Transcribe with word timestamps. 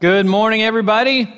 Good 0.00 0.24
morning, 0.24 0.62
everybody. 0.62 1.30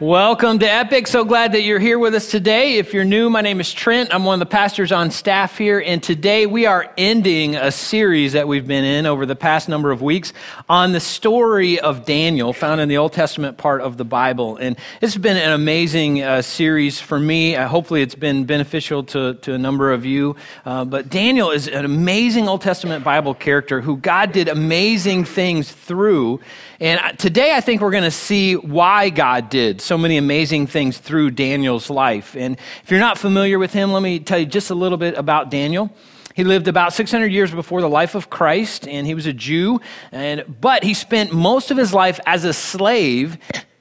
Welcome 0.00 0.58
to 0.58 0.70
Epic. 0.70 1.06
So 1.06 1.24
glad 1.24 1.52
that 1.52 1.62
you're 1.62 1.78
here 1.78 1.98
with 1.98 2.14
us 2.14 2.30
today. 2.30 2.76
If 2.76 2.92
you're 2.92 3.04
new, 3.04 3.30
my 3.30 3.40
name 3.40 3.60
is 3.60 3.72
Trent. 3.72 4.12
I'm 4.12 4.24
one 4.24 4.34
of 4.34 4.40
the 4.40 4.52
pastors 4.52 4.92
on 4.92 5.10
staff 5.10 5.56
here. 5.56 5.78
And 5.80 6.02
today 6.02 6.44
we 6.44 6.66
are 6.66 6.92
ending 6.98 7.54
a 7.54 7.72
series 7.72 8.34
that 8.34 8.46
we've 8.46 8.66
been 8.66 8.84
in 8.84 9.06
over 9.06 9.24
the 9.24 9.36
past 9.36 9.70
number 9.70 9.90
of 9.90 10.02
weeks 10.02 10.34
on 10.68 10.92
the 10.92 11.00
story 11.00 11.80
of 11.80 12.04
Daniel, 12.04 12.52
found 12.52 12.82
in 12.82 12.90
the 12.90 12.98
Old 12.98 13.14
Testament 13.14 13.56
part 13.56 13.80
of 13.80 13.96
the 13.96 14.04
Bible. 14.04 14.56
And 14.56 14.76
it's 15.00 15.16
been 15.16 15.38
an 15.38 15.52
amazing 15.52 16.22
uh, 16.22 16.42
series 16.42 17.00
for 17.00 17.18
me. 17.18 17.56
Uh, 17.56 17.66
hopefully, 17.66 18.02
it's 18.02 18.14
been 18.14 18.44
beneficial 18.44 19.02
to, 19.04 19.34
to 19.34 19.54
a 19.54 19.58
number 19.58 19.92
of 19.92 20.04
you. 20.04 20.36
Uh, 20.66 20.84
but 20.84 21.08
Daniel 21.08 21.52
is 21.52 21.68
an 21.68 21.86
amazing 21.86 22.48
Old 22.48 22.60
Testament 22.60 23.02
Bible 23.02 23.32
character 23.32 23.80
who 23.80 23.96
God 23.96 24.32
did 24.32 24.48
amazing 24.48 25.24
things 25.24 25.72
through. 25.72 26.40
And 26.78 27.18
today 27.18 27.54
I 27.54 27.60
think 27.60 27.80
we're 27.80 27.90
going 27.90 28.04
to 28.04 28.10
see 28.10 28.54
why 28.54 29.08
God 29.08 29.48
did 29.48 29.80
so 29.80 29.96
many 29.96 30.18
amazing 30.18 30.66
things 30.66 30.98
through 30.98 31.30
Daniel's 31.30 31.88
life. 31.88 32.36
And 32.36 32.58
if 32.82 32.90
you're 32.90 33.00
not 33.00 33.16
familiar 33.16 33.58
with 33.58 33.72
him, 33.72 33.92
let 33.92 34.02
me 34.02 34.18
tell 34.18 34.38
you 34.38 34.44
just 34.44 34.70
a 34.70 34.74
little 34.74 34.98
bit 34.98 35.16
about 35.16 35.50
Daniel. 35.50 35.90
He 36.34 36.44
lived 36.44 36.68
about 36.68 36.92
600 36.92 37.32
years 37.32 37.50
before 37.50 37.80
the 37.80 37.88
life 37.88 38.14
of 38.14 38.28
Christ, 38.28 38.86
and 38.86 39.06
he 39.06 39.14
was 39.14 39.24
a 39.24 39.32
Jew. 39.32 39.80
And, 40.12 40.44
but 40.60 40.84
he 40.84 40.92
spent 40.92 41.32
most 41.32 41.70
of 41.70 41.78
his 41.78 41.94
life 41.94 42.20
as 42.26 42.44
a 42.44 42.52
slave 42.52 43.38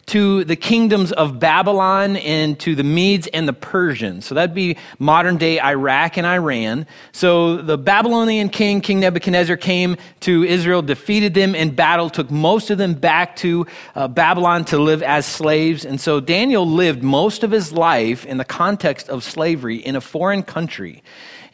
to 0.08 0.44
the 0.44 0.55
kingdoms 0.55 1.12
of 1.12 1.40
Babylon 1.40 2.18
and 2.18 2.59
to 2.59 2.76
the 2.76 2.84
Medes 2.84 3.27
and 3.27 3.48
the 3.48 3.54
Persians. 3.54 4.26
So 4.26 4.36
that'd 4.36 4.54
be 4.54 4.78
modern 5.00 5.38
day 5.38 5.59
Iraq 5.59 6.18
and 6.18 6.28
Iran. 6.28 6.86
So 7.12 7.58
the 7.58 7.78
Babylonian 7.78 8.50
king, 8.50 8.81
King 8.81 9.00
Nebuchadnezzar, 9.00 9.58
came 9.58 9.98
to 10.22 10.44
Israel, 10.44 10.84
defeated 10.84 11.34
them 11.34 11.55
in 11.55 11.73
battle, 11.73 12.09
took 12.09 12.30
most 12.30 12.70
of 12.70 12.78
them 12.78 12.94
back 12.94 13.36
to 13.38 13.66
uh, 13.95 14.08
Babylon 14.08 14.66
to 14.66 14.78
live 14.78 15.02
as 15.02 15.26
slaves. 15.26 15.86
And 15.86 16.00
so 16.00 16.20
Daniel 16.20 16.67
lived 16.67 17.02
most 17.02 17.44
of 17.44 17.50
his 17.50 17.72
life 17.72 18.25
in 18.25 18.38
the 18.38 18.45
context 18.45 19.09
of 19.09 19.23
slavery 19.23 19.78
in 19.78 19.95
a 19.95 20.02
foreign 20.02 20.44
country. 20.44 21.02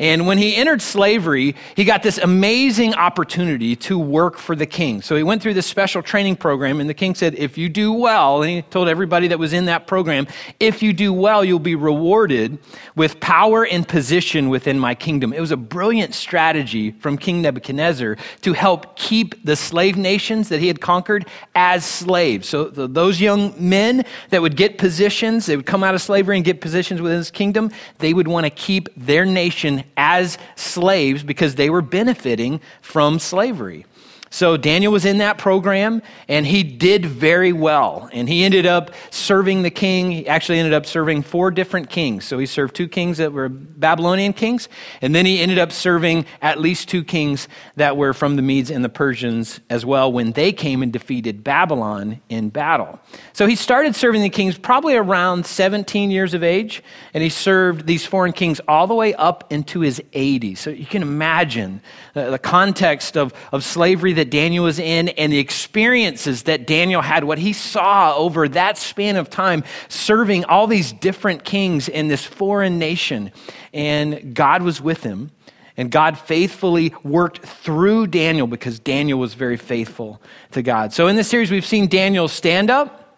And 0.01 0.25
when 0.25 0.39
he 0.39 0.55
entered 0.55 0.81
slavery, 0.81 1.55
he 1.75 1.83
got 1.83 2.01
this 2.01 2.17
amazing 2.17 2.95
opportunity 2.95 3.75
to 3.75 3.99
work 3.99 4.39
for 4.39 4.55
the 4.55 4.65
king. 4.65 5.03
So 5.03 5.15
he 5.15 5.21
went 5.21 5.43
through 5.43 5.53
this 5.53 5.67
special 5.67 6.01
training 6.01 6.37
program, 6.37 6.79
and 6.79 6.89
the 6.89 6.95
king 6.95 7.13
said, 7.13 7.35
If 7.35 7.55
you 7.55 7.69
do 7.69 7.93
well, 7.93 8.41
and 8.41 8.49
he 8.49 8.61
told 8.63 8.87
everybody 8.87 9.27
that 9.27 9.37
was 9.37 9.53
in 9.53 9.65
that 9.65 9.85
program, 9.85 10.25
if 10.59 10.81
you 10.81 10.91
do 10.91 11.13
well, 11.13 11.45
you'll 11.45 11.59
be 11.59 11.75
rewarded 11.75 12.57
with 12.95 13.19
power 13.19 13.63
and 13.63 13.87
position 13.87 14.49
within 14.49 14.79
my 14.79 14.95
kingdom. 14.95 15.33
It 15.33 15.39
was 15.39 15.51
a 15.51 15.57
brilliant 15.57 16.15
strategy 16.15 16.89
from 16.93 17.15
King 17.15 17.43
Nebuchadnezzar 17.43 18.17
to 18.41 18.53
help 18.53 18.95
keep 18.95 19.45
the 19.45 19.55
slave 19.55 19.97
nations 19.97 20.49
that 20.49 20.59
he 20.59 20.65
had 20.65 20.81
conquered 20.81 21.27
as 21.53 21.85
slaves. 21.85 22.49
So 22.49 22.69
those 22.69 23.21
young 23.21 23.53
men 23.59 24.03
that 24.31 24.41
would 24.41 24.57
get 24.57 24.79
positions, 24.79 25.45
they 25.45 25.55
would 25.55 25.67
come 25.67 25.83
out 25.83 25.93
of 25.93 26.01
slavery 26.01 26.37
and 26.37 26.43
get 26.43 26.59
positions 26.59 27.01
within 27.01 27.19
his 27.19 27.29
kingdom, 27.29 27.69
they 27.99 28.15
would 28.15 28.27
want 28.27 28.47
to 28.47 28.49
keep 28.49 28.89
their 28.97 29.25
nation 29.25 29.83
as 29.97 30.37
slaves 30.55 31.23
because 31.23 31.55
they 31.55 31.69
were 31.69 31.81
benefiting 31.81 32.61
from 32.81 33.19
slavery. 33.19 33.85
So 34.33 34.55
Daniel 34.55 34.93
was 34.93 35.03
in 35.03 35.17
that 35.17 35.37
program 35.37 36.01
and 36.29 36.47
he 36.47 36.63
did 36.63 37.05
very 37.05 37.51
well. 37.51 38.09
And 38.13 38.29
he 38.29 38.45
ended 38.45 38.65
up 38.65 38.91
serving 39.09 39.63
the 39.63 39.69
king. 39.69 40.09
He 40.09 40.25
actually 40.25 40.57
ended 40.57 40.73
up 40.73 40.85
serving 40.85 41.23
four 41.23 41.51
different 41.51 41.89
kings. 41.89 42.23
So 42.23 42.39
he 42.39 42.45
served 42.45 42.73
two 42.73 42.87
kings 42.87 43.17
that 43.17 43.33
were 43.33 43.49
Babylonian 43.49 44.31
kings. 44.31 44.69
And 45.01 45.13
then 45.13 45.25
he 45.25 45.41
ended 45.41 45.59
up 45.59 45.73
serving 45.73 46.25
at 46.41 46.61
least 46.61 46.87
two 46.87 47.03
kings 47.03 47.49
that 47.75 47.97
were 47.97 48.13
from 48.13 48.37
the 48.37 48.41
Medes 48.41 48.71
and 48.71 48.85
the 48.85 48.89
Persians 48.89 49.59
as 49.69 49.85
well 49.85 50.09
when 50.09 50.31
they 50.31 50.53
came 50.53 50.81
and 50.81 50.93
defeated 50.93 51.43
Babylon 51.43 52.21
in 52.29 52.49
battle. 52.49 53.01
So 53.33 53.47
he 53.47 53.57
started 53.57 53.97
serving 53.97 54.21
the 54.21 54.29
kings 54.29 54.57
probably 54.57 54.95
around 54.95 55.45
17 55.45 56.09
years 56.09 56.33
of 56.33 56.41
age. 56.41 56.81
And 57.13 57.21
he 57.21 57.29
served 57.29 57.85
these 57.85 58.05
foreign 58.05 58.31
kings 58.31 58.61
all 58.65 58.87
the 58.87 58.95
way 58.95 59.13
up 59.13 59.51
into 59.51 59.81
his 59.81 60.01
80s. 60.13 60.59
So 60.59 60.69
you 60.69 60.85
can 60.85 61.01
imagine 61.01 61.81
the 62.13 62.39
context 62.39 63.17
of, 63.17 63.33
of 63.51 63.65
slavery 63.65 64.13
that 64.21 64.29
Daniel 64.29 64.65
was 64.65 64.77
in 64.77 65.09
and 65.09 65.33
the 65.33 65.39
experiences 65.39 66.43
that 66.43 66.67
Daniel 66.67 67.01
had, 67.01 67.23
what 67.23 67.39
he 67.39 67.53
saw 67.53 68.15
over 68.15 68.47
that 68.49 68.77
span 68.77 69.15
of 69.15 69.31
time, 69.31 69.63
serving 69.89 70.45
all 70.45 70.67
these 70.67 70.93
different 70.93 71.43
kings 71.43 71.89
in 71.89 72.07
this 72.07 72.23
foreign 72.23 72.77
nation. 72.77 73.31
And 73.73 74.35
God 74.35 74.61
was 74.61 74.79
with 74.79 75.01
him. 75.01 75.31
And 75.75 75.89
God 75.89 76.19
faithfully 76.19 76.93
worked 77.03 77.43
through 77.43 78.07
Daniel 78.07 78.45
because 78.45 78.77
Daniel 78.77 79.17
was 79.17 79.33
very 79.33 79.57
faithful 79.57 80.21
to 80.51 80.61
God. 80.61 80.93
So 80.93 81.07
in 81.07 81.15
this 81.15 81.27
series, 81.27 81.49
we've 81.49 81.65
seen 81.65 81.87
Daniel 81.87 82.27
stand 82.27 82.69
up, 82.69 83.17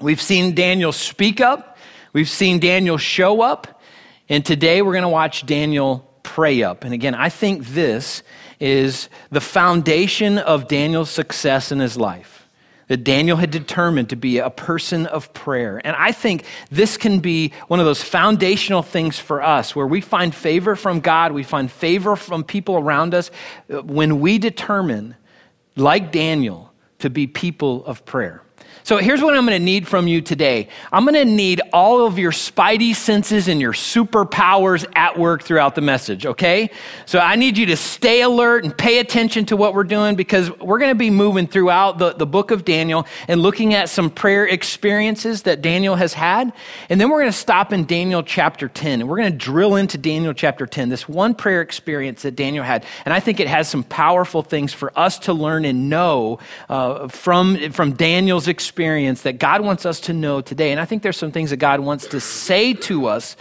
we've 0.00 0.22
seen 0.22 0.54
Daniel 0.54 0.92
speak 0.92 1.40
up, 1.40 1.78
we've 2.12 2.28
seen 2.28 2.60
Daniel 2.60 2.96
show 2.96 3.40
up, 3.40 3.82
and 4.28 4.46
today 4.46 4.82
we're 4.82 4.92
going 4.92 5.02
to 5.02 5.08
watch 5.08 5.46
Daniel 5.46 6.08
pray 6.22 6.62
up. 6.62 6.84
And 6.84 6.94
again, 6.94 7.16
I 7.16 7.30
think 7.30 7.66
this 7.66 8.22
is 8.60 9.08
the 9.30 9.40
foundation 9.40 10.38
of 10.38 10.68
Daniel's 10.68 11.10
success 11.10 11.72
in 11.72 11.78
his 11.78 11.96
life. 11.96 12.48
That 12.88 12.98
Daniel 12.98 13.38
had 13.38 13.50
determined 13.50 14.10
to 14.10 14.16
be 14.16 14.38
a 14.38 14.50
person 14.50 15.06
of 15.06 15.32
prayer. 15.32 15.80
And 15.82 15.96
I 15.96 16.12
think 16.12 16.44
this 16.70 16.98
can 16.98 17.20
be 17.20 17.52
one 17.68 17.80
of 17.80 17.86
those 17.86 18.02
foundational 18.02 18.82
things 18.82 19.18
for 19.18 19.42
us 19.42 19.74
where 19.74 19.86
we 19.86 20.02
find 20.02 20.34
favor 20.34 20.76
from 20.76 21.00
God, 21.00 21.32
we 21.32 21.44
find 21.44 21.72
favor 21.72 22.14
from 22.14 22.44
people 22.44 22.76
around 22.76 23.14
us 23.14 23.30
uh, 23.72 23.80
when 23.82 24.20
we 24.20 24.38
determine, 24.38 25.16
like 25.76 26.12
Daniel, 26.12 26.72
to 26.98 27.08
be 27.08 27.26
people 27.26 27.84
of 27.86 28.04
prayer. 28.04 28.43
So 28.84 28.98
here's 28.98 29.22
what 29.22 29.34
I'm 29.34 29.46
going 29.46 29.58
to 29.58 29.64
need 29.64 29.88
from 29.88 30.06
you 30.06 30.20
today 30.20 30.68
I'm 30.92 31.06
going 31.06 31.14
to 31.14 31.24
need 31.24 31.62
all 31.72 32.06
of 32.06 32.18
your 32.18 32.32
spidey 32.32 32.94
senses 32.94 33.48
and 33.48 33.58
your 33.58 33.72
superpowers 33.72 34.84
at 34.94 35.18
work 35.18 35.42
throughout 35.42 35.74
the 35.74 35.80
message, 35.80 36.26
okay? 36.26 36.68
So 37.06 37.18
I 37.18 37.36
need 37.36 37.56
you 37.56 37.64
to 37.66 37.78
stay 37.78 38.20
alert 38.20 38.62
and 38.62 38.76
pay 38.76 38.98
attention 38.98 39.46
to 39.46 39.56
what 39.56 39.72
we're 39.72 39.84
doing 39.84 40.16
because 40.16 40.50
we're 40.58 40.78
going 40.78 40.90
to 40.90 40.98
be 40.98 41.08
moving 41.08 41.46
throughout 41.46 41.96
the, 41.96 42.12
the 42.12 42.26
book 42.26 42.50
of 42.50 42.66
Daniel 42.66 43.06
and 43.26 43.40
looking 43.40 43.72
at 43.72 43.88
some 43.88 44.10
prayer 44.10 44.46
experiences 44.46 45.44
that 45.44 45.62
Daniel 45.62 45.96
has 45.96 46.12
had. 46.12 46.52
And 46.90 47.00
then 47.00 47.08
we're 47.08 47.20
going 47.20 47.32
to 47.32 47.38
stop 47.38 47.72
in 47.72 47.86
Daniel 47.86 48.22
chapter 48.22 48.68
10 48.68 49.00
and 49.00 49.08
we're 49.08 49.16
going 49.16 49.32
to 49.32 49.38
drill 49.38 49.76
into 49.76 49.96
Daniel 49.96 50.34
chapter 50.34 50.66
10, 50.66 50.90
this 50.90 51.08
one 51.08 51.34
prayer 51.34 51.62
experience 51.62 52.20
that 52.20 52.36
Daniel 52.36 52.62
had. 52.62 52.84
And 53.06 53.14
I 53.14 53.20
think 53.20 53.40
it 53.40 53.48
has 53.48 53.66
some 53.66 53.82
powerful 53.82 54.42
things 54.42 54.74
for 54.74 54.92
us 54.94 55.18
to 55.20 55.32
learn 55.32 55.64
and 55.64 55.88
know 55.88 56.38
uh, 56.68 57.08
from, 57.08 57.72
from 57.72 57.94
Daniel's 57.94 58.46
experience 58.46 58.73
experience 58.74 59.22
that 59.22 59.38
God 59.38 59.60
wants 59.60 59.86
us 59.86 60.00
to 60.00 60.12
know 60.12 60.40
today. 60.40 60.72
And 60.72 60.80
I 60.80 60.84
think 60.84 61.04
there's 61.04 61.16
some 61.16 61.30
things 61.30 61.50
that 61.50 61.58
God 61.58 61.78
wants 61.78 62.08
to 62.08 62.18
say 62.18 62.72
to 62.72 63.06
us 63.06 63.36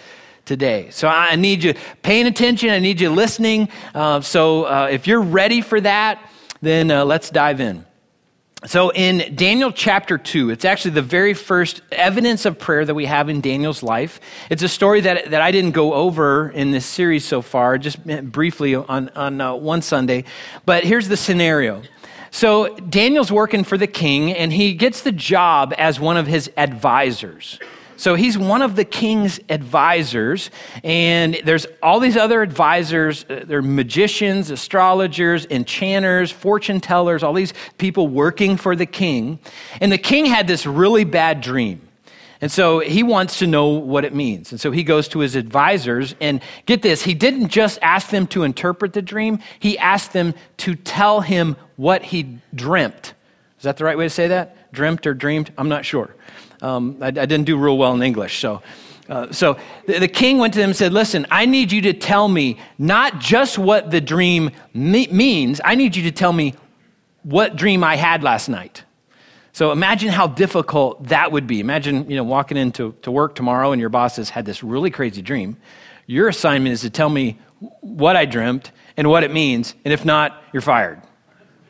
today. 0.45 0.91
So 0.91 1.07
I 1.07 1.35
need 1.38 1.63
you 1.63 1.73
paying 2.03 2.27
attention. 2.27 2.69
I 2.69 2.77
need 2.77 3.01
you 3.01 3.09
listening. 3.09 3.69
Uh, 3.95 4.22
so 4.22 4.66
uh, 4.66 4.89
if 4.91 5.07
you're 5.07 5.23
ready 5.23 5.61
for 5.61 5.81
that, 5.81 6.29
then 6.61 6.91
uh, 6.91 7.03
let's 7.03 7.31
dive 7.31 7.61
in. 7.61 7.83
So 8.67 8.91
in 8.91 9.35
Daniel 9.35 9.72
chapter 9.72 10.19
2, 10.19 10.51
it's 10.51 10.66
actually 10.66 10.91
the 10.91 11.01
very 11.01 11.33
first 11.33 11.81
evidence 11.91 12.45
of 12.45 12.59
prayer 12.59 12.85
that 12.85 12.93
we 12.93 13.05
have 13.05 13.27
in 13.27 13.41
Daniel's 13.41 13.81
life. 13.81 14.19
It's 14.51 14.61
a 14.61 14.69
story 14.69 15.01
that, 15.01 15.31
that 15.31 15.41
I 15.41 15.49
didn't 15.49 15.72
go 15.72 15.95
over 15.95 16.51
in 16.51 16.69
this 16.69 16.85
series 16.85 17.25
so 17.25 17.41
far, 17.41 17.79
just 17.79 18.05
briefly 18.31 18.75
on, 18.75 19.09
on 19.16 19.41
uh, 19.41 19.55
one 19.55 19.81
Sunday. 19.81 20.25
But 20.63 20.83
here's 20.83 21.07
the 21.07 21.17
scenario. 21.17 21.81
So 22.33 22.75
Daniel's 22.77 23.31
working 23.31 23.63
for 23.63 23.77
the 23.77 23.85
king, 23.85 24.33
and 24.33 24.51
he 24.51 24.73
gets 24.73 25.01
the 25.01 25.11
job 25.11 25.71
as 25.77 25.99
one 25.99 26.17
of 26.17 26.25
his 26.25 26.49
advisors. 26.57 27.59
So 27.95 28.16
he's 28.16 28.39
one 28.39 28.63
of 28.63 28.75
the 28.75 28.85
king's 28.85 29.39
advisors, 29.49 30.49
and 30.83 31.39
there's 31.45 31.67
all 31.83 31.99
these 31.99 32.17
other 32.17 32.41
advisors. 32.41 33.23
Uh, 33.29 33.43
they're 33.45 33.61
magicians, 33.61 34.49
astrologers, 34.49 35.45
enchanters, 35.51 36.31
fortune 36.31 36.81
tellers, 36.81 37.22
all 37.22 37.33
these 37.33 37.53
people 37.77 38.07
working 38.07 38.57
for 38.57 38.75
the 38.75 38.88
king. 38.88 39.38
And 39.79 39.91
the 39.91 39.99
king 39.99 40.25
had 40.25 40.47
this 40.47 40.66
really 40.66 41.03
bad 41.03 41.40
dream. 41.40 41.83
And 42.43 42.51
so 42.51 42.79
he 42.79 43.03
wants 43.03 43.40
to 43.40 43.47
know 43.47 43.67
what 43.67 44.03
it 44.03 44.13
means. 44.13 44.51
And 44.51 44.59
so 44.59 44.72
he 44.72 44.84
goes 44.84 45.07
to 45.07 45.19
his 45.19 45.37
advisors 45.37 46.13
and 46.19 46.41
get 46.66 46.81
this, 46.81 47.03
he 47.03 47.13
didn't 47.13 47.47
just 47.47 47.79
ask 47.81 48.09
them 48.09 48.28
to 48.28 48.43
interpret 48.43 48.91
the 48.91 49.01
dream, 49.01 49.40
he 49.61 49.78
asked 49.78 50.11
them 50.11 50.34
to 50.57 50.75
tell 50.75 51.22
him 51.22 51.55
what 51.78 52.03
he 52.03 52.40
dreamt. 52.53 53.13
Is 53.59 53.63
that 53.63 53.78
the 53.78 53.85
right 53.85 53.97
way 53.97 54.03
to 54.03 54.09
say 54.09 54.28
that? 54.28 54.73
Dreamt 54.73 55.07
or 55.07 55.13
dreamed? 55.13 55.53
I'm 55.57 55.69
not 55.69 55.85
sure. 55.85 56.13
Um, 56.61 56.97
I, 56.99 57.07
I, 57.07 57.11
didn't 57.11 57.45
do 57.45 57.55
real 57.55 57.78
well 57.78 57.93
in 57.93 58.03
English, 58.03 58.40
so. 58.40 58.61
Uh, 59.07 59.31
so 59.31 59.57
the, 59.85 59.99
the, 59.99 60.09
king 60.09 60.37
went 60.37 60.53
to 60.55 60.59
him 60.59 60.72
and 60.72 60.75
said, 60.75 60.91
Listen, 60.91 61.25
I 61.31 61.46
need 61.46 61.72
you 61.72 61.81
to 61.84 61.93
tell 61.93 62.28
me 62.28 62.59
not 62.78 63.19
just 63.19 63.57
what 63.57 63.89
the 63.89 64.01
dream 64.01 64.51
me- 64.73 65.07
means, 65.07 65.61
I 65.63 65.75
need 65.75 65.96
you 65.96 66.03
to 66.03 66.11
tell 66.11 66.34
me 66.34 66.55
what 67.22 67.55
dream 67.55 67.85
I 67.85 67.96
had 67.96 68.22
last 68.22 68.49
night. 68.49 68.84
So 69.53 69.72
imagine 69.72 70.09
how 70.09 70.28
difficult 70.28 71.08
that 71.08 71.32
would 71.32 71.47
be. 71.47 71.59
Imagine, 71.59 72.09
you 72.09 72.16
know, 72.16 72.23
walking 72.23 72.58
into 72.58 72.96
to 73.03 73.11
work 73.11 73.35
tomorrow 73.35 73.72
and 73.72 73.79
your 73.79 73.90
boss 73.90 74.17
has 74.17 74.29
had 74.29 74.46
this 74.46 74.64
really 74.64 74.90
crazy 74.90 75.22
dream. 75.22 75.58
Your 76.08 76.28
assignment 76.28 76.73
is 76.73 76.82
to 76.82 76.90
tell 76.90 77.09
me 77.09 77.40
what 77.79 78.16
I 78.16 78.26
dreamt 78.26 78.72
and 78.97 79.09
what 79.09 79.23
it 79.23 79.32
means, 79.32 79.73
and 79.85 79.94
if 79.94 80.03
not, 80.03 80.44
you're 80.52 80.61
fired. 80.61 81.02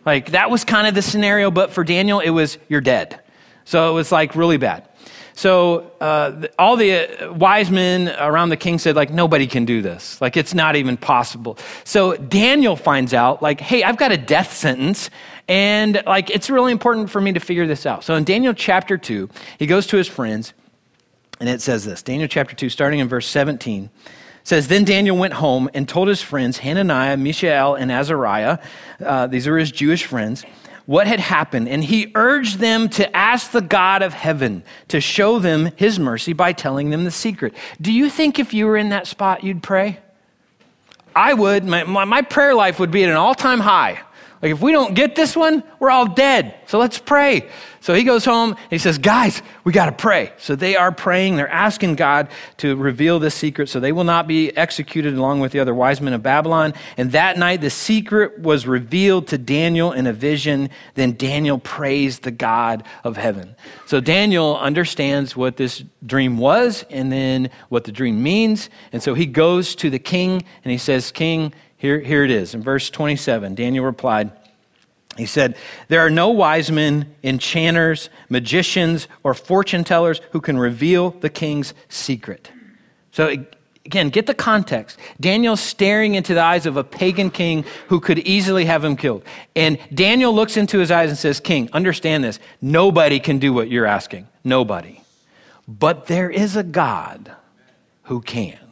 Like 0.06 0.32
that 0.32 0.50
was 0.50 0.64
kind 0.64 0.88
of 0.88 0.96
the 0.96 1.02
scenario, 1.02 1.52
but 1.52 1.72
for 1.72 1.84
Daniel, 1.84 2.20
it 2.20 2.32
was 2.32 2.58
you're 2.70 2.82
dead. 2.82 3.20
So 3.66 3.92
it 3.92 3.94
was 3.94 4.12
like 4.12 4.36
really 4.36 4.58
bad. 4.58 4.88
So 5.36 5.92
uh, 6.00 6.48
all 6.60 6.78
the 6.78 6.94
uh, 6.94 7.34
wise 7.34 7.72
men 7.72 8.10
around 8.20 8.50
the 8.50 8.58
king 8.58 8.78
said, 8.78 8.96
like, 8.96 9.12
nobody 9.12 9.48
can 9.48 9.66
do 9.66 9.82
this. 9.82 10.22
Like, 10.22 10.38
it's 10.38 10.54
not 10.54 10.76
even 10.76 10.96
possible. 10.96 11.58
So 11.86 12.16
Daniel 12.16 12.76
finds 12.76 13.16
out, 13.16 13.42
like, 13.42 13.60
hey, 13.60 13.84
I've 13.84 13.98
got 13.98 14.12
a 14.12 14.18
death 14.18 14.54
sentence, 14.54 15.10
and 15.48 16.02
like, 16.06 16.30
it's 16.30 16.50
really 16.50 16.72
important 16.72 17.10
for 17.10 17.20
me 17.20 17.34
to 17.34 17.40
figure 17.40 17.68
this 17.68 17.86
out. 17.86 18.04
So 18.04 18.16
in 18.16 18.24
Daniel 18.24 18.54
chapter 18.54 18.98
2, 18.98 19.30
he 19.60 19.66
goes 19.66 19.88
to 19.88 19.98
his 19.98 20.08
friends, 20.08 20.54
and 21.40 21.50
it 21.50 21.62
says 21.62 21.86
this 21.86 22.02
Daniel 22.02 22.28
chapter 22.28 22.56
2, 22.56 22.70
starting 22.70 23.00
in 23.00 23.08
verse 23.08 23.28
17 23.28 23.90
says 24.46 24.68
then 24.68 24.84
daniel 24.84 25.16
went 25.16 25.32
home 25.36 25.70
and 25.74 25.88
told 25.88 26.10
his 26.10 26.22
friends 26.22 26.58
hananiah 26.58 27.16
mishael 27.16 27.76
and 27.76 27.90
azariah 27.90 28.58
uh, 29.00 29.26
these 29.26 29.48
are 29.48 29.58
his 29.58 29.72
jewish 29.72 30.04
friends 30.04 30.44
what 30.86 31.08
had 31.08 31.20
happened, 31.20 31.70
and 31.70 31.84
he 31.84 32.12
urged 32.14 32.60
them 32.60 32.90
to 32.90 33.16
ask 33.16 33.52
the 33.52 33.62
God 33.62 34.02
of 34.02 34.14
heaven 34.14 34.64
to 34.90 35.00
show 35.00 35.40
them 35.40 35.72
his 35.76 35.98
mercy 35.98 36.34
by 36.34 36.52
telling 36.52 36.90
them 36.90 37.06
the 37.06 37.12
secret. 37.12 37.54
Do 37.80 37.92
you 37.92 38.10
think 38.10 38.38
if 38.38 38.54
you 38.54 38.66
were 38.66 38.76
in 38.76 38.90
that 38.90 39.08
spot, 39.08 39.44
you'd 39.44 39.64
pray? 39.64 40.00
I 41.16 41.34
would. 41.34 41.64
My, 41.64 41.84
my, 41.84 42.06
my 42.06 42.22
prayer 42.22 42.54
life 42.54 42.80
would 42.80 42.92
be 42.92 43.04
at 43.04 43.10
an 43.10 43.16
all 43.16 43.36
time 43.36 43.62
high. 43.62 44.02
Like, 44.44 44.52
if 44.52 44.62
we 44.62 44.74
don't 44.74 44.94
get 44.94 45.16
this 45.16 45.38
one, 45.38 45.64
we're 45.80 45.90
all 45.90 46.06
dead. 46.06 46.54
So 46.66 46.78
let's 46.78 47.00
pray. 47.00 47.50
So 47.80 47.94
he 47.94 48.04
goes 48.04 48.26
home 48.26 48.52
and 48.52 48.72
he 48.72 48.78
says, 48.78 48.98
Guys, 48.98 49.42
we 49.64 49.72
got 49.72 49.86
to 49.86 49.94
pray. 49.94 50.34
So 50.38 50.58
they 50.58 50.76
are 50.76 50.92
praying. 50.92 51.38
They're 51.38 51.48
asking 51.48 51.96
God 51.96 52.28
to 52.58 52.76
reveal 52.76 53.20
this 53.20 53.36
secret 53.36 53.70
so 53.70 53.80
they 53.80 53.94
will 53.94 54.04
not 54.04 54.28
be 54.28 54.52
executed 54.58 55.14
along 55.14 55.40
with 55.40 55.54
the 55.54 55.62
other 55.62 55.74
wise 55.74 56.02
men 56.02 56.12
of 56.12 56.24
Babylon. 56.24 56.74
And 56.98 57.14
that 57.14 57.38
night, 57.38 57.62
the 57.62 57.70
secret 57.70 58.38
was 58.38 58.68
revealed 58.68 59.28
to 59.28 59.38
Daniel 59.38 59.94
in 59.94 60.08
a 60.08 60.14
vision. 60.14 60.70
Then 60.96 61.14
Daniel 61.14 61.58
praised 61.58 62.24
the 62.24 62.32
God 62.32 62.84
of 63.06 63.16
heaven. 63.16 63.56
So 63.86 64.02
Daniel 64.02 64.58
understands 64.58 65.38
what 65.38 65.56
this 65.56 65.86
dream 66.06 66.38
was 66.38 66.84
and 66.90 67.14
then 67.14 67.50
what 67.70 67.86
the 67.86 67.94
dream 67.94 68.22
means. 68.22 68.70
And 68.92 69.02
so 69.02 69.14
he 69.14 69.26
goes 69.26 69.74
to 69.76 69.90
the 69.90 70.00
king 70.00 70.44
and 70.66 70.72
he 70.74 70.78
says, 70.78 71.14
King, 71.14 71.54
here, 71.84 72.00
here 72.00 72.24
it 72.24 72.32
is. 72.32 72.56
In 72.56 72.64
verse 72.64 72.90
27, 72.90 73.56
Daniel 73.56 73.84
replied, 73.84 74.32
he 75.18 75.26
said, 75.26 75.58
There 75.90 76.00
are 76.00 76.10
no 76.10 76.30
wise 76.30 76.72
men, 76.72 77.14
enchanters, 77.26 78.10
magicians, 78.30 79.10
or 79.22 79.34
fortune 79.34 79.84
tellers 79.84 80.22
who 80.32 80.40
can 80.40 80.58
reveal 80.58 81.10
the 81.10 81.30
king's 81.30 81.74
secret. 81.90 82.50
So, 83.12 83.36
again, 83.86 84.12
get 84.12 84.28
the 84.28 84.34
context. 84.34 84.98
Daniel's 85.20 85.60
staring 85.60 86.16
into 86.16 86.34
the 86.34 86.42
eyes 86.42 86.66
of 86.66 86.78
a 86.78 86.86
pagan 86.86 87.30
king 87.30 87.66
who 87.90 88.00
could 88.00 88.20
easily 88.20 88.64
have 88.64 88.82
him 88.82 88.96
killed. 88.96 89.26
And 89.54 89.78
Daniel 89.94 90.34
looks 90.34 90.56
into 90.56 90.80
his 90.80 90.90
eyes 90.90 91.10
and 91.10 91.20
says, 91.20 91.42
King, 91.42 91.70
understand 91.74 92.24
this. 92.24 92.40
Nobody 92.62 93.20
can 93.20 93.40
do 93.40 93.52
what 93.52 93.70
you're 93.70 93.86
asking. 93.86 94.30
Nobody. 94.46 95.02
But 95.68 96.08
there 96.08 96.30
is 96.30 96.56
a 96.56 96.64
God 96.64 97.36
who 98.04 98.22
can. 98.22 98.63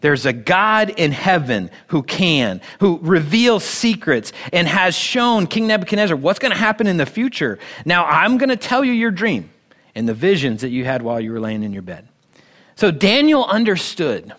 There's 0.00 0.24
a 0.24 0.32
God 0.32 0.90
in 0.96 1.12
heaven 1.12 1.70
who 1.88 2.02
can, 2.02 2.60
who 2.80 2.98
reveals 3.02 3.64
secrets 3.64 4.32
and 4.52 4.66
has 4.66 4.94
shown 4.94 5.46
King 5.46 5.66
Nebuchadnezzar 5.66 6.16
what's 6.16 6.38
going 6.38 6.52
to 6.52 6.58
happen 6.58 6.86
in 6.86 6.96
the 6.96 7.06
future. 7.06 7.58
Now, 7.84 8.06
I'm 8.06 8.38
going 8.38 8.48
to 8.48 8.56
tell 8.56 8.84
you 8.84 8.92
your 8.92 9.10
dream 9.10 9.50
and 9.94 10.08
the 10.08 10.14
visions 10.14 10.62
that 10.62 10.70
you 10.70 10.84
had 10.84 11.02
while 11.02 11.20
you 11.20 11.32
were 11.32 11.40
laying 11.40 11.62
in 11.62 11.72
your 11.72 11.82
bed. 11.82 12.08
So, 12.76 12.90
Daniel 12.90 13.44
understood 13.44 14.32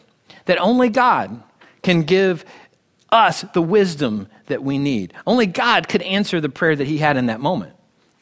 that 0.45 0.57
only 0.57 0.89
God 0.89 1.43
can 1.83 2.03
give 2.03 2.43
us 3.11 3.41
the 3.53 3.61
wisdom 3.61 4.27
that 4.47 4.63
we 4.63 4.77
need. 4.77 5.13
Only 5.27 5.45
God 5.45 5.87
could 5.87 6.01
answer 6.01 6.41
the 6.41 6.49
prayer 6.49 6.75
that 6.75 6.87
he 6.87 6.97
had 6.97 7.17
in 7.17 7.27
that 7.27 7.39
moment. 7.39 7.73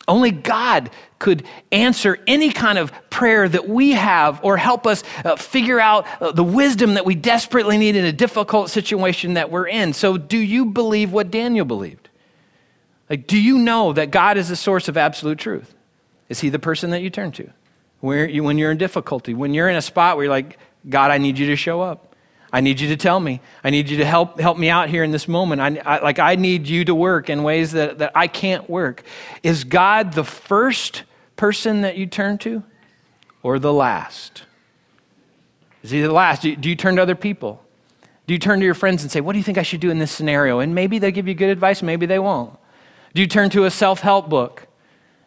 Only 0.09 0.31
God 0.31 0.89
could 1.19 1.45
answer 1.71 2.17
any 2.27 2.51
kind 2.51 2.77
of 2.77 2.91
prayer 3.09 3.47
that 3.47 3.69
we 3.69 3.91
have 3.91 4.43
or 4.43 4.57
help 4.57 4.87
us 4.87 5.03
uh, 5.23 5.35
figure 5.35 5.79
out 5.79 6.07
uh, 6.21 6.31
the 6.31 6.43
wisdom 6.43 6.95
that 6.95 7.05
we 7.05 7.15
desperately 7.15 7.77
need 7.77 7.95
in 7.95 8.05
a 8.05 8.11
difficult 8.11 8.69
situation 8.69 9.35
that 9.35 9.51
we're 9.51 9.67
in. 9.67 9.93
So, 9.93 10.17
do 10.17 10.37
you 10.37 10.65
believe 10.65 11.11
what 11.11 11.29
Daniel 11.29 11.65
believed? 11.65 12.09
Like, 13.09 13.27
do 13.27 13.39
you 13.39 13.57
know 13.57 13.93
that 13.93 14.11
God 14.11 14.37
is 14.37 14.49
the 14.49 14.55
source 14.55 14.87
of 14.87 14.97
absolute 14.97 15.39
truth? 15.39 15.73
Is 16.27 16.39
he 16.41 16.49
the 16.49 16.59
person 16.59 16.91
that 16.91 17.01
you 17.01 17.09
turn 17.09 17.31
to? 17.33 17.49
You, 18.01 18.43
when 18.43 18.57
you're 18.57 18.71
in 18.71 18.77
difficulty, 18.77 19.33
when 19.33 19.53
you're 19.53 19.69
in 19.69 19.75
a 19.75 19.81
spot 19.81 20.15
where 20.15 20.25
you're 20.25 20.33
like, 20.33 20.57
God, 20.87 21.11
I 21.11 21.17
need 21.17 21.37
you 21.37 21.47
to 21.47 21.55
show 21.55 21.81
up. 21.81 22.08
I 22.51 22.61
need 22.61 22.79
you 22.79 22.87
to 22.89 22.97
tell 22.97 23.19
me. 23.19 23.41
I 23.63 23.69
need 23.69 23.89
you 23.89 23.97
to 23.97 24.05
help, 24.05 24.39
help 24.39 24.57
me 24.57 24.69
out 24.69 24.89
here 24.89 25.03
in 25.03 25.11
this 25.11 25.27
moment. 25.27 25.61
I, 25.61 25.77
I, 25.85 25.99
like, 25.99 26.19
I 26.19 26.35
need 26.35 26.67
you 26.67 26.83
to 26.85 26.95
work 26.95 27.29
in 27.29 27.43
ways 27.43 27.73
that, 27.73 27.99
that 27.99 28.11
I 28.15 28.27
can't 28.27 28.69
work. 28.69 29.03
Is 29.43 29.63
God 29.63 30.13
the 30.13 30.23
first 30.23 31.03
person 31.35 31.81
that 31.81 31.97
you 31.97 32.07
turn 32.07 32.37
to 32.39 32.63
or 33.43 33.59
the 33.59 33.73
last? 33.73 34.43
Is 35.83 35.91
he 35.91 36.01
the 36.01 36.11
last? 36.11 36.41
Do 36.41 36.49
you, 36.49 36.55
do 36.55 36.69
you 36.69 36.75
turn 36.75 36.95
to 36.95 37.01
other 37.01 37.15
people? 37.15 37.63
Do 38.27 38.33
you 38.33 38.39
turn 38.39 38.59
to 38.59 38.65
your 38.65 38.73
friends 38.73 39.01
and 39.01 39.11
say, 39.11 39.21
What 39.21 39.33
do 39.33 39.39
you 39.39 39.43
think 39.43 39.57
I 39.57 39.63
should 39.63 39.79
do 39.79 39.89
in 39.89 39.99
this 39.99 40.11
scenario? 40.11 40.59
And 40.59 40.75
maybe 40.75 40.99
they 40.99 41.11
give 41.11 41.27
you 41.27 41.33
good 41.33 41.49
advice, 41.49 41.81
maybe 41.81 42.05
they 42.05 42.19
won't. 42.19 42.57
Do 43.13 43.21
you 43.21 43.27
turn 43.27 43.49
to 43.51 43.65
a 43.65 43.71
self 43.71 44.01
help 44.01 44.29
book? 44.29 44.67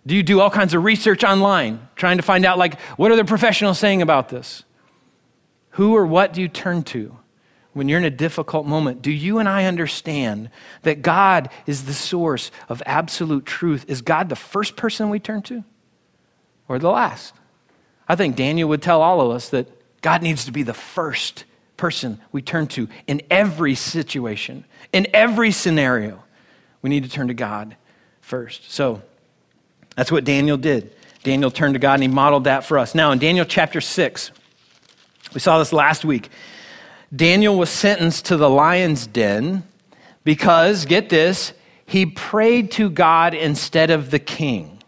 Do 0.07 0.17
you 0.17 0.23
do 0.23 0.41
all 0.41 0.51
kinds 0.51 0.75
of 0.75 0.85
research 0.85 1.23
online, 1.23 1.89
trying 1.95 2.17
to 2.17 2.23
find 2.23 2.45
out, 2.45 2.59
like, 2.59 2.81
what 2.97 3.13
are 3.13 3.17
the 3.17 3.25
professionals 3.25 3.79
saying 3.79 4.03
about 4.03 4.29
this? 4.29 4.65
Who 5.73 5.95
or 5.95 6.07
what 6.07 6.33
do 6.33 6.41
you 6.41 6.49
turn 6.49 6.83
to 6.85 7.17
when 7.73 7.89
you're 7.89 7.99
in 7.99 8.05
a 8.05 8.11
difficult 8.11 8.67
moment? 8.67 9.03
Do 9.03 9.11
you 9.11 9.39
and 9.39 9.49
I 9.49 9.65
understand 9.65 10.51
that 10.83 11.03
God 11.03 11.49
is 11.67 11.85
the 11.85 11.95
source 11.95 12.51
of 12.69 12.83
absolute 12.85 13.47
truth? 13.47 13.85
Is 13.89 14.03
God 14.03 14.29
the 14.29 14.37
first 14.37 14.77
person 14.77 15.11
we 15.11 15.19
turn 15.19 15.43
to 15.43 15.65
or 16.69 16.79
the 16.79 16.91
last? 16.91 17.35
I 18.09 18.17
think 18.17 18.37
Daniel 18.37 18.69
would 18.69 18.83
tell 18.83 19.01
all 19.01 19.21
of 19.21 19.31
us 19.31 19.49
that 19.51 19.67
God 20.03 20.23
needs 20.23 20.45
to 20.45 20.53
be 20.53 20.63
the 20.63 20.75
first 20.75 21.45
person 21.77 22.21
we 22.33 22.43
turn 22.43 22.67
to 22.69 22.89
in 23.07 23.23
every 23.31 23.75
situation, 23.75 24.65
in 24.93 25.07
every 25.15 25.51
scenario. 25.53 26.23
We 26.83 26.91
need 26.91 27.05
to 27.05 27.11
turn 27.11 27.29
to 27.29 27.35
God 27.35 27.77
first. 28.21 28.71
So 28.71 29.03
that's 29.97 30.13
what 30.13 30.25
Daniel 30.25 30.57
did. 30.57 30.95
Daniel 31.23 31.51
turned 31.51 31.75
to 31.75 31.79
God 31.79 31.95
and 31.95 32.03
he 32.03 32.09
modeled 32.09 32.45
that 32.45 32.65
for 32.65 32.79
us. 32.79 32.95
Now, 32.95 33.13
in 33.13 33.19
Daniel 33.19 33.45
chapter 33.45 33.81
6, 33.81 34.33
we 35.35 35.41
saw 35.41 35.59
this 35.59 35.73
last 35.73 36.05
week. 36.05 36.31
Daniel 37.15 37.59
was 37.59 37.71
sentenced 37.71 38.27
to 38.27 38.37
the 38.37 38.49
lion's 38.49 39.07
den 39.07 39.63
because, 40.25 40.87
get 40.87 41.09
this, 41.09 41.53
he 41.85 42.07
prayed 42.07 42.71
to 42.73 42.89
God 42.89 43.35
instead 43.35 43.91
of 43.91 44.11
the 44.11 44.19
king. 44.19 44.79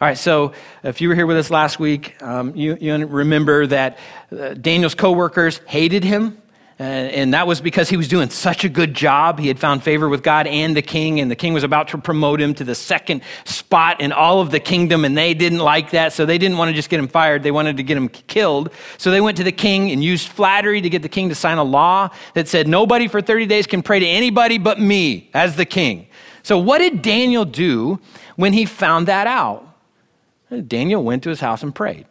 All 0.00 0.06
right, 0.06 0.16
so 0.16 0.52
if 0.84 1.00
you 1.00 1.08
were 1.08 1.14
here 1.16 1.26
with 1.26 1.36
us 1.36 1.50
last 1.50 1.80
week, 1.80 2.20
um, 2.22 2.54
you, 2.54 2.76
you, 2.80 2.94
remember 3.06 3.66
that 3.66 3.98
uh, 4.30 4.54
Daniel's 4.54 4.94
coworkers 4.94 5.58
hated 5.66 6.04
him. 6.04 6.40
Uh, 6.80 6.84
and 6.84 7.34
that 7.34 7.48
was 7.48 7.60
because 7.60 7.88
he 7.88 7.96
was 7.96 8.06
doing 8.06 8.30
such 8.30 8.62
a 8.62 8.68
good 8.68 8.94
job. 8.94 9.40
He 9.40 9.48
had 9.48 9.58
found 9.58 9.82
favor 9.82 10.08
with 10.08 10.22
God 10.22 10.46
and 10.46 10.76
the 10.76 10.82
king, 10.82 11.18
and 11.18 11.28
the 11.28 11.34
king 11.34 11.52
was 11.52 11.64
about 11.64 11.88
to 11.88 11.98
promote 11.98 12.40
him 12.40 12.54
to 12.54 12.62
the 12.62 12.76
second 12.76 13.22
spot 13.44 14.00
in 14.00 14.12
all 14.12 14.40
of 14.40 14.52
the 14.52 14.60
kingdom, 14.60 15.04
and 15.04 15.18
they 15.18 15.34
didn't 15.34 15.58
like 15.58 15.90
that, 15.90 16.12
so 16.12 16.24
they 16.24 16.38
didn't 16.38 16.56
want 16.56 16.68
to 16.68 16.74
just 16.74 16.88
get 16.88 17.00
him 17.00 17.08
fired. 17.08 17.42
They 17.42 17.50
wanted 17.50 17.78
to 17.78 17.82
get 17.82 17.96
him 17.96 18.08
killed. 18.08 18.70
So 18.96 19.10
they 19.10 19.20
went 19.20 19.36
to 19.38 19.44
the 19.44 19.50
king 19.50 19.90
and 19.90 20.04
used 20.04 20.28
flattery 20.28 20.80
to 20.80 20.88
get 20.88 21.02
the 21.02 21.08
king 21.08 21.28
to 21.30 21.34
sign 21.34 21.58
a 21.58 21.64
law 21.64 22.10
that 22.34 22.46
said 22.46 22.68
nobody 22.68 23.08
for 23.08 23.20
30 23.20 23.46
days 23.46 23.66
can 23.66 23.82
pray 23.82 23.98
to 23.98 24.06
anybody 24.06 24.58
but 24.58 24.78
me 24.78 25.30
as 25.34 25.56
the 25.56 25.66
king. 25.66 26.06
So, 26.44 26.58
what 26.58 26.78
did 26.78 27.02
Daniel 27.02 27.44
do 27.44 27.98
when 28.36 28.52
he 28.52 28.64
found 28.64 29.08
that 29.08 29.26
out? 29.26 29.64
Daniel 30.68 31.02
went 31.02 31.24
to 31.24 31.28
his 31.28 31.40
house 31.40 31.62
and 31.62 31.74
prayed. 31.74 32.06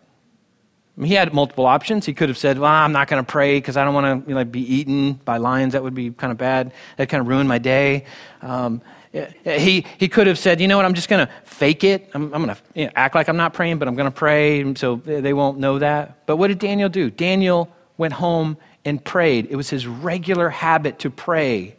He 1.01 1.13
had 1.13 1.31
multiple 1.33 1.65
options. 1.67 2.05
He 2.05 2.13
could 2.13 2.29
have 2.29 2.37
said, 2.37 2.57
Well, 2.57 2.71
I'm 2.71 2.91
not 2.91 3.07
going 3.07 3.23
to 3.23 3.31
pray 3.31 3.57
because 3.57 3.77
I 3.77 3.83
don't 3.83 3.93
want 3.93 4.25
to 4.25 4.29
you 4.29 4.35
know, 4.35 4.43
be 4.43 4.61
eaten 4.61 5.13
by 5.13 5.37
lions. 5.37 5.73
That 5.73 5.83
would 5.83 5.93
be 5.93 6.09
kind 6.11 6.31
of 6.31 6.37
bad. 6.37 6.73
That 6.97 7.07
kind 7.09 7.21
of 7.21 7.27
ruin 7.27 7.47
my 7.47 7.59
day. 7.59 8.05
Um, 8.41 8.81
he, 9.11 9.85
he 9.97 10.07
could 10.09 10.27
have 10.27 10.39
said, 10.39 10.59
You 10.59 10.67
know 10.67 10.77
what? 10.77 10.85
I'm 10.85 10.93
just 10.93 11.09
going 11.09 11.25
to 11.25 11.31
fake 11.43 11.83
it. 11.83 12.09
I'm, 12.13 12.33
I'm 12.33 12.43
going 12.43 12.55
to 12.55 12.61
you 12.73 12.85
know, 12.85 12.91
act 12.95 13.15
like 13.15 13.27
I'm 13.27 13.37
not 13.37 13.53
praying, 13.53 13.77
but 13.77 13.87
I'm 13.87 13.95
going 13.95 14.09
to 14.09 14.15
pray 14.15 14.73
so 14.75 14.95
they 14.97 15.33
won't 15.33 15.59
know 15.59 15.79
that. 15.79 16.25
But 16.25 16.37
what 16.37 16.47
did 16.47 16.59
Daniel 16.59 16.89
do? 16.89 17.09
Daniel 17.11 17.69
went 17.97 18.13
home 18.13 18.57
and 18.83 19.03
prayed. 19.03 19.47
It 19.49 19.55
was 19.55 19.69
his 19.69 19.85
regular 19.85 20.49
habit 20.49 20.99
to 20.99 21.09
pray. 21.09 21.75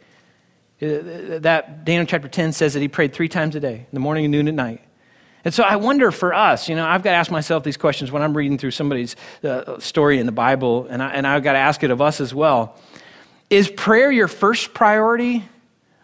Uh, 0.81 1.39
that 1.39 1.83
Daniel 1.83 2.05
chapter 2.05 2.29
10 2.29 2.53
says 2.53 2.73
that 2.73 2.79
he 2.79 2.87
prayed 2.87 3.13
three 3.13 3.27
times 3.27 3.55
a 3.55 3.59
day, 3.59 3.75
in 3.75 3.87
the 3.91 3.99
morning 3.99 4.29
noon 4.31 4.47
and 4.47 4.55
night. 4.55 4.81
And 5.45 5.53
so 5.53 5.63
I 5.63 5.77
wonder 5.77 6.11
for 6.11 6.33
us, 6.33 6.67
you 6.67 6.75
know, 6.75 6.85
I've 6.85 7.01
got 7.01 7.11
to 7.11 7.17
ask 7.17 7.31
myself 7.31 7.63
these 7.63 7.77
questions 7.77 8.11
when 8.11 8.21
I'm 8.21 8.35
reading 8.35 8.57
through 8.57 8.71
somebody's 8.71 9.15
uh, 9.43 9.79
story 9.79 10.19
in 10.19 10.25
the 10.25 10.33
Bible, 10.33 10.87
and, 10.89 11.01
I, 11.01 11.11
and 11.11 11.25
I've 11.25 11.43
got 11.43 11.53
to 11.53 11.59
ask 11.59 11.81
it 11.83 11.91
of 11.91 12.01
us 12.01 12.19
as 12.19 12.33
well. 12.33 12.75
Is 13.49 13.69
prayer 13.69 14.11
your 14.11 14.27
first 14.27 14.73
priority 14.73 15.43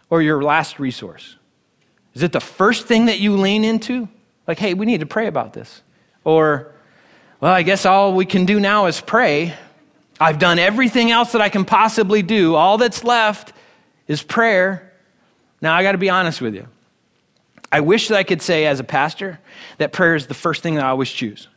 or 0.09 0.21
your 0.21 0.41
last 0.41 0.79
resource? 0.79 1.35
Is 2.13 2.23
it 2.23 2.31
the 2.31 2.39
first 2.39 2.87
thing 2.87 3.07
that 3.07 3.19
you 3.19 3.35
lean 3.35 3.65
into? 3.65 4.07
Like, 4.47 4.57
hey, 4.57 4.73
we 4.73 4.85
need 4.85 5.01
to 5.01 5.05
pray 5.05 5.27
about 5.27 5.53
this. 5.53 5.81
Or, 6.23 6.73
well, 7.41 7.53
I 7.53 7.63
guess 7.63 7.85
all 7.85 8.13
we 8.13 8.25
can 8.25 8.45
do 8.45 8.59
now 8.59 8.85
is 8.85 9.01
pray. 9.01 9.53
I've 10.19 10.39
done 10.39 10.59
everything 10.59 11.11
else 11.11 11.33
that 11.33 11.41
I 11.41 11.49
can 11.49 11.65
possibly 11.65 12.21
do. 12.21 12.55
All 12.55 12.77
that's 12.77 13.03
left 13.03 13.51
is 14.07 14.23
prayer. 14.23 14.93
Now, 15.61 15.75
I 15.75 15.83
got 15.83 15.91
to 15.91 15.97
be 15.97 16.09
honest 16.09 16.39
with 16.39 16.55
you. 16.55 16.67
I 17.71 17.79
wish 17.81 18.07
that 18.07 18.17
I 18.17 18.23
could 18.23 18.41
say, 18.41 18.65
as 18.65 18.79
a 18.79 18.83
pastor, 18.83 19.39
that 19.77 19.91
prayer 19.91 20.15
is 20.15 20.27
the 20.27 20.33
first 20.33 20.63
thing 20.63 20.75
that 20.75 20.85
I 20.85 20.89
always 20.89 21.09
choose. 21.09 21.47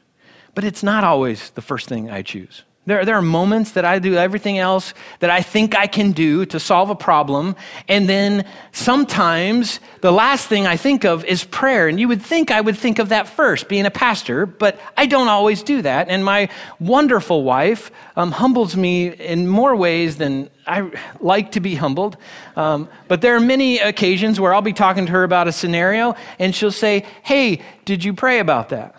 But 0.54 0.64
it's 0.64 0.82
not 0.82 1.04
always 1.04 1.50
the 1.50 1.62
first 1.62 1.88
thing 1.88 2.10
I 2.10 2.22
choose. 2.22 2.64
There, 2.88 3.04
there 3.04 3.16
are 3.16 3.22
moments 3.22 3.72
that 3.72 3.84
I 3.84 3.98
do 3.98 4.14
everything 4.14 4.56
else 4.56 4.94
that 5.18 5.28
I 5.28 5.42
think 5.42 5.76
I 5.76 5.86
can 5.86 6.12
do 6.12 6.46
to 6.46 6.58
solve 6.58 6.88
a 6.88 6.94
problem. 6.94 7.54
And 7.86 8.08
then 8.08 8.46
sometimes 8.72 9.78
the 10.00 10.10
last 10.10 10.48
thing 10.48 10.66
I 10.66 10.78
think 10.78 11.04
of 11.04 11.22
is 11.26 11.44
prayer. 11.44 11.88
And 11.88 12.00
you 12.00 12.08
would 12.08 12.22
think 12.22 12.50
I 12.50 12.62
would 12.62 12.78
think 12.78 12.98
of 12.98 13.10
that 13.10 13.28
first, 13.28 13.68
being 13.68 13.84
a 13.84 13.90
pastor, 13.90 14.46
but 14.46 14.80
I 14.96 15.04
don't 15.04 15.28
always 15.28 15.62
do 15.62 15.82
that. 15.82 16.08
And 16.08 16.24
my 16.24 16.48
wonderful 16.80 17.42
wife 17.42 17.90
um, 18.16 18.32
humbles 18.32 18.74
me 18.74 19.08
in 19.08 19.46
more 19.48 19.76
ways 19.76 20.16
than 20.16 20.48
I 20.66 20.90
like 21.20 21.52
to 21.52 21.60
be 21.60 21.74
humbled. 21.74 22.16
Um, 22.56 22.88
but 23.06 23.20
there 23.20 23.36
are 23.36 23.40
many 23.40 23.80
occasions 23.80 24.40
where 24.40 24.54
I'll 24.54 24.62
be 24.62 24.72
talking 24.72 25.04
to 25.04 25.12
her 25.12 25.24
about 25.24 25.46
a 25.46 25.52
scenario 25.52 26.16
and 26.38 26.54
she'll 26.54 26.72
say, 26.72 27.04
Hey, 27.22 27.60
did 27.84 28.02
you 28.02 28.14
pray 28.14 28.38
about 28.38 28.70
that? 28.70 28.94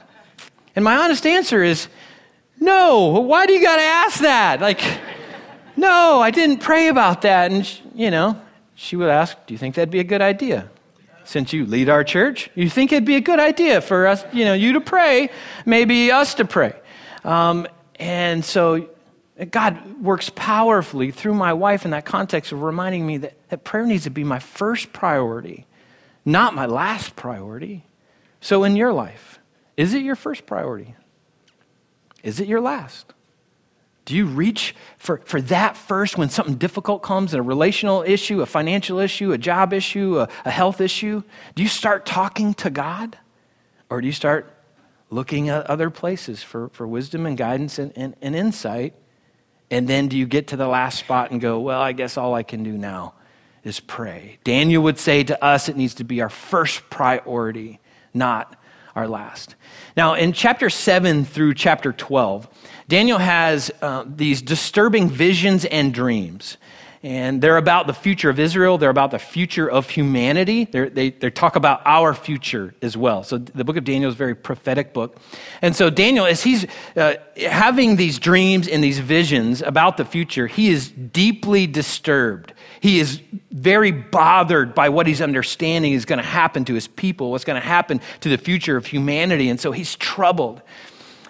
And 0.75 0.85
my 0.85 0.95
honest 0.95 1.25
answer 1.25 1.63
is, 1.63 1.87
no, 2.59 3.19
why 3.21 3.45
do 3.45 3.53
you 3.53 3.61
got 3.61 3.77
to 3.77 3.81
ask 3.81 4.19
that? 4.21 4.61
Like, 4.61 4.81
no, 5.75 6.19
I 6.19 6.31
didn't 6.31 6.57
pray 6.57 6.89
about 6.89 7.21
that. 7.21 7.51
And, 7.51 7.65
she, 7.65 7.81
you 7.95 8.11
know, 8.11 8.39
she 8.75 8.95
would 8.95 9.09
ask, 9.09 9.37
Do 9.45 9.53
you 9.53 9.57
think 9.57 9.75
that'd 9.75 9.89
be 9.89 9.99
a 9.99 10.03
good 10.03 10.21
idea? 10.21 10.69
Since 11.23 11.53
you 11.53 11.65
lead 11.65 11.89
our 11.89 12.03
church, 12.03 12.49
you 12.55 12.69
think 12.69 12.91
it'd 12.91 13.05
be 13.05 13.15
a 13.15 13.21
good 13.21 13.39
idea 13.39 13.81
for 13.81 14.07
us, 14.07 14.23
you 14.33 14.45
know, 14.45 14.53
you 14.53 14.73
to 14.73 14.81
pray, 14.81 15.29
maybe 15.65 16.11
us 16.11 16.33
to 16.35 16.45
pray. 16.45 16.73
Um, 17.23 17.67
and 17.99 18.43
so 18.43 18.89
God 19.51 20.01
works 20.01 20.29
powerfully 20.29 21.11
through 21.11 21.35
my 21.35 21.53
wife 21.53 21.85
in 21.85 21.91
that 21.91 22.05
context 22.05 22.51
of 22.51 22.61
reminding 22.61 23.05
me 23.05 23.17
that, 23.17 23.49
that 23.49 23.63
prayer 23.63 23.85
needs 23.85 24.03
to 24.03 24.09
be 24.09 24.23
my 24.23 24.39
first 24.39 24.91
priority, 24.91 25.65
not 26.25 26.55
my 26.55 26.65
last 26.65 27.15
priority. 27.15 27.85
So, 28.41 28.63
in 28.63 28.75
your 28.75 28.91
life, 28.91 29.39
is 29.77 29.93
it 29.93 30.01
your 30.01 30.15
first 30.15 30.45
priority? 30.45 30.95
Is 32.23 32.39
it 32.39 32.47
your 32.47 32.61
last? 32.61 33.13
Do 34.05 34.15
you 34.15 34.25
reach 34.25 34.75
for, 34.97 35.21
for 35.25 35.39
that 35.41 35.77
first 35.77 36.17
when 36.17 36.29
something 36.29 36.55
difficult 36.55 37.03
comes, 37.03 37.35
a 37.35 37.41
relational 37.43 38.01
issue, 38.01 38.41
a 38.41 38.47
financial 38.47 38.97
issue, 38.97 39.31
a 39.31 39.37
job 39.37 39.71
issue, 39.71 40.19
a, 40.19 40.29
a 40.45 40.51
health 40.51 40.81
issue? 40.81 41.21
Do 41.53 41.61
you 41.61 41.69
start 41.69 42.07
talking 42.07 42.55
to 42.55 42.71
God? 42.71 43.19
Or 43.89 44.01
do 44.01 44.07
you 44.07 44.13
start 44.13 44.51
looking 45.11 45.49
at 45.49 45.67
other 45.67 45.89
places 45.89 46.41
for, 46.41 46.69
for 46.69 46.87
wisdom 46.87 47.25
and 47.25 47.37
guidance 47.37 47.77
and, 47.77 47.93
and, 47.95 48.15
and 48.21 48.35
insight? 48.35 48.95
And 49.69 49.87
then 49.87 50.07
do 50.07 50.17
you 50.17 50.25
get 50.25 50.47
to 50.47 50.57
the 50.57 50.67
last 50.67 50.97
spot 50.97 51.29
and 51.31 51.39
go, 51.39 51.59
well, 51.59 51.81
I 51.81 51.91
guess 51.91 52.17
all 52.17 52.33
I 52.33 52.43
can 52.43 52.63
do 52.63 52.77
now 52.77 53.13
is 53.63 53.79
pray? 53.79 54.39
Daniel 54.43 54.81
would 54.83 54.97
say 54.97 55.23
to 55.23 55.43
us, 55.43 55.69
it 55.69 55.77
needs 55.77 55.93
to 55.95 56.03
be 56.03 56.21
our 56.21 56.29
first 56.29 56.89
priority, 56.89 57.79
not 58.13 58.58
our 58.95 59.07
last. 59.07 59.55
Now, 59.95 60.13
in 60.13 60.33
chapter 60.33 60.69
7 60.69 61.25
through 61.25 61.53
chapter 61.55 61.91
12, 61.91 62.47
Daniel 62.87 63.19
has 63.19 63.71
uh, 63.81 64.03
these 64.07 64.41
disturbing 64.41 65.09
visions 65.09 65.65
and 65.65 65.93
dreams. 65.93 66.57
And 67.01 67.41
they're 67.41 67.57
about 67.57 67.87
the 67.87 67.93
future 67.93 68.29
of 68.29 68.39
Israel. 68.39 68.77
They're 68.77 68.89
about 68.89 69.11
the 69.11 69.19
future 69.19 69.69
of 69.69 69.89
humanity. 69.89 70.65
They're, 70.65 70.89
they, 70.89 71.11
they 71.11 71.29
talk 71.29 71.55
about 71.55 71.81
our 71.85 72.13
future 72.13 72.73
as 72.81 72.97
well. 72.97 73.23
So 73.23 73.37
the 73.37 73.63
book 73.63 73.77
of 73.77 73.85
Daniel 73.85 74.09
is 74.09 74.15
a 74.15 74.17
very 74.17 74.35
prophetic 74.35 74.93
book. 74.93 75.17
And 75.61 75.73
so 75.73 75.89
Daniel, 75.89 76.25
as 76.25 76.43
he's 76.43 76.65
uh, 76.97 77.15
having 77.37 77.95
these 77.95 78.19
dreams 78.19 78.67
and 78.67 78.83
these 78.83 78.99
visions 78.99 79.61
about 79.61 79.95
the 79.95 80.03
future, 80.03 80.47
he 80.47 80.69
is 80.69 80.89
deeply 80.89 81.67
disturbed. 81.67 82.53
He 82.81 82.99
is 82.99 83.21
very 83.51 83.91
bothered 83.91 84.73
by 84.73 84.89
what 84.89 85.05
he's 85.07 85.21
understanding 85.21 85.93
is 85.93 86.05
going 86.05 86.19
to 86.19 86.25
happen 86.25 86.65
to 86.65 86.73
his 86.73 86.87
people, 86.87 87.31
what's 87.31 87.43
going 87.43 87.59
to 87.61 87.67
happen 87.67 87.99
to 88.21 88.29
the 88.29 88.37
future 88.37 88.77
of 88.77 88.85
humanity. 88.85 89.49
And 89.49 89.59
so 89.59 89.71
he's 89.71 89.95
troubled. 89.95 90.61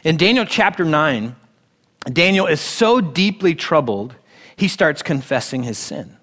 In 0.04 0.18
Daniel 0.18 0.46
chapter 0.46 0.86
9, 0.86 1.36
Daniel 2.14 2.46
is 2.46 2.62
so 2.62 3.02
deeply 3.02 3.56
troubled 3.56 4.16
he 4.60 4.68
starts 4.68 5.02
confessing 5.02 5.64
his 5.64 5.78
sin. 5.78 6.18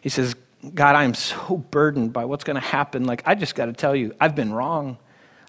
He 0.00 0.08
says, 0.08 0.36
God, 0.74 0.94
I 0.94 1.02
am 1.02 1.14
so 1.14 1.56
burdened 1.72 2.12
by 2.12 2.24
what's 2.24 2.44
going 2.44 2.54
to 2.54 2.60
happen. 2.60 3.04
Like, 3.04 3.22
I 3.26 3.34
just 3.34 3.56
got 3.56 3.66
to 3.66 3.72
tell 3.72 3.96
you, 3.96 4.14
I've 4.20 4.36
been 4.36 4.52
wrong. 4.52 4.98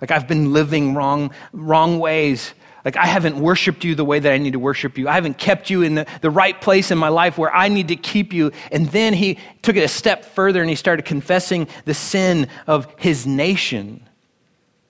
Like, 0.01 0.09
I've 0.09 0.27
been 0.27 0.51
living 0.51 0.95
wrong, 0.95 1.31
wrong 1.51 1.99
ways. 1.99 2.55
Like, 2.85 2.97
I 2.97 3.05
haven't 3.05 3.39
worshiped 3.39 3.85
you 3.85 3.95
the 3.95 4.03
way 4.03 4.19
that 4.19 4.31
I 4.31 4.37
need 4.37 4.53
to 4.53 4.59
worship 4.59 4.97
you. 4.97 5.07
I 5.07 5.13
haven't 5.13 5.37
kept 5.37 5.69
you 5.69 5.83
in 5.83 5.95
the, 5.95 6.05
the 6.21 6.29
right 6.29 6.59
place 6.59 6.91
in 6.91 6.97
my 6.97 7.07
life 7.07 7.37
where 7.37 7.53
I 7.53 7.69
need 7.69 7.87
to 7.87 7.95
keep 7.95 8.33
you. 8.33 8.51
And 8.71 8.87
then 8.89 9.13
he 9.13 9.37
took 9.61 9.77
it 9.77 9.83
a 9.83 9.87
step 9.87 10.25
further 10.25 10.59
and 10.59 10.69
he 10.69 10.75
started 10.75 11.05
confessing 11.05 11.67
the 11.85 11.93
sin 11.93 12.49
of 12.67 12.93
his 12.97 13.25
nation. 13.25 14.07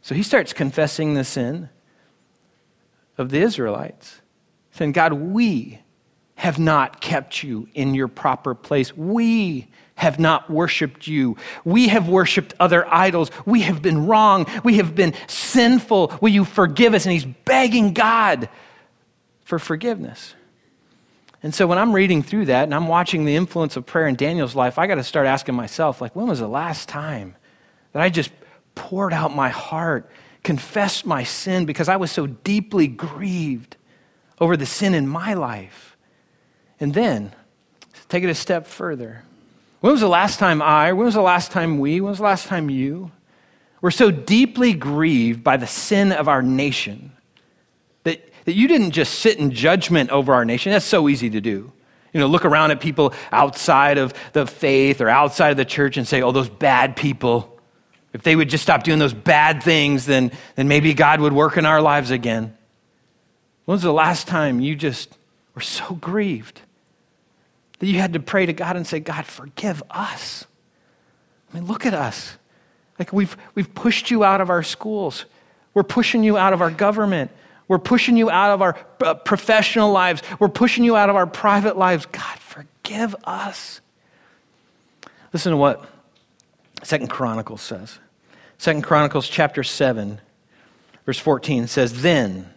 So 0.02 0.16
he 0.16 0.24
starts 0.24 0.54
confessing 0.54 1.14
the 1.14 1.24
sin 1.24 1.70
of 3.18 3.30
the 3.30 3.40
Israelites, 3.40 4.22
saying, 4.72 4.94
God, 4.94 5.14
we 5.14 5.80
have 6.44 6.60
not 6.60 7.00
kept 7.00 7.42
you 7.42 7.70
in 7.74 7.94
your 7.96 8.10
proper 8.10 8.54
place. 8.54 8.96
We 8.98 9.66
have 9.96 10.20
not 10.20 10.50
worshiped 10.50 11.08
you. 11.08 11.38
We 11.64 11.88
have 11.88 12.10
worshiped 12.10 12.54
other 12.60 12.86
idols. 12.94 13.32
We 13.46 13.62
have 13.62 13.82
been 13.82 14.08
wrong. 14.08 14.46
We 14.62 14.76
have 14.76 14.94
been 14.94 15.14
sinful. 15.28 16.18
Will 16.20 16.34
you 16.34 16.44
forgive 16.44 16.94
us? 16.94 17.06
And 17.06 17.14
he's 17.14 17.24
begging 17.24 17.94
God 17.94 18.50
for 19.46 19.58
forgiveness. 19.58 20.36
And 21.42 21.56
so 21.56 21.66
when 21.66 21.78
I'm 21.78 21.94
reading 21.94 22.22
through 22.22 22.48
that 22.48 22.64
and 22.64 22.76
I'm 22.76 22.90
watching 22.90 23.24
the 23.24 23.38
influence 23.38 23.78
of 23.78 23.86
prayer 23.86 24.08
in 24.08 24.16
Daniel's 24.16 24.54
life, 24.54 24.78
I 24.78 24.86
got 24.86 24.96
to 24.96 25.04
start 25.04 25.28
asking 25.28 25.56
myself, 25.56 26.02
like, 26.02 26.14
when 26.14 26.28
was 26.28 26.40
the 26.40 26.48
last 26.50 26.90
time 26.90 27.38
that 27.94 28.02
I 28.02 28.10
just 28.10 28.32
poured 28.76 29.14
out 29.14 29.34
my 29.34 29.48
heart, 29.48 30.12
confessed 30.44 31.06
my 31.06 31.24
sin 31.24 31.66
because 31.66 31.88
I 31.88 31.96
was 31.96 32.12
so 32.12 32.28
deeply 32.28 32.88
grieved 32.88 33.78
over 34.42 34.58
the 34.58 34.66
sin 34.66 34.94
in 34.94 35.08
my 35.08 35.36
life? 35.36 35.92
And 36.84 36.94
then, 36.94 37.32
take 38.10 38.25
it 38.25 38.30
a 38.30 38.36
step 38.36 38.68
further. 38.68 39.24
When 39.80 39.94
was 39.94 40.02
the 40.02 40.10
last 40.10 40.38
time 40.38 40.62
I, 40.62 40.92
when 40.92 41.06
was 41.06 41.13
the 41.13 41.22
last 41.22 41.50
time 41.54 41.80
we, 41.80 42.02
when 42.02 42.10
was 42.10 42.18
the 42.18 42.25
last 42.25 42.48
time 42.48 42.70
you 42.70 43.10
were 43.80 43.90
so 43.90 44.12
deeply 44.12 44.74
grieved 44.74 45.46
by 45.46 45.56
the 45.56 45.66
sin 45.66 46.12
of 46.12 46.28
our 46.28 46.42
nation 46.42 47.13
that, 48.04 48.30
that 48.44 48.56
you 48.56 48.68
didn't 48.68 48.92
just 48.92 49.20
sit 49.20 49.38
in 49.38 49.52
judgment 49.52 50.10
over 50.10 50.34
our 50.34 50.44
nation? 50.44 50.74
That's 50.74 50.84
so 50.84 51.08
easy 51.08 51.30
to 51.30 51.40
do. 51.40 51.72
You 52.12 52.20
know, 52.20 52.28
look 52.28 52.44
around 52.44 52.72
at 52.72 52.82
people 52.82 53.13
outside 53.32 53.98
of 53.98 54.13
the 54.34 54.46
faith 54.46 55.00
or 55.00 55.08
outside 55.08 55.52
of 55.52 55.58
the 55.58 55.63
church 55.63 55.96
and 55.96 56.06
say, 56.06 56.22
oh, 56.22 56.34
those 56.34 56.50
bad 56.50 56.98
people. 56.98 57.62
If 58.12 58.24
they 58.24 58.36
would 58.36 58.50
just 58.50 58.62
stop 58.62 58.84
doing 58.84 59.00
those 59.00 59.13
bad 59.13 59.63
things, 59.63 60.06
then, 60.06 60.34
then 60.56 60.68
maybe 60.68 60.94
God 60.94 61.22
would 61.22 61.32
work 61.32 61.56
in 61.56 61.66
our 61.66 61.82
lives 61.82 62.12
again. 62.12 62.58
When 63.63 63.75
was 63.75 63.84
the 63.84 63.94
last 63.94 64.28
time 64.28 64.60
you 64.60 64.75
just 64.75 65.18
were 65.56 65.62
so 65.62 65.94
grieved 65.96 66.60
that 67.80 67.88
you 67.88 68.00
had 68.00 68.13
to 68.13 68.20
pray 68.20 68.46
to 68.46 68.53
God 68.53 68.75
and 68.75 68.86
say, 68.86 69.00
God, 69.00 69.25
forgive 69.25 69.84
us. 69.89 70.46
I 71.51 71.58
mean, 71.58 71.68
look 71.68 71.86
at 71.86 71.94
us. 71.94 72.38
Like 73.00 73.12
we've, 73.12 73.36
we've 73.56 73.74
pushed 73.74 74.12
you 74.12 74.24
out 74.24 74.42
of 74.42 74.50
our 74.50 74.63
schools. 74.63 75.25
We're 75.74 75.84
pushing 75.84 76.24
you 76.24 76.38
out 76.38 76.53
of 76.53 76.62
our 76.62 76.72
government. 76.72 77.32
We're 77.68 77.80
pushing 77.80 78.18
you 78.18 78.30
out 78.30 78.51
of 78.51 78.62
our 78.62 78.77
uh, 79.03 79.15
professional 79.15 79.92
lives. 79.92 80.22
We're 80.39 80.50
pushing 80.50 80.84
you 80.84 80.96
out 80.96 81.10
of 81.10 81.15
our 81.15 81.25
private 81.25 81.77
lives. 81.77 82.06
God, 82.06 82.38
forgive 82.39 83.15
us. 83.24 83.82
Listen 85.32 85.51
to 85.51 85.58
what 85.58 85.86
Second 86.84 87.10
Chronicles 87.10 87.62
says. 87.62 87.98
Second 88.58 88.84
Chronicles 88.84 89.27
chapter 89.27 89.63
7, 89.63 90.22
verse 91.06 91.20
14 91.20 91.68
says, 91.68 92.01
Then, 92.01 92.53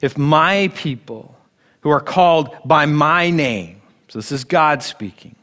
if 0.00 0.16
my 0.16 0.70
people 0.74 1.36
who 1.80 1.90
are 1.90 2.00
called 2.00 2.56
by 2.64 2.86
my 2.86 3.30
name, 3.30 3.79
so 4.10 4.18
this 4.18 4.32
is 4.32 4.42
God 4.42 4.82
speaking. 4.82 5.36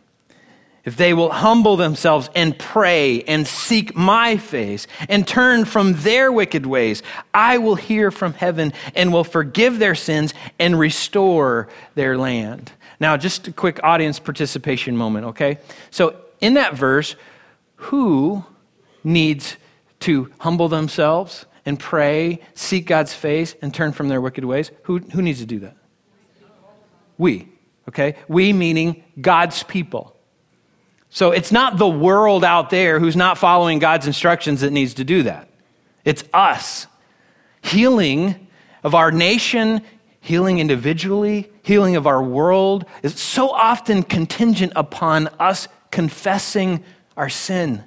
If 0.83 0.97
they 0.97 1.13
will 1.13 1.31
humble 1.31 1.77
themselves 1.77 2.29
and 2.35 2.57
pray 2.57 3.21
and 3.23 3.47
seek 3.47 3.95
my 3.95 4.35
face 4.35 4.87
and 5.07 5.25
turn 5.25 5.63
from 5.63 5.93
their 5.93 6.33
wicked 6.33 6.65
ways, 6.65 7.01
I 7.33 7.59
will 7.59 7.75
hear 7.75 8.11
from 8.11 8.33
heaven 8.33 8.73
and 8.93 9.13
will 9.13 9.23
forgive 9.23 9.79
their 9.79 9.95
sins 9.95 10.33
and 10.59 10.77
restore 10.77 11.69
their 11.95 12.17
land. 12.17 12.73
Now, 12.99 13.15
just 13.15 13.47
a 13.47 13.53
quick 13.53 13.79
audience 13.83 14.19
participation 14.19 14.97
moment, 14.97 15.27
okay? 15.27 15.59
So, 15.89 16.15
in 16.41 16.55
that 16.55 16.75
verse, 16.75 17.15
who 17.75 18.43
needs 19.01 19.55
to 20.01 20.29
humble 20.39 20.67
themselves 20.67 21.45
and 21.65 21.79
pray, 21.79 22.41
seek 22.53 22.85
God's 22.85 23.13
face, 23.13 23.55
and 23.61 23.73
turn 23.73 23.93
from 23.93 24.09
their 24.09 24.19
wicked 24.19 24.43
ways? 24.43 24.71
Who, 24.83 24.99
who 24.99 25.21
needs 25.21 25.39
to 25.39 25.45
do 25.45 25.59
that? 25.59 25.77
We 27.17 27.47
okay? 27.87 28.15
We 28.27 28.53
meaning 28.53 29.03
God's 29.19 29.63
people. 29.63 30.15
So 31.09 31.31
it's 31.31 31.51
not 31.51 31.77
the 31.77 31.87
world 31.87 32.43
out 32.43 32.69
there 32.69 32.99
who's 32.99 33.15
not 33.15 33.37
following 33.37 33.79
God's 33.79 34.07
instructions 34.07 34.61
that 34.61 34.71
needs 34.71 34.95
to 34.95 35.03
do 35.03 35.23
that. 35.23 35.49
It's 36.03 36.23
us. 36.33 36.87
Healing 37.61 38.47
of 38.83 38.93
our 38.93 39.11
nation, 39.11 39.81
healing 40.21 40.59
individually, 40.59 41.49
healing 41.63 41.95
of 41.95 42.07
our 42.07 42.21
world 42.21 42.85
is 43.03 43.19
so 43.19 43.49
often 43.49 44.03
contingent 44.03 44.73
upon 44.75 45.27
us 45.39 45.67
confessing 45.91 46.83
our 47.15 47.29
sin 47.29 47.83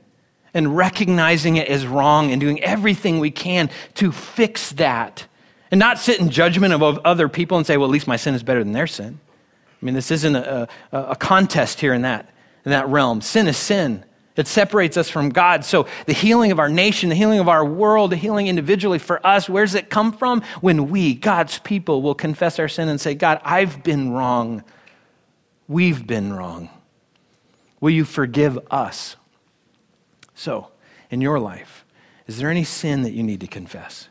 and 0.52 0.76
recognizing 0.76 1.56
it 1.56 1.68
as 1.68 1.86
wrong 1.86 2.32
and 2.32 2.40
doing 2.40 2.60
everything 2.62 3.20
we 3.20 3.30
can 3.30 3.70
to 3.94 4.10
fix 4.10 4.72
that. 4.72 5.26
And 5.70 5.78
not 5.78 5.98
sit 5.98 6.18
in 6.18 6.30
judgment 6.30 6.74
of 6.74 6.82
other 6.82 7.28
people 7.28 7.56
and 7.56 7.64
say, 7.64 7.76
well, 7.76 7.86
at 7.86 7.92
least 7.92 8.08
my 8.08 8.16
sin 8.16 8.34
is 8.34 8.42
better 8.42 8.64
than 8.64 8.72
their 8.72 8.88
sin. 8.88 9.20
I 9.80 9.84
mean, 9.84 9.94
this 9.94 10.10
isn't 10.10 10.36
a, 10.36 10.68
a, 10.92 10.98
a 10.98 11.16
contest 11.16 11.80
here 11.80 11.94
in 11.94 12.02
that, 12.02 12.28
in 12.64 12.70
that 12.70 12.88
realm. 12.88 13.20
Sin 13.20 13.46
is 13.46 13.56
sin. 13.56 14.04
It 14.40 14.46
separates 14.46 14.96
us 14.96 15.10
from 15.10 15.28
God. 15.28 15.66
So, 15.66 15.86
the 16.06 16.14
healing 16.14 16.50
of 16.50 16.58
our 16.58 16.70
nation, 16.70 17.10
the 17.10 17.14
healing 17.14 17.40
of 17.40 17.48
our 17.48 17.62
world, 17.62 18.10
the 18.10 18.16
healing 18.16 18.46
individually 18.46 18.98
for 18.98 19.24
us, 19.26 19.50
where 19.50 19.64
does 19.66 19.74
it 19.74 19.90
come 19.90 20.12
from? 20.12 20.40
When 20.62 20.88
we, 20.88 21.12
God's 21.14 21.58
people, 21.58 22.00
will 22.00 22.14
confess 22.14 22.58
our 22.58 22.68
sin 22.68 22.88
and 22.88 22.98
say, 22.98 23.14
God, 23.14 23.40
I've 23.44 23.82
been 23.82 24.12
wrong. 24.12 24.64
We've 25.68 26.06
been 26.06 26.32
wrong. 26.32 26.70
Will 27.80 27.90
you 27.90 28.06
forgive 28.06 28.58
us? 28.70 29.16
So, 30.34 30.70
in 31.10 31.20
your 31.20 31.38
life, 31.38 31.84
is 32.26 32.38
there 32.38 32.50
any 32.50 32.64
sin 32.64 33.02
that 33.02 33.12
you 33.12 33.22
need 33.22 33.40
to 33.40 33.46
confess? 33.46 34.08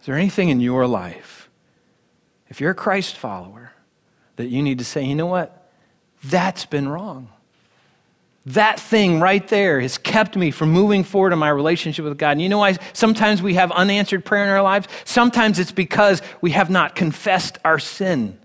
Is 0.00 0.06
there 0.06 0.14
anything 0.14 0.48
in 0.48 0.60
your 0.60 0.86
life, 0.86 1.37
if 2.48 2.60
you're 2.60 2.70
a 2.70 2.74
Christ 2.74 3.16
follower, 3.16 3.72
that 4.36 4.46
you 4.46 4.62
need 4.62 4.78
to 4.78 4.84
say, 4.84 5.04
you 5.04 5.14
know 5.14 5.26
what? 5.26 5.70
That's 6.24 6.66
been 6.66 6.88
wrong. 6.88 7.28
That 8.46 8.80
thing 8.80 9.20
right 9.20 9.46
there 9.48 9.80
has 9.80 9.98
kept 9.98 10.34
me 10.34 10.50
from 10.50 10.70
moving 10.70 11.04
forward 11.04 11.34
in 11.34 11.38
my 11.38 11.50
relationship 11.50 12.04
with 12.04 12.16
God. 12.16 12.32
And 12.32 12.42
you 12.42 12.48
know 12.48 12.58
why 12.58 12.76
sometimes 12.94 13.42
we 13.42 13.54
have 13.54 13.70
unanswered 13.72 14.24
prayer 14.24 14.44
in 14.44 14.48
our 14.48 14.62
lives? 14.62 14.88
Sometimes 15.04 15.58
it's 15.58 15.72
because 15.72 16.22
we 16.40 16.52
have 16.52 16.70
not 16.70 16.94
confessed 16.94 17.58
our 17.64 17.78
sin. 17.78 18.38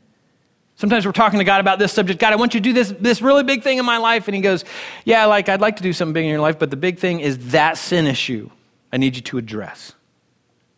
Sometimes 0.76 1.06
we're 1.06 1.14
talking 1.14 1.40
to 1.40 1.46
God 1.46 1.62
about 1.62 1.80
this 1.80 1.94
subject. 1.94 2.20
God, 2.20 2.34
I 2.34 2.36
want 2.36 2.54
you 2.54 2.60
to 2.60 2.64
do 2.64 2.74
this, 2.74 2.94
this 3.00 3.22
really 3.22 3.44
big 3.44 3.64
thing 3.64 3.78
in 3.78 3.86
my 3.86 3.98
life. 3.98 4.28
And 4.28 4.36
He 4.36 4.42
goes, 4.42 4.66
Yeah, 5.06 5.26
like 5.26 5.48
I'd 5.48 5.62
like 5.62 5.78
to 5.78 5.84
do 5.84 5.94
something 5.94 6.14
big 6.14 6.26
in 6.26 6.32
your 6.32 6.42
life, 6.42 6.60
but 6.60 6.70
the 6.70 6.76
big 6.76 7.00
thing 7.00 7.22
is 7.22 7.52
that 7.52 7.78
sin 7.78 8.06
issue 8.06 8.50
I 8.92 8.98
need 8.98 9.16
you 9.16 9.22
to 9.24 9.38
address. 9.38 9.94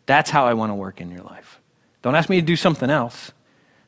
That's 0.06 0.30
how 0.30 0.46
I 0.46 0.54
want 0.54 0.70
to 0.70 0.74
work 0.74 1.00
in 1.00 1.10
your 1.10 1.22
life. 1.22 1.60
Don't 2.06 2.14
ask 2.14 2.30
me 2.30 2.40
to 2.40 2.46
do 2.46 2.54
something 2.54 2.88
else 2.88 3.32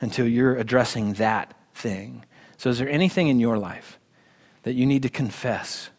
until 0.00 0.26
you're 0.26 0.56
addressing 0.56 1.12
that 1.12 1.54
thing. 1.72 2.24
So, 2.56 2.68
is 2.68 2.80
there 2.80 2.88
anything 2.88 3.28
in 3.28 3.38
your 3.38 3.58
life 3.58 3.96
that 4.64 4.72
you 4.72 4.86
need 4.86 5.02
to 5.02 5.08
confess 5.08 5.90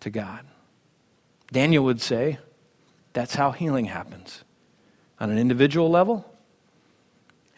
to 0.00 0.08
God. 0.08 0.46
Daniel 1.52 1.84
would 1.84 2.00
say 2.00 2.38
that's 3.12 3.34
how 3.34 3.50
healing 3.50 3.84
happens 3.84 4.42
on 5.20 5.28
an 5.28 5.36
individual 5.36 5.90
level 5.90 6.24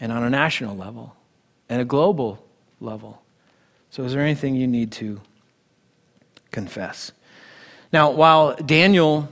and 0.01 0.11
on 0.11 0.25
a 0.25 0.31
national 0.31 0.77
level 0.77 1.15
and 1.69 1.81
a 1.81 1.85
global 1.85 2.45
level. 2.81 3.23
So, 3.91 4.03
is 4.03 4.15
there 4.15 4.23
anything 4.23 4.57
you 4.57 4.67
need 4.67 4.91
to 4.95 5.21
confess? 6.51 7.13
Now, 7.93 8.11
while 8.11 8.57
Daniel 8.57 9.29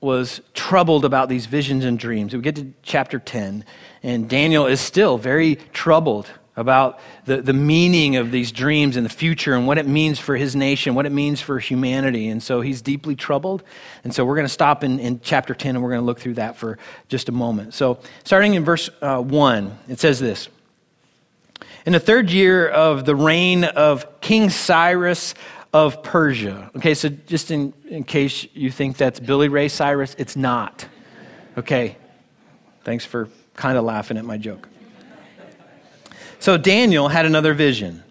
was 0.00 0.40
troubled 0.54 1.04
about 1.04 1.28
these 1.28 1.46
visions 1.46 1.84
and 1.84 1.98
dreams, 1.98 2.34
we 2.34 2.40
get 2.40 2.56
to 2.56 2.72
chapter 2.82 3.18
10, 3.18 3.64
and 4.02 4.28
Daniel 4.28 4.66
is 4.66 4.80
still 4.80 5.18
very 5.18 5.56
troubled 5.72 6.30
about 6.56 6.98
the, 7.24 7.40
the 7.40 7.52
meaning 7.52 8.16
of 8.16 8.30
these 8.30 8.52
dreams 8.52 8.96
in 8.96 9.04
the 9.04 9.10
future 9.10 9.54
and 9.54 9.66
what 9.66 9.78
it 9.78 9.86
means 9.86 10.18
for 10.18 10.36
his 10.36 10.54
nation, 10.54 10.94
what 10.94 11.06
it 11.06 11.12
means 11.12 11.40
for 11.40 11.58
humanity. 11.58 12.28
And 12.28 12.42
so 12.42 12.60
he's 12.60 12.82
deeply 12.82 13.16
troubled. 13.16 13.62
And 14.04 14.14
so 14.14 14.24
we're 14.24 14.34
going 14.34 14.46
to 14.46 14.52
stop 14.52 14.84
in, 14.84 14.98
in 14.98 15.20
chapter 15.20 15.54
10 15.54 15.76
and 15.76 15.82
we're 15.82 15.90
going 15.90 16.02
to 16.02 16.06
look 16.06 16.20
through 16.20 16.34
that 16.34 16.56
for 16.56 16.78
just 17.08 17.28
a 17.28 17.32
moment. 17.32 17.72
So, 17.72 17.98
starting 18.24 18.54
in 18.54 18.64
verse 18.64 18.90
uh, 19.00 19.22
1, 19.22 19.78
it 19.88 20.00
says 20.00 20.20
this 20.20 20.48
In 21.86 21.92
the 21.94 22.00
third 22.00 22.30
year 22.30 22.68
of 22.68 23.06
the 23.06 23.16
reign 23.16 23.64
of 23.64 24.20
King 24.20 24.50
Cyrus 24.50 25.34
of 25.72 26.02
Persia. 26.02 26.70
Okay, 26.76 26.94
so 26.94 27.08
just 27.08 27.50
in, 27.50 27.72
in 27.88 28.04
case 28.04 28.46
you 28.54 28.70
think 28.70 28.96
that's 28.96 29.20
Billy 29.20 29.48
Ray 29.48 29.68
Cyrus, 29.68 30.14
it's 30.18 30.36
not. 30.36 30.86
Okay, 31.56 31.96
thanks 32.84 33.04
for 33.04 33.28
kind 33.54 33.78
of 33.78 33.84
laughing 33.84 34.16
at 34.16 34.24
my 34.24 34.36
joke. 34.36 34.68
So 36.38 36.56
Daniel 36.56 37.08
had 37.08 37.26
another 37.26 37.54
vision. 37.54 38.02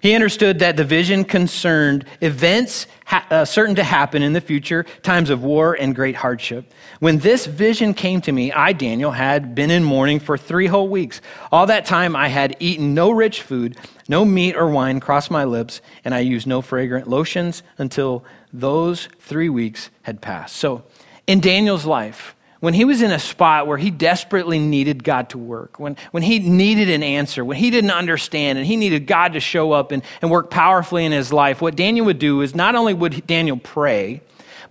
He 0.00 0.14
understood 0.14 0.58
that 0.58 0.76
the 0.76 0.84
vision 0.84 1.24
concerned 1.24 2.04
events 2.20 2.86
ha- 3.06 3.26
uh, 3.30 3.44
certain 3.44 3.74
to 3.76 3.84
happen 3.84 4.22
in 4.22 4.32
the 4.32 4.40
future, 4.40 4.84
times 5.02 5.30
of 5.30 5.42
war 5.42 5.74
and 5.74 5.94
great 5.94 6.16
hardship. 6.16 6.72
When 7.00 7.18
this 7.18 7.46
vision 7.46 7.94
came 7.94 8.20
to 8.22 8.32
me, 8.32 8.52
I, 8.52 8.72
Daniel, 8.72 9.12
had 9.12 9.54
been 9.54 9.70
in 9.70 9.82
mourning 9.82 10.20
for 10.20 10.36
three 10.36 10.66
whole 10.66 10.88
weeks. 10.88 11.20
All 11.50 11.66
that 11.66 11.86
time 11.86 12.14
I 12.14 12.28
had 12.28 12.56
eaten 12.60 12.94
no 12.94 13.10
rich 13.10 13.42
food, 13.42 13.76
no 14.08 14.24
meat 14.24 14.54
or 14.54 14.68
wine 14.68 15.00
crossed 15.00 15.30
my 15.30 15.44
lips, 15.44 15.80
and 16.04 16.14
I 16.14 16.20
used 16.20 16.46
no 16.46 16.62
fragrant 16.62 17.08
lotions 17.08 17.62
until 17.78 18.24
those 18.52 19.08
three 19.20 19.48
weeks 19.48 19.90
had 20.02 20.20
passed. 20.20 20.56
So, 20.56 20.84
in 21.26 21.40
Daniel's 21.40 21.84
life, 21.84 22.35
when 22.60 22.74
he 22.74 22.84
was 22.84 23.02
in 23.02 23.10
a 23.10 23.18
spot 23.18 23.66
where 23.66 23.76
he 23.76 23.90
desperately 23.90 24.58
needed 24.58 25.04
God 25.04 25.30
to 25.30 25.38
work, 25.38 25.78
when, 25.78 25.96
when 26.10 26.22
he 26.22 26.38
needed 26.38 26.88
an 26.88 27.02
answer, 27.02 27.44
when 27.44 27.56
he 27.56 27.70
didn't 27.70 27.90
understand 27.90 28.58
and 28.58 28.66
he 28.66 28.76
needed 28.76 29.06
God 29.06 29.34
to 29.34 29.40
show 29.40 29.72
up 29.72 29.92
and, 29.92 30.02
and 30.22 30.30
work 30.30 30.50
powerfully 30.50 31.04
in 31.04 31.12
his 31.12 31.32
life, 31.32 31.60
what 31.60 31.76
Daniel 31.76 32.06
would 32.06 32.18
do 32.18 32.40
is 32.40 32.54
not 32.54 32.74
only 32.74 32.94
would 32.94 33.26
Daniel 33.26 33.58
pray, 33.58 34.22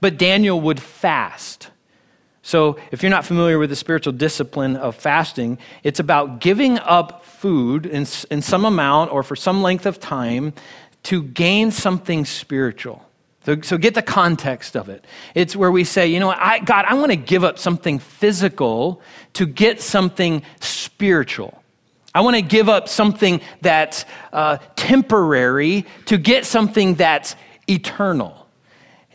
but 0.02 0.18
Daniel 0.18 0.60
would 0.62 0.80
fast. 0.80 1.70
So, 2.42 2.78
if 2.92 3.02
you're 3.02 3.10
not 3.10 3.26
familiar 3.26 3.58
with 3.58 3.72
the 3.72 3.76
spiritual 3.76 4.14
discipline 4.14 4.76
of 4.76 4.96
fasting, 4.96 5.58
it's 5.84 6.00
about 6.00 6.40
giving 6.40 6.78
up 6.78 7.26
food 7.26 7.88
in, 7.88 8.06
in 8.30 8.42
some 8.42 8.66
amount 8.66 9.12
or 9.12 9.24
for 9.24 9.36
some 9.36 9.64
length 9.64 9.88
of 9.88 10.00
time 10.00 10.54
to 11.04 11.24
gain 11.24 11.72
something 11.72 12.26
spiritual. 12.26 13.05
So, 13.46 13.62
so 13.62 13.78
get 13.78 13.94
the 13.94 14.02
context 14.02 14.76
of 14.76 14.90
it. 14.90 15.06
It's 15.36 15.56
where 15.56 15.72
we 15.72 15.84
say, 15.84 16.08
you 16.08 16.20
know, 16.20 16.32
I, 16.32 16.60
God, 16.60 16.86
I 16.88 16.96
want 16.96 17.12
to 17.12 17.16
give 17.16 17.44
up 17.44 17.60
something 17.60 18.00
physical 18.00 19.02
to 19.34 19.46
get 19.46 19.82
something 19.82 20.42
spiritual. 20.62 21.62
I 22.16 22.22
want 22.22 22.38
to 22.38 22.42
give 22.42 22.70
up 22.70 22.90
something 22.90 23.42
that's 23.62 24.06
uh, 24.34 24.58
temporary 24.76 25.86
to 26.06 26.18
get 26.18 26.46
something 26.46 26.96
that's 26.96 27.36
eternal. 27.68 28.45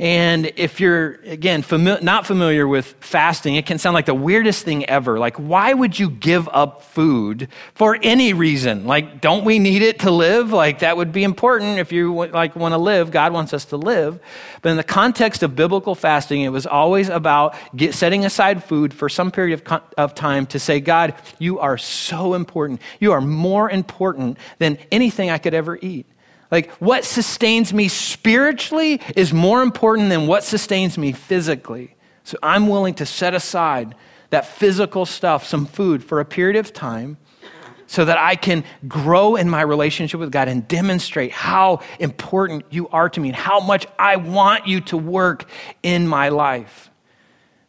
And 0.00 0.50
if 0.56 0.80
you're, 0.80 1.20
again, 1.26 1.62
fami- 1.62 2.00
not 2.00 2.26
familiar 2.26 2.66
with 2.66 2.86
fasting, 3.00 3.56
it 3.56 3.66
can 3.66 3.76
sound 3.76 3.92
like 3.92 4.06
the 4.06 4.14
weirdest 4.14 4.64
thing 4.64 4.86
ever. 4.86 5.18
Like, 5.18 5.36
why 5.36 5.74
would 5.74 5.98
you 5.98 6.08
give 6.08 6.48
up 6.52 6.80
food 6.80 7.48
for 7.74 7.98
any 8.02 8.32
reason? 8.32 8.86
Like, 8.86 9.20
don't 9.20 9.44
we 9.44 9.58
need 9.58 9.82
it 9.82 9.98
to 9.98 10.10
live? 10.10 10.52
Like, 10.52 10.78
that 10.78 10.96
would 10.96 11.12
be 11.12 11.22
important 11.22 11.80
if 11.80 11.92
you 11.92 12.14
like 12.14 12.56
want 12.56 12.72
to 12.72 12.78
live. 12.78 13.10
God 13.10 13.34
wants 13.34 13.52
us 13.52 13.66
to 13.66 13.76
live. 13.76 14.18
But 14.62 14.70
in 14.70 14.78
the 14.78 14.84
context 14.84 15.42
of 15.42 15.54
biblical 15.54 15.94
fasting, 15.94 16.40
it 16.40 16.48
was 16.48 16.66
always 16.66 17.10
about 17.10 17.54
get, 17.76 17.94
setting 17.94 18.24
aside 18.24 18.64
food 18.64 18.94
for 18.94 19.10
some 19.10 19.30
period 19.30 19.60
of, 19.66 19.82
of 19.98 20.14
time 20.14 20.46
to 20.46 20.58
say, 20.58 20.80
God, 20.80 21.14
you 21.38 21.58
are 21.58 21.76
so 21.76 22.32
important. 22.32 22.80
You 23.00 23.12
are 23.12 23.20
more 23.20 23.68
important 23.68 24.38
than 24.60 24.78
anything 24.90 25.28
I 25.28 25.36
could 25.36 25.52
ever 25.52 25.78
eat. 25.82 26.06
Like, 26.50 26.70
what 26.72 27.04
sustains 27.04 27.72
me 27.72 27.88
spiritually 27.88 29.00
is 29.14 29.32
more 29.32 29.62
important 29.62 30.08
than 30.08 30.26
what 30.26 30.42
sustains 30.42 30.98
me 30.98 31.12
physically. 31.12 31.96
So 32.24 32.36
I'm 32.42 32.68
willing 32.68 32.94
to 32.94 33.06
set 33.06 33.34
aside 33.34 33.94
that 34.30 34.46
physical 34.46 35.06
stuff, 35.06 35.46
some 35.46 35.66
food, 35.66 36.02
for 36.02 36.20
a 36.20 36.24
period 36.24 36.56
of 36.56 36.72
time 36.72 37.18
so 37.86 38.04
that 38.04 38.18
I 38.18 38.36
can 38.36 38.64
grow 38.86 39.34
in 39.34 39.50
my 39.50 39.62
relationship 39.62 40.20
with 40.20 40.30
God 40.30 40.46
and 40.46 40.66
demonstrate 40.68 41.32
how 41.32 41.80
important 41.98 42.64
you 42.70 42.88
are 42.88 43.08
to 43.08 43.20
me 43.20 43.30
and 43.30 43.36
how 43.36 43.58
much 43.58 43.86
I 43.98 44.16
want 44.16 44.68
you 44.68 44.80
to 44.82 44.96
work 44.96 45.46
in 45.82 46.06
my 46.06 46.28
life. 46.28 46.89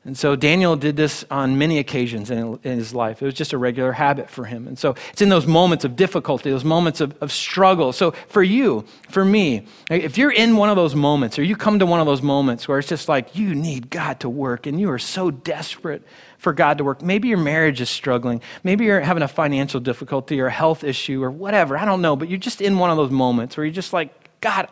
And 0.03 0.17
so 0.17 0.35
Daniel 0.35 0.75
did 0.75 0.95
this 0.95 1.23
on 1.29 1.59
many 1.59 1.77
occasions 1.77 2.31
in, 2.31 2.57
his 2.63 2.91
life. 2.91 3.21
It 3.21 3.25
was 3.25 3.35
just 3.35 3.53
a 3.53 3.57
regular 3.59 3.91
habit 3.91 4.31
for 4.31 4.45
him. 4.45 4.67
And 4.67 4.77
so 4.77 4.95
it's 5.11 5.21
in 5.21 5.29
those 5.29 5.45
moments 5.45 5.85
of 5.85 5.95
difficulty, 5.95 6.49
those 6.49 6.63
moments 6.63 7.01
of, 7.01 7.15
of 7.21 7.31
struggle. 7.31 7.93
So 7.93 8.09
for 8.27 8.41
you, 8.41 8.83
for 9.09 9.23
me, 9.23 9.67
if 9.91 10.17
you're 10.17 10.31
in 10.31 10.57
one 10.57 10.69
of 10.69 10.75
those 10.75 10.95
moments 10.95 11.37
or 11.37 11.43
you 11.43 11.55
come 11.55 11.77
to 11.77 11.85
one 11.85 11.99
of 11.99 12.07
those 12.07 12.23
moments 12.23 12.67
where 12.67 12.79
it's 12.79 12.87
just 12.87 13.09
like 13.09 13.35
you 13.35 13.53
need 13.53 13.91
God 13.91 14.19
to 14.21 14.29
work 14.29 14.65
and 14.65 14.79
you 14.79 14.89
are 14.89 14.97
so 14.97 15.29
desperate 15.29 16.01
for 16.39 16.51
God 16.51 16.79
to 16.79 16.83
work, 16.83 17.03
maybe 17.03 17.27
your 17.27 17.37
marriage 17.37 17.79
is 17.79 17.89
struggling, 17.91 18.41
maybe 18.63 18.85
you're 18.85 19.01
having 19.01 19.21
a 19.21 19.27
financial 19.27 19.79
difficulty 19.79 20.41
or 20.41 20.47
a 20.47 20.51
health 20.51 20.83
issue 20.83 21.23
or 21.23 21.29
whatever, 21.29 21.77
I 21.77 21.85
don't 21.85 22.01
know, 22.01 22.15
but 22.15 22.27
you're 22.27 22.39
just 22.39 22.59
in 22.59 22.79
one 22.79 22.89
of 22.89 22.97
those 22.97 23.11
moments 23.11 23.55
where 23.55 23.67
you're 23.67 23.73
just 23.73 23.93
like, 23.93 24.41
God, 24.41 24.67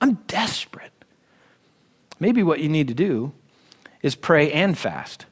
I'm 0.00 0.14
desperate. 0.26 0.90
Maybe 2.18 2.42
what 2.42 2.58
you 2.58 2.68
need 2.68 2.88
to 2.88 2.94
do 2.94 3.32
is 4.02 4.14
pray 4.14 4.52
and 4.52 4.76
fast. 4.76 5.26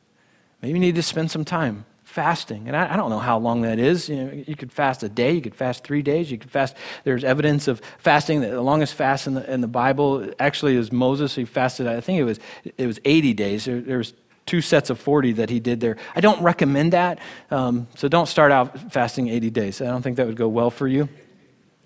Maybe 0.62 0.74
you 0.74 0.80
need 0.80 0.94
to 0.94 1.02
spend 1.02 1.30
some 1.30 1.44
time 1.44 1.84
fasting. 2.10 2.66
And 2.66 2.76
I, 2.76 2.94
I, 2.94 2.96
don't 2.96 3.08
know 3.08 3.20
how 3.20 3.38
long 3.38 3.62
that 3.62 3.78
is. 3.78 4.08
You, 4.08 4.16
know, 4.16 4.44
you 4.46 4.56
could 4.56 4.72
fast 4.72 5.04
a 5.04 5.08
day, 5.08 5.32
you 5.32 5.40
could 5.40 5.54
fast 5.54 5.84
three 5.84 6.02
days, 6.02 6.30
you 6.30 6.38
could 6.38 6.50
fast. 6.50 6.76
There's 7.04 7.22
evidence 7.22 7.68
of 7.68 7.80
fasting. 7.98 8.40
The 8.40 8.60
longest 8.60 8.94
fast 8.94 9.28
in 9.28 9.34
the, 9.34 9.52
in 9.52 9.60
the 9.60 9.68
Bible 9.68 10.28
actually 10.40 10.74
is 10.74 10.90
Moses. 10.90 11.36
He 11.36 11.44
fasted, 11.44 11.86
I 11.86 12.00
think 12.00 12.18
it 12.18 12.24
was, 12.24 12.40
it 12.76 12.86
was 12.86 12.98
80 13.04 13.32
days. 13.34 13.64
There, 13.64 13.80
there 13.80 13.98
was 13.98 14.12
two 14.44 14.60
sets 14.60 14.90
of 14.90 14.98
40 14.98 15.34
that 15.34 15.50
he 15.50 15.60
did 15.60 15.78
there. 15.78 15.96
I 16.16 16.20
don't 16.20 16.42
recommend 16.42 16.94
that. 16.94 17.20
Um, 17.52 17.86
so 17.94 18.08
don't 18.08 18.26
start 18.26 18.50
out 18.50 18.92
fasting 18.92 19.28
80 19.28 19.50
days. 19.50 19.80
I 19.80 19.86
don't 19.86 20.02
think 20.02 20.16
that 20.16 20.26
would 20.26 20.36
go 20.36 20.48
well 20.48 20.70
for 20.70 20.88
you 20.88 21.08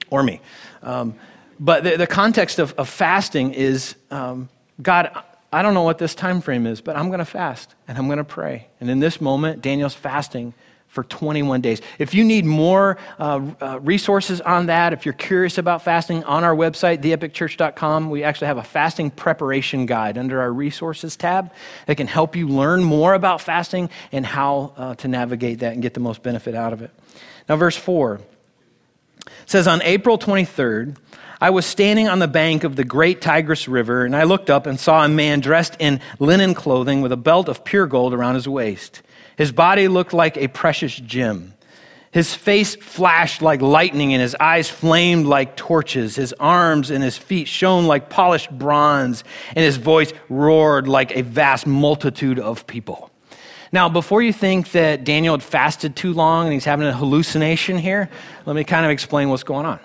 or 0.08 0.22
me. 0.22 0.40
Um, 0.82 1.16
but 1.60 1.84
the, 1.84 1.96
the 1.98 2.06
context 2.06 2.58
of, 2.58 2.72
of 2.78 2.88
fasting 2.88 3.52
is 3.52 3.94
um, 4.10 4.48
God, 4.80 5.10
I 5.54 5.62
don't 5.62 5.72
know 5.72 5.82
what 5.82 5.98
this 5.98 6.16
time 6.16 6.40
frame 6.40 6.66
is, 6.66 6.80
but 6.80 6.96
I'm 6.96 7.06
going 7.06 7.20
to 7.20 7.24
fast 7.24 7.76
and 7.86 7.96
I'm 7.96 8.06
going 8.06 8.18
to 8.18 8.24
pray. 8.24 8.66
And 8.80 8.90
in 8.90 8.98
this 8.98 9.20
moment, 9.20 9.62
Daniel's 9.62 9.94
fasting 9.94 10.52
for 10.88 11.04
21 11.04 11.60
days. 11.60 11.80
If 11.98 12.12
you 12.12 12.24
need 12.24 12.44
more 12.44 12.98
uh, 13.20 13.40
uh, 13.60 13.80
resources 13.80 14.40
on 14.40 14.66
that, 14.66 14.92
if 14.92 15.04
you're 15.04 15.12
curious 15.12 15.56
about 15.56 15.82
fasting, 15.82 16.24
on 16.24 16.42
our 16.42 16.54
website, 16.56 17.02
theepicchurch.com, 17.02 18.10
we 18.10 18.24
actually 18.24 18.48
have 18.48 18.58
a 18.58 18.64
fasting 18.64 19.12
preparation 19.12 19.86
guide 19.86 20.18
under 20.18 20.40
our 20.40 20.52
resources 20.52 21.16
tab 21.16 21.52
that 21.86 21.96
can 21.96 22.08
help 22.08 22.34
you 22.34 22.48
learn 22.48 22.82
more 22.82 23.14
about 23.14 23.40
fasting 23.40 23.90
and 24.10 24.26
how 24.26 24.72
uh, 24.76 24.94
to 24.96 25.08
navigate 25.08 25.60
that 25.60 25.72
and 25.72 25.82
get 25.82 25.94
the 25.94 26.00
most 26.00 26.22
benefit 26.24 26.56
out 26.56 26.72
of 26.72 26.82
it. 26.82 26.90
Now, 27.48 27.56
verse 27.56 27.76
4 27.76 28.20
says, 29.46 29.68
On 29.68 29.82
April 29.82 30.18
23rd, 30.18 30.96
I 31.44 31.50
was 31.50 31.66
standing 31.66 32.08
on 32.08 32.20
the 32.20 32.26
bank 32.26 32.64
of 32.64 32.74
the 32.74 32.84
great 32.84 33.20
Tigris 33.20 33.68
River, 33.68 34.06
and 34.06 34.16
I 34.16 34.22
looked 34.22 34.48
up 34.48 34.64
and 34.64 34.80
saw 34.80 35.04
a 35.04 35.10
man 35.10 35.40
dressed 35.40 35.76
in 35.78 36.00
linen 36.18 36.54
clothing 36.54 37.02
with 37.02 37.12
a 37.12 37.18
belt 37.18 37.50
of 37.50 37.66
pure 37.66 37.86
gold 37.86 38.14
around 38.14 38.36
his 38.36 38.48
waist. 38.48 39.02
His 39.36 39.52
body 39.52 39.86
looked 39.86 40.14
like 40.14 40.38
a 40.38 40.48
precious 40.48 40.96
gem. 40.96 41.52
His 42.12 42.34
face 42.34 42.76
flashed 42.76 43.42
like 43.42 43.60
lightning, 43.60 44.14
and 44.14 44.22
his 44.22 44.34
eyes 44.40 44.70
flamed 44.70 45.26
like 45.26 45.54
torches. 45.54 46.16
His 46.16 46.32
arms 46.40 46.90
and 46.90 47.04
his 47.04 47.18
feet 47.18 47.46
shone 47.46 47.86
like 47.86 48.08
polished 48.08 48.50
bronze, 48.50 49.22
and 49.48 49.62
his 49.62 49.76
voice 49.76 50.14
roared 50.30 50.88
like 50.88 51.14
a 51.14 51.20
vast 51.20 51.66
multitude 51.66 52.38
of 52.38 52.66
people. 52.66 53.10
Now, 53.70 53.90
before 53.90 54.22
you 54.22 54.32
think 54.32 54.70
that 54.70 55.04
Daniel 55.04 55.34
had 55.34 55.42
fasted 55.42 55.94
too 55.94 56.14
long 56.14 56.46
and 56.46 56.54
he's 56.54 56.64
having 56.64 56.86
a 56.86 56.94
hallucination 56.94 57.76
here, 57.76 58.08
let 58.46 58.56
me 58.56 58.64
kind 58.64 58.86
of 58.86 58.90
explain 58.90 59.28
what's 59.28 59.42
going 59.42 59.66
on. 59.66 59.78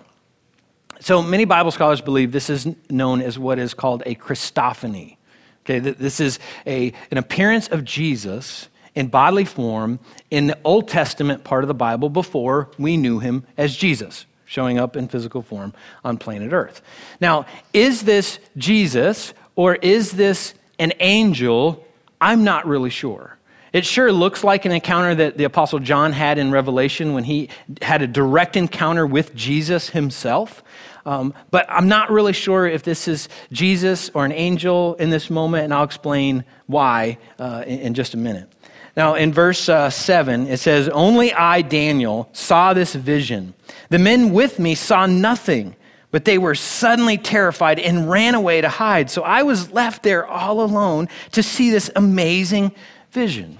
So, 1.00 1.22
many 1.22 1.46
Bible 1.46 1.72
scholars 1.72 2.02
believe 2.02 2.32
this 2.32 2.50
is 2.50 2.68
known 2.90 3.22
as 3.22 3.40
what 3.40 3.58
is 3.58 3.74
called 3.74 4.04
a 4.06 4.16
Christophany. 4.16 5.18
Okay, 5.66 5.80
this 5.80 6.20
is 6.20 6.40
a, 6.66 6.94
an 7.12 7.18
appearance 7.18 7.68
of 7.68 7.86
Jesus 7.86 8.68
in 8.96 9.08
bodily 9.08 9.46
form 9.46 10.00
in 10.32 10.48
the 10.48 10.58
Old 10.64 10.88
Testament 10.88 11.44
part 11.44 11.64
of 11.64 11.68
the 11.68 11.74
Bible 11.74 12.10
before 12.10 12.70
we 12.78 12.98
knew 12.98 13.20
him 13.20 13.46
as 13.58 13.76
Jesus, 13.76 14.26
showing 14.46 14.78
up 14.80 14.98
in 14.98 15.08
physical 15.08 15.42
form 15.42 15.74
on 16.04 16.18
planet 16.18 16.54
Earth. 16.54 16.82
Now, 17.22 17.46
is 17.72 18.04
this 18.04 18.40
Jesus 18.58 19.34
or 19.56 19.76
is 19.76 20.12
this 20.12 20.54
an 20.80 20.92
angel? 21.00 21.86
I'm 22.20 22.44
not 22.44 22.68
really 22.68 22.90
sure. 22.90 23.38
It 23.72 23.86
sure 23.86 24.12
looks 24.12 24.44
like 24.44 24.66
an 24.66 24.72
encounter 24.72 25.14
that 25.16 25.38
the 25.38 25.44
Apostle 25.44 25.80
John 25.80 26.12
had 26.12 26.40
in 26.40 26.50
Revelation 26.50 27.14
when 27.14 27.24
he 27.24 27.50
had 27.82 28.02
a 28.02 28.08
direct 28.08 28.58
encounter 28.58 29.06
with 29.06 29.36
Jesus 29.36 29.92
himself. 29.92 30.64
Um, 31.10 31.34
but 31.50 31.66
I'm 31.68 31.88
not 31.88 32.12
really 32.12 32.34
sure 32.34 32.68
if 32.68 32.84
this 32.84 33.08
is 33.08 33.30
Jesus 33.52 34.12
or 34.14 34.26
an 34.26 34.32
angel 34.32 34.94
in 34.96 35.10
this 35.10 35.32
moment, 35.32 35.64
and 35.64 35.74
I'll 35.74 35.84
explain 35.84 36.44
why 36.68 37.18
uh, 37.40 37.64
in, 37.66 37.80
in 37.80 37.94
just 37.96 38.14
a 38.14 38.18
minute. 38.18 38.48
Now, 38.96 39.16
in 39.16 39.34
verse 39.34 39.68
uh, 39.70 39.90
7, 39.90 40.46
it 40.46 40.60
says, 40.60 40.88
Only 40.88 41.34
I, 41.34 41.64
Daniel, 41.64 42.30
saw 42.32 42.74
this 42.76 42.94
vision. 42.94 43.56
The 43.90 43.98
men 43.98 44.34
with 44.34 44.60
me 44.60 44.76
saw 44.76 45.08
nothing, 45.08 45.76
but 46.12 46.26
they 46.26 46.38
were 46.38 46.54
suddenly 46.54 47.18
terrified 47.18 47.80
and 47.80 48.08
ran 48.08 48.36
away 48.36 48.62
to 48.62 48.70
hide. 48.70 49.10
So 49.10 49.24
I 49.24 49.42
was 49.42 49.72
left 49.72 50.04
there 50.04 50.28
all 50.28 50.62
alone 50.62 51.10
to 51.32 51.42
see 51.42 51.72
this 51.72 51.90
amazing 51.96 52.72
vision. 53.12 53.58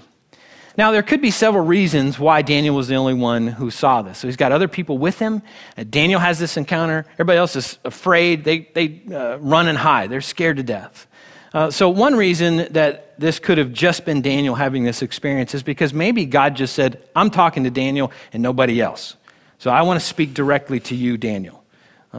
Now, 0.80 0.92
there 0.92 1.02
could 1.02 1.20
be 1.20 1.30
several 1.30 1.62
reasons 1.62 2.18
why 2.18 2.40
Daniel 2.40 2.74
was 2.74 2.88
the 2.88 2.94
only 2.94 3.12
one 3.12 3.48
who 3.48 3.70
saw 3.70 4.00
this. 4.00 4.16
So 4.16 4.28
he's 4.28 4.38
got 4.38 4.50
other 4.50 4.66
people 4.66 4.96
with 4.96 5.18
him. 5.18 5.42
Uh, 5.76 5.84
Daniel 5.84 6.18
has 6.18 6.38
this 6.38 6.56
encounter. 6.56 7.04
Everybody 7.12 7.36
else 7.36 7.54
is 7.54 7.78
afraid. 7.84 8.44
They, 8.44 8.60
they 8.72 9.02
uh, 9.12 9.36
run 9.40 9.68
and 9.68 9.76
hide, 9.76 10.08
they're 10.08 10.22
scared 10.22 10.56
to 10.56 10.62
death. 10.62 11.06
Uh, 11.52 11.70
so, 11.70 11.90
one 11.90 12.14
reason 12.14 12.72
that 12.72 13.20
this 13.20 13.38
could 13.38 13.58
have 13.58 13.74
just 13.74 14.06
been 14.06 14.22
Daniel 14.22 14.54
having 14.54 14.84
this 14.84 15.02
experience 15.02 15.54
is 15.54 15.62
because 15.62 15.92
maybe 15.92 16.24
God 16.24 16.56
just 16.56 16.74
said, 16.74 17.06
I'm 17.14 17.28
talking 17.28 17.64
to 17.64 17.70
Daniel 17.70 18.10
and 18.32 18.42
nobody 18.42 18.80
else. 18.80 19.16
So, 19.58 19.70
I 19.70 19.82
want 19.82 20.00
to 20.00 20.06
speak 20.06 20.32
directly 20.32 20.80
to 20.80 20.94
you, 20.94 21.18
Daniel. 21.18 21.59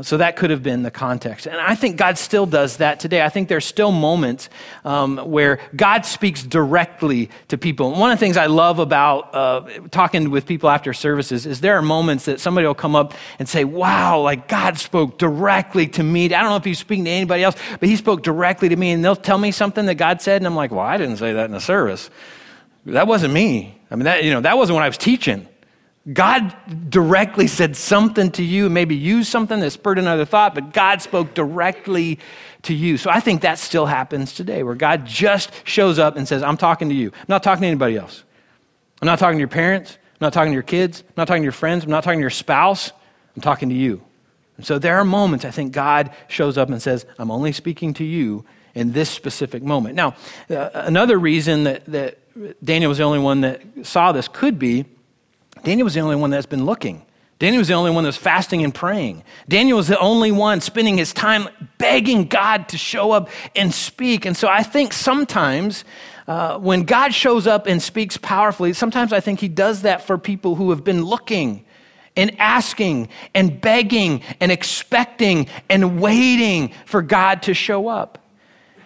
So 0.04 0.16
that 0.18 0.38
could 0.38 0.52
have 0.52 0.64
been 0.64 0.84
the 0.84 0.92
context. 0.92 1.48
And 1.48 1.58
I 1.58 1.76
think 1.76 1.98
God 1.98 2.18
still 2.18 2.46
does 2.46 2.78
that 2.78 3.02
today. 3.02 3.24
I 3.24 3.28
think 3.28 3.50
there's 3.50 3.66
still 3.66 3.92
moments 3.92 4.48
um, 4.86 5.18
where 5.18 5.60
God 5.76 6.06
speaks 6.06 6.44
directly 6.44 7.30
to 7.50 7.58
people. 7.58 7.92
One 7.92 8.10
of 8.10 8.18
the 8.18 8.26
things 8.26 8.38
I 8.38 8.46
love 8.46 8.80
about 8.80 9.36
uh, 9.36 9.68
talking 9.92 10.30
with 10.30 10.46
people 10.46 10.70
after 10.70 10.94
services 10.94 11.46
is 11.46 11.60
there 11.60 11.76
are 11.76 11.82
moments 11.82 12.24
that 12.24 12.40
somebody 12.40 12.66
will 12.66 12.74
come 12.74 12.96
up 12.96 13.16
and 13.38 13.50
say, 13.50 13.66
Wow, 13.66 14.22
like 14.22 14.48
God 14.48 14.78
spoke 14.78 15.18
directly 15.18 15.88
to 15.88 16.04
me. 16.04 16.26
I 16.28 16.42
don't 16.42 16.52
know 16.52 16.56
if 16.56 16.64
he's 16.64 16.80
speaking 16.80 17.04
to 17.04 17.12
anybody 17.12 17.44
else, 17.44 17.58
but 17.82 17.90
he 17.90 17.98
spoke 17.98 18.24
directly 18.24 18.70
to 18.70 18.76
me. 18.78 18.92
And 18.92 19.04
they'll 19.04 19.14
tell 19.18 19.38
me 19.38 19.52
something 19.52 19.88
that 19.88 19.96
God 19.96 20.22
said. 20.22 20.38
And 20.38 20.48
I'm 20.48 20.56
like, 20.56 20.72
Well, 20.72 20.80
I 20.80 20.96
didn't 20.96 21.18
say 21.18 21.34
that 21.34 21.46
in 21.46 21.52
the 21.52 21.60
service. 21.60 22.10
That 22.86 23.08
wasn't 23.08 23.34
me. 23.34 23.78
I 23.92 23.96
mean, 23.96 24.06
that, 24.06 24.24
you 24.24 24.32
know, 24.32 24.40
that 24.40 24.58
wasn't 24.58 24.76
when 24.76 24.84
I 24.84 24.88
was 24.88 24.98
teaching. 24.98 25.50
God 26.12 26.56
directly 26.90 27.46
said 27.46 27.78
something 27.78 28.32
to 28.32 28.44
you, 28.44 28.70
maybe 28.70 28.96
used 28.96 29.32
something 29.32 29.60
that 29.60 29.70
spurred 29.70 30.00
another 30.00 30.26
thought, 30.26 30.56
but 30.56 30.74
God 30.74 31.00
spoke 31.02 31.36
directly 31.36 32.18
to 32.64 32.74
you. 32.74 32.98
So 32.98 33.12
I 33.12 33.20
think 33.20 33.42
that 33.42 33.60
still 33.60 33.86
happens 33.86 34.34
today, 34.34 34.64
where 34.64 34.74
God 34.74 35.06
just 35.06 35.52
shows 35.64 36.00
up 36.00 36.18
and 36.18 36.28
says, 36.28 36.42
I'm 36.42 36.58
talking 36.58 36.90
to 36.90 36.96
you. 36.96 37.12
I'm 37.14 37.26
not 37.28 37.44
talking 37.44 37.62
to 37.62 37.68
anybody 37.68 37.98
else. 37.98 38.24
I'm 39.02 39.06
not 39.06 39.20
talking 39.20 39.38
to 39.38 39.42
your 39.42 39.48
parents. 39.48 39.98
I'm 40.14 40.26
not 40.26 40.34
talking 40.34 40.52
to 40.52 40.56
your 40.56 40.64
kids. 40.64 41.02
I'm 41.02 41.14
not 41.18 41.28
talking 41.28 41.44
to 41.44 41.46
your 41.46 41.52
friends. 41.52 41.84
I'm 41.84 41.92
not 41.92 42.04
talking 42.04 42.20
to 42.20 42.24
your 42.24 42.30
spouse. 42.32 42.92
I'm 43.36 43.42
talking 43.42 43.70
to 43.70 43.76
you. 43.76 44.02
And 44.58 44.66
so 44.66 44.80
there 44.80 44.98
are 44.98 45.06
moments 45.06 45.46
I 45.46 45.52
think 45.52 45.72
God 45.72 46.12
shows 46.28 46.58
up 46.58 46.70
and 46.70 46.82
says, 46.82 47.06
I'm 47.20 47.30
only 47.30 47.52
speaking 47.52 47.94
to 47.96 48.04
you 48.04 48.44
in 48.74 48.92
this 48.92 49.10
specific 49.10 49.62
moment. 49.62 49.96
Now, 49.96 50.16
uh, 50.50 50.70
another 50.74 51.20
reason 51.20 51.66
that, 51.66 51.86
that 51.86 52.18
Daniel 52.64 52.90
was 52.90 52.98
the 52.98 53.04
only 53.04 53.20
one 53.20 53.42
that 53.42 53.62
saw 53.84 54.12
this 54.12 54.28
could 54.28 54.58
be 54.58 54.86
Daniel 55.64 55.86
was 55.86 55.94
the 55.94 56.00
only 56.00 56.16
one 56.16 56.30
that's 56.30 56.46
been 56.46 56.66
looking. 56.66 57.06
Daniel 57.40 57.60
was 57.60 57.70
the 57.70 57.74
only 57.74 57.90
one 57.90 58.04
that's 58.04 58.18
fasting 58.18 58.64
and 58.64 58.74
praying. 58.74 59.24
Daniel 59.50 59.78
was 59.78 59.88
the 59.88 60.00
only 60.00 60.32
one 60.32 60.62
spending 60.62 60.98
his 60.98 61.12
time 61.12 61.50
begging 61.80 62.26
God 62.26 62.70
to 62.70 62.78
show 62.78 63.12
up 63.12 63.30
and 63.56 63.74
speak. 63.74 64.26
And 64.26 64.38
so 64.38 64.48
I 64.48 64.62
think 64.62 64.94
sometimes 64.94 65.84
uh, 66.28 66.60
when 66.60 66.84
God 66.84 67.16
shows 67.16 67.48
up 67.48 67.66
and 67.66 67.82
speaks 67.82 68.16
powerfully, 68.16 68.74
sometimes 68.74 69.12
I 69.12 69.22
think 69.22 69.40
he 69.40 69.48
does 69.48 69.82
that 69.82 70.04
for 70.04 70.20
people 70.20 70.54
who 70.54 70.70
have 70.70 70.84
been 70.84 71.04
looking 71.04 71.66
and 72.16 72.40
asking 72.40 73.10
and 73.34 73.60
begging 73.60 74.22
and 74.40 74.52
expecting 74.52 75.48
and 75.68 76.00
waiting 76.00 76.72
for 76.86 77.02
God 77.02 77.42
to 77.44 77.56
show 77.56 77.88
up. 77.88 78.21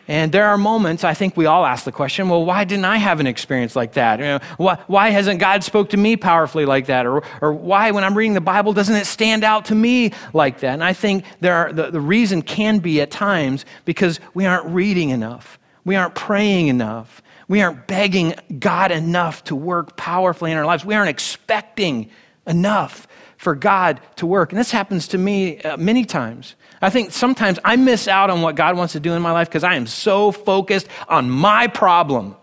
And 0.08 0.32
there 0.32 0.46
are 0.46 0.58
moments, 0.58 1.04
I 1.04 1.16
think 1.16 1.36
we 1.36 1.48
all 1.48 1.66
ask 1.66 1.84
the 1.84 1.92
question, 1.92 2.30
well, 2.30 2.46
why 2.46 2.64
didn't 2.64 2.86
I 2.86 2.98
have 2.98 3.20
an 3.20 3.26
experience 3.26 3.76
like 3.76 3.94
that? 3.94 4.20
You 4.20 4.26
know, 4.26 4.40
why, 4.58 4.78
why 4.86 5.10
hasn't 5.10 5.40
God 5.40 5.64
spoke 5.64 5.90
to 5.90 5.98
me 5.98 6.16
powerfully 6.16 6.66
like 6.66 6.86
that? 6.88 7.08
Or, 7.08 7.24
or 7.42 7.54
why, 7.54 7.90
when 7.90 8.04
I'm 8.04 8.16
reading 8.16 8.36
the 8.36 8.42
Bible, 8.42 8.72
doesn't 8.72 8.96
it 8.96 9.06
stand 9.06 9.44
out 9.44 9.66
to 9.66 9.76
me 9.76 10.12
like 10.32 10.60
that? 10.60 10.74
And 10.74 10.84
I 10.84 10.94
think 10.94 11.26
there 11.40 11.56
are, 11.56 11.74
the, 11.74 11.90
the 11.90 12.00
reason 12.00 12.44
can 12.44 12.78
be 12.80 13.02
at 13.02 13.10
times 13.10 13.66
because 13.84 14.20
we 14.36 14.46
aren't 14.46 14.68
reading 14.68 15.10
enough. 15.10 15.58
We 15.86 15.96
aren't 15.96 16.14
praying 16.14 16.68
enough. 16.68 17.24
We 17.48 17.62
aren't 17.62 17.88
begging 17.88 18.36
God 18.60 18.92
enough 18.92 19.44
to 19.46 19.56
work 19.56 19.98
powerfully 19.98 20.52
in 20.52 20.58
our 20.58 20.66
lives. 20.66 20.86
We 20.86 20.94
aren't 20.94 21.10
expecting 21.10 22.12
enough 22.46 23.08
for 23.46 23.54
God 23.54 24.02
to 24.16 24.26
work. 24.26 24.52
And 24.52 24.60
this 24.60 24.72
happens 24.72 25.08
to 25.10 25.20
me 25.20 25.62
uh, 25.62 25.78
many 25.78 26.04
times. 26.04 26.56
I 26.82 26.90
think 26.90 27.12
sometimes 27.12 27.60
I 27.64 27.76
miss 27.76 28.08
out 28.08 28.32
on 28.32 28.42
what 28.42 28.56
God 28.56 28.76
wants 28.76 28.94
to 28.94 29.00
do 29.00 29.14
in 29.14 29.22
my 29.22 29.32
life 29.32 29.48
because 29.48 29.64
I 29.64 29.76
am 29.76 29.86
so 29.86 30.32
focused 30.32 30.88
on 31.08 31.30
my 31.30 31.68
problem 31.68 32.36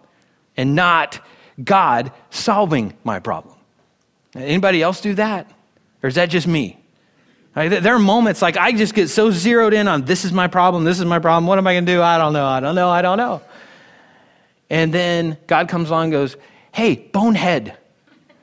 and 0.56 0.76
not 0.76 1.20
God 1.62 2.12
solving 2.30 2.94
my 3.02 3.18
problem. 3.18 3.56
Anybody 4.36 4.80
else 4.80 5.00
do 5.00 5.14
that? 5.14 5.50
Or 6.04 6.08
is 6.08 6.14
that 6.14 6.30
just 6.30 6.46
me? 6.46 6.78
There 7.56 7.94
are 7.96 7.98
moments 7.98 8.40
like 8.40 8.56
I 8.56 8.70
just 8.70 8.94
get 8.94 9.08
so 9.08 9.32
zeroed 9.32 9.74
in 9.74 9.88
on 9.88 10.04
this 10.04 10.24
is 10.24 10.32
my 10.32 10.46
problem, 10.46 10.84
this 10.84 11.00
is 11.00 11.04
my 11.04 11.18
problem, 11.18 11.48
what 11.48 11.58
am 11.58 11.66
I 11.66 11.74
going 11.74 11.84
to 11.84 11.92
do? 11.92 12.00
I 12.00 12.16
don't 12.16 12.32
know, 12.32 12.46
I 12.46 12.60
don't 12.60 12.76
know, 12.76 12.90
I 12.90 13.02
don't 13.02 13.18
know. 13.18 13.42
And 14.70 14.94
then 14.94 15.36
God 15.48 15.68
comes 15.68 15.90
along 15.90 16.04
and 16.04 16.12
goes, 16.12 16.36
hey, 16.72 16.94
bonehead, 16.94 17.76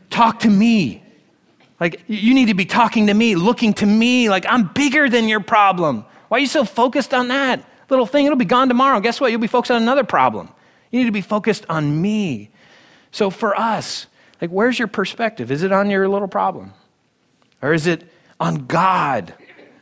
talk 0.10 0.42
to 0.42 0.50
me. 0.50 1.04
Like, 1.80 2.04
you 2.08 2.34
need 2.34 2.48
to 2.48 2.54
be 2.54 2.66
talking 2.66 3.08
to 3.08 3.14
me, 3.14 3.36
looking 3.36 3.74
to 3.76 3.86
me, 3.86 4.30
like 4.30 4.46
I'm 4.48 4.68
bigger 4.74 5.10
than 5.10 5.28
your 5.30 5.40
problem. 5.40 6.06
Why 6.28 6.38
are 6.38 6.42
you 6.42 6.48
so 6.48 6.66
focused 6.66 7.14
on 7.14 7.30
that 7.30 7.64
little 7.90 8.06
thing? 8.06 8.26
It'll 8.26 8.38
be 8.38 8.46
gone 8.46 8.68
tomorrow. 8.68 9.00
Guess 9.00 9.22
what? 9.22 9.32
You'll 9.32 9.40
be 9.40 9.48
focused 9.48 9.72
on 9.72 9.82
another 9.82 10.04
problem. 10.04 10.50
You 10.92 11.00
need 11.00 11.06
to 11.06 11.12
be 11.12 11.22
focused 11.22 11.66
on 11.70 12.02
me. 12.02 12.50
So, 13.12 13.30
for 13.30 13.58
us, 13.58 14.08
like, 14.42 14.50
where's 14.50 14.78
your 14.78 14.88
perspective? 14.88 15.52
Is 15.52 15.64
it 15.64 15.72
on 15.72 15.90
your 15.90 16.08
little 16.08 16.28
problem? 16.28 16.74
Or 17.62 17.74
is 17.74 17.88
it 17.88 18.10
on 18.40 18.68
God? 18.68 19.34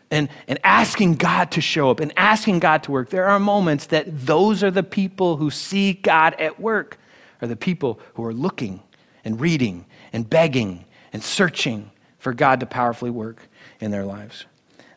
And, 0.10 0.30
and 0.48 0.58
asking 0.64 1.16
God 1.16 1.52
to 1.52 1.62
show 1.62 1.92
up 1.92 2.00
and 2.00 2.14
asking 2.16 2.60
God 2.60 2.84
to 2.84 2.92
work. 2.92 3.10
There 3.10 3.26
are 3.26 3.40
moments 3.40 3.88
that 3.88 4.06
those 4.26 4.64
are 4.64 4.72
the 4.72 4.84
people 4.84 5.36
who 5.36 5.50
see 5.50 5.94
God 5.94 6.34
at 6.40 6.62
work, 6.62 6.98
are 7.42 7.48
the 7.48 7.58
people 7.58 8.00
who 8.14 8.24
are 8.24 8.34
looking 8.34 8.82
and 9.26 9.42
reading 9.42 9.86
and 10.14 10.30
begging 10.30 10.86
and 11.13 11.24
searching 11.24 11.91
for 12.20 12.34
God 12.34 12.60
to 12.60 12.65
powerfully 12.65 13.12
work 13.12 13.48
in 13.80 13.91
their 13.91 14.06
lives. 14.06 14.46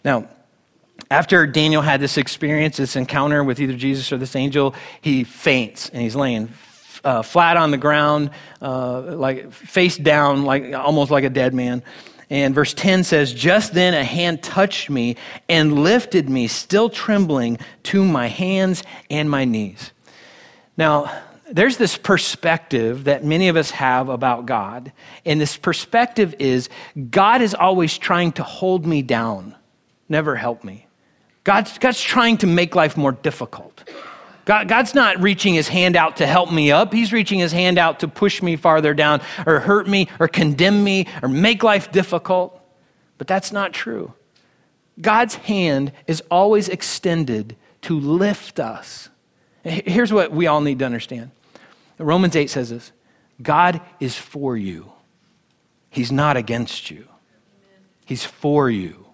Now, 0.05 0.29
after 1.11 1.47
Daniel 1.47 1.83
had 1.83 2.01
this 2.01 2.17
experience, 2.17 2.77
this 2.77 2.97
encounter 2.97 3.43
with 3.43 3.61
either 3.61 3.75
Jesus 3.75 4.13
or 4.13 4.19
this 4.19 4.37
angel, 4.37 4.75
he 5.01 5.25
faints 5.25 5.89
and 5.89 6.03
he's 6.03 6.17
laying 6.17 6.51
uh, 7.05 7.23
flat 7.23 7.57
on 7.57 7.71
the 7.71 7.79
ground, 7.79 8.31
uh, 8.61 9.01
like 9.01 9.53
face 9.53 9.97
down, 9.97 10.45
like 10.45 10.75
almost 10.75 11.11
like 11.11 11.25
a 11.25 11.31
dead 11.31 11.55
man. 11.55 11.83
And 12.29 12.55
verse 12.55 12.73
10 12.75 13.03
says, 13.05 13.33
Just 13.33 13.75
then 13.75 13.93
a 13.93 14.05
hand 14.05 14.43
touched 14.43 14.89
me 14.89 15.17
and 15.49 15.83
lifted 15.83 16.31
me, 16.31 16.47
still 16.47 16.89
trembling, 16.89 17.59
to 17.85 18.05
my 18.05 18.29
hands 18.29 18.85
and 19.11 19.29
my 19.29 19.45
knees. 19.45 19.93
Now, 20.77 21.13
there's 21.53 21.77
this 21.77 21.97
perspective 21.97 23.05
that 23.05 23.25
many 23.25 23.49
of 23.49 23.57
us 23.57 23.71
have 23.73 24.09
about 24.09 24.47
God. 24.47 24.93
And 25.25 25.41
this 25.41 25.57
perspective 25.57 26.35
is 26.39 26.69
God 27.11 27.43
is 27.43 27.55
always 27.55 27.99
trying 27.99 28.33
to 28.33 28.43
hold 28.43 28.87
me 28.87 29.03
down, 29.03 29.57
never 30.09 30.37
help 30.37 30.65
me. 30.65 30.87
God's, 31.45 31.79
God's 31.79 32.01
trying 32.01 32.39
to 32.39 32.47
make 32.47 32.75
life 32.75 32.97
more 32.97 33.13
difficult. 33.13 33.89
God, 34.45 34.69
God's 34.69 34.95
not 34.95 35.21
reaching 35.21 35.55
his 35.55 35.69
hand 35.69 35.97
out 35.97 36.17
to 36.17 36.27
help 36.27 36.53
me 36.53 36.71
up. 36.71 36.93
He's 36.93 37.13
reaching 37.13 37.39
his 37.39 37.53
hand 37.53 37.79
out 37.79 38.01
to 38.01 38.09
push 38.09 38.43
me 38.43 38.57
farther 38.57 38.95
down 38.95 39.21
or 39.47 39.61
hurt 39.61 39.89
me 39.89 40.09
or 40.19 40.29
condemn 40.29 40.83
me 40.83 41.07
or 41.23 41.29
make 41.29 41.63
life 41.63 41.93
difficult. 41.93 42.61
But 43.19 43.27
that's 43.27 43.53
not 43.53 43.73
true. 43.73 44.13
God's 45.01 45.37
hand 45.37 45.93
is 46.07 46.23
always 46.31 46.69
extended 46.69 47.57
to 47.83 47.99
lift 47.99 48.61
us. 48.61 49.09
Here's 49.63 50.13
what 50.13 50.33
we 50.33 50.47
all 50.47 50.61
need 50.61 50.79
to 50.81 50.85
understand 50.85 51.31
Romans 52.05 52.37
8 52.37 52.51
says 52.51 52.71
this 52.71 52.93
God 53.43 53.81
is 53.99 54.17
for 54.17 54.57
you, 54.57 54.91
He's 55.91 56.13
not 56.13 56.37
against 56.37 56.91
you, 56.91 57.07
He's 58.05 58.25
for 58.25 58.71
you. 58.71 59.07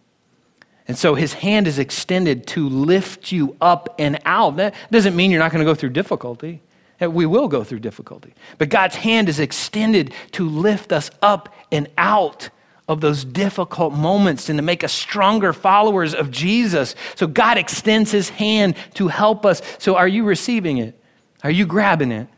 And 0.88 0.96
so 0.96 1.14
his 1.14 1.32
hand 1.32 1.66
is 1.66 1.78
extended 1.78 2.46
to 2.48 2.68
lift 2.68 3.32
you 3.32 3.56
up 3.60 3.94
and 3.98 4.20
out. 4.24 4.56
That 4.56 4.74
doesn't 4.90 5.16
mean 5.16 5.30
you're 5.30 5.40
not 5.40 5.50
going 5.50 5.64
to 5.64 5.70
go 5.70 5.74
through 5.74 5.90
difficulty. 5.90 6.62
We 7.00 7.26
will 7.26 7.48
go 7.48 7.64
through 7.64 7.80
difficulty. 7.80 8.34
But 8.56 8.68
God's 8.68 8.96
hand 8.96 9.28
is 9.28 9.40
extended 9.40 10.14
to 10.32 10.48
lift 10.48 10.92
us 10.92 11.10
up 11.20 11.52
and 11.72 11.88
out 11.98 12.50
of 12.88 13.00
those 13.00 13.24
difficult 13.24 13.92
moments 13.92 14.48
and 14.48 14.58
to 14.58 14.62
make 14.62 14.84
us 14.84 14.92
stronger 14.92 15.52
followers 15.52 16.14
of 16.14 16.30
Jesus. 16.30 16.94
So 17.16 17.26
God 17.26 17.58
extends 17.58 18.12
his 18.12 18.28
hand 18.28 18.76
to 18.94 19.08
help 19.08 19.44
us. 19.44 19.60
So 19.78 19.96
are 19.96 20.08
you 20.08 20.22
receiving 20.24 20.78
it? 20.78 20.98
Are 21.42 21.50
you 21.50 21.66
grabbing 21.66 22.12
it? 22.12 22.28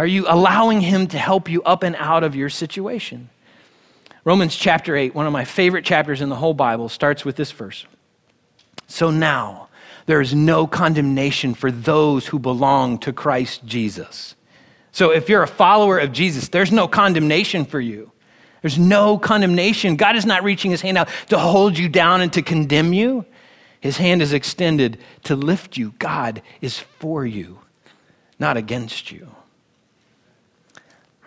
Are 0.00 0.06
you 0.06 0.24
allowing 0.26 0.80
him 0.80 1.08
to 1.08 1.18
help 1.18 1.50
you 1.50 1.62
up 1.62 1.82
and 1.82 1.94
out 1.94 2.24
of 2.24 2.34
your 2.34 2.48
situation? 2.48 3.28
Romans 4.24 4.56
chapter 4.56 4.96
8, 4.96 5.14
one 5.14 5.26
of 5.26 5.32
my 5.34 5.44
favorite 5.44 5.84
chapters 5.84 6.22
in 6.22 6.30
the 6.30 6.36
whole 6.36 6.54
Bible, 6.54 6.88
starts 6.88 7.22
with 7.22 7.36
this 7.36 7.52
verse. 7.52 7.84
So 8.86 9.10
now 9.10 9.68
there 10.06 10.22
is 10.22 10.34
no 10.34 10.66
condemnation 10.66 11.52
for 11.52 11.70
those 11.70 12.28
who 12.28 12.38
belong 12.38 12.96
to 13.00 13.12
Christ 13.12 13.66
Jesus. 13.66 14.36
So 14.90 15.10
if 15.10 15.28
you're 15.28 15.42
a 15.42 15.46
follower 15.46 15.98
of 15.98 16.12
Jesus, 16.12 16.48
there's 16.48 16.72
no 16.72 16.88
condemnation 16.88 17.66
for 17.66 17.78
you. 17.78 18.10
There's 18.62 18.78
no 18.78 19.18
condemnation. 19.18 19.96
God 19.96 20.16
is 20.16 20.24
not 20.24 20.44
reaching 20.44 20.70
his 20.70 20.80
hand 20.80 20.96
out 20.96 21.10
to 21.28 21.38
hold 21.38 21.76
you 21.76 21.90
down 21.90 22.22
and 22.22 22.32
to 22.32 22.40
condemn 22.40 22.94
you. 22.94 23.26
His 23.82 23.98
hand 23.98 24.22
is 24.22 24.32
extended 24.32 24.96
to 25.24 25.36
lift 25.36 25.76
you. 25.76 25.92
God 25.98 26.40
is 26.62 26.78
for 26.78 27.26
you, 27.26 27.58
not 28.38 28.56
against 28.56 29.12
you. 29.12 29.32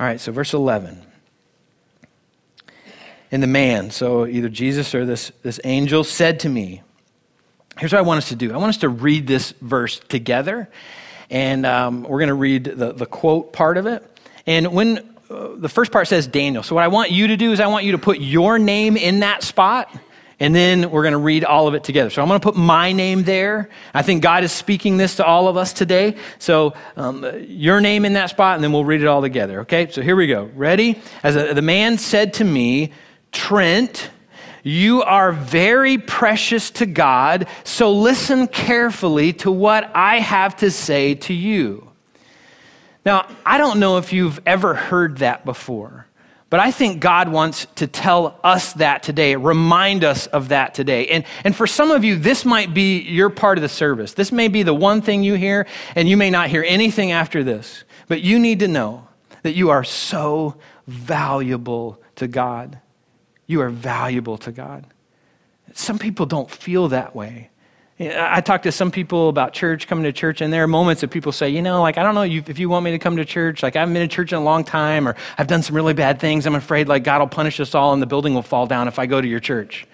All 0.03 0.09
right, 0.09 0.19
so 0.19 0.33
verse 0.33 0.53
11 0.53 1.01
and 3.31 3.41
the 3.41 3.47
man, 3.47 3.89
so 3.89 4.27
either 4.27 4.49
Jesus 4.49 4.93
or 4.93 5.05
this, 5.05 5.31
this 5.43 5.61
angel, 5.63 6.03
said 6.03 6.41
to 6.41 6.49
me, 6.49 6.81
Here's 7.77 7.93
what 7.93 7.99
I 7.99 8.01
want 8.01 8.17
us 8.17 8.27
to 8.27 8.35
do 8.35 8.53
I 8.53 8.57
want 8.57 8.67
us 8.67 8.77
to 8.79 8.89
read 8.89 9.27
this 9.27 9.53
verse 9.61 9.99
together, 9.99 10.67
and 11.29 11.65
um, 11.65 12.03
we're 12.03 12.19
going 12.19 12.27
to 12.27 12.33
read 12.33 12.65
the, 12.65 12.91
the 12.91 13.05
quote 13.05 13.53
part 13.53 13.77
of 13.77 13.85
it. 13.85 14.03
And 14.45 14.73
when 14.73 15.15
uh, 15.29 15.55
the 15.55 15.69
first 15.69 15.93
part 15.93 16.09
says 16.09 16.27
Daniel, 16.27 16.63
so 16.63 16.75
what 16.75 16.83
I 16.83 16.89
want 16.89 17.11
you 17.11 17.27
to 17.27 17.37
do 17.37 17.53
is 17.53 17.61
I 17.61 17.67
want 17.67 17.85
you 17.85 17.93
to 17.93 17.97
put 17.97 18.19
your 18.19 18.59
name 18.59 18.97
in 18.97 19.21
that 19.21 19.41
spot. 19.41 19.89
And 20.39 20.53
then 20.53 20.91
we're 20.91 21.03
going 21.03 21.13
to 21.13 21.17
read 21.17 21.45
all 21.45 21.67
of 21.67 21.73
it 21.73 21.83
together. 21.83 22.09
So 22.09 22.21
I'm 22.21 22.27
going 22.27 22.39
to 22.39 22.43
put 22.43 22.55
my 22.55 22.91
name 22.91 23.23
there. 23.23 23.69
I 23.93 24.01
think 24.01 24.23
God 24.23 24.43
is 24.43 24.51
speaking 24.51 24.97
this 24.97 25.15
to 25.17 25.25
all 25.25 25.47
of 25.47 25.57
us 25.57 25.73
today. 25.73 26.15
So 26.39 26.73
um, 26.95 27.25
your 27.47 27.81
name 27.81 28.05
in 28.05 28.13
that 28.13 28.29
spot, 28.29 28.55
and 28.55 28.63
then 28.63 28.71
we'll 28.71 28.85
read 28.85 29.01
it 29.01 29.07
all 29.07 29.21
together. 29.21 29.61
Okay? 29.61 29.89
So 29.91 30.01
here 30.01 30.15
we 30.15 30.27
go. 30.27 30.49
Ready? 30.55 30.99
As 31.23 31.35
a, 31.35 31.53
the 31.53 31.61
man 31.61 31.97
said 31.97 32.33
to 32.35 32.43
me, 32.43 32.91
Trent, 33.31 34.09
you 34.63 35.03
are 35.03 35.33
very 35.33 35.97
precious 35.97 36.71
to 36.71 36.85
God, 36.85 37.47
so 37.65 37.91
listen 37.91 38.47
carefully 38.47 39.33
to 39.33 39.51
what 39.51 39.91
I 39.93 40.19
have 40.19 40.55
to 40.57 40.71
say 40.71 41.15
to 41.15 41.33
you. 41.33 41.89
Now, 43.05 43.27
I 43.45 43.57
don't 43.57 43.79
know 43.81 43.97
if 43.97 44.13
you've 44.13 44.39
ever 44.45 44.73
heard 44.73 45.17
that 45.17 45.43
before, 45.43 46.07
but 46.53 46.59
I 46.59 46.69
think 46.69 46.99
God 47.01 47.29
wants 47.29 47.65
to 47.77 47.87
tell 47.87 48.39
us 48.43 48.73
that 48.73 49.01
today, 49.01 49.35
remind 49.35 50.03
us 50.03 50.27
of 50.27 50.49
that 50.49 50.75
today. 50.75 51.07
And, 51.07 51.23
and 51.43 51.55
for 51.55 51.65
some 51.65 51.89
of 51.89 52.03
you, 52.03 52.15
this 52.15 52.45
might 52.45 52.75
be 52.75 52.99
your 52.99 53.31
part 53.31 53.57
of 53.57 53.63
the 53.63 53.69
service. 53.69 54.13
This 54.13 54.31
may 54.31 54.47
be 54.49 54.61
the 54.61 54.71
one 54.71 55.01
thing 55.01 55.23
you 55.23 55.33
hear, 55.33 55.65
and 55.95 56.07
you 56.07 56.15
may 56.15 56.29
not 56.29 56.49
hear 56.49 56.63
anything 56.67 57.11
after 57.11 57.43
this, 57.43 57.85
but 58.07 58.21
you 58.21 58.37
need 58.37 58.59
to 58.59 58.67
know 58.67 59.07
that 59.41 59.55
you 59.55 59.71
are 59.71 59.83
so 59.83 60.53
valuable 60.85 61.99
to 62.17 62.27
God. 62.27 62.79
You 63.47 63.61
are 63.61 63.71
valuable 63.71 64.37
to 64.37 64.51
God. 64.51 64.85
Some 65.73 65.97
people 65.97 66.27
don't 66.27 66.51
feel 66.51 66.87
that 66.89 67.15
way. 67.15 67.49
I 68.11 68.41
talk 68.41 68.63
to 68.63 68.71
some 68.71 68.91
people 68.91 69.29
about 69.29 69.53
church, 69.53 69.87
coming 69.87 70.03
to 70.05 70.11
church, 70.11 70.41
and 70.41 70.51
there 70.51 70.63
are 70.63 70.67
moments 70.67 71.01
that 71.01 71.09
people 71.09 71.31
say, 71.31 71.49
you 71.49 71.61
know, 71.61 71.81
like, 71.81 71.97
I 71.97 72.03
don't 72.03 72.15
know 72.15 72.23
if 72.23 72.59
you 72.59 72.69
want 72.69 72.85
me 72.85 72.91
to 72.91 72.99
come 72.99 73.17
to 73.17 73.25
church. 73.25 73.61
Like, 73.63 73.75
I 73.75 73.79
haven't 73.79 73.93
been 73.93 74.07
to 74.07 74.13
church 74.13 74.31
in 74.31 74.37
a 74.37 74.43
long 74.43 74.63
time, 74.63 75.07
or 75.07 75.15
I've 75.37 75.47
done 75.47 75.61
some 75.61 75.75
really 75.75 75.93
bad 75.93 76.19
things. 76.19 76.45
I'm 76.45 76.55
afraid, 76.55 76.87
like, 76.87 77.03
God 77.03 77.19
will 77.19 77.27
punish 77.27 77.59
us 77.59 77.75
all 77.75 77.93
and 77.93 78.01
the 78.01 78.07
building 78.07 78.33
will 78.33 78.41
fall 78.41 78.67
down 78.67 78.87
if 78.87 78.99
I 78.99 79.05
go 79.05 79.21
to 79.21 79.27
your 79.27 79.39
church. 79.39 79.87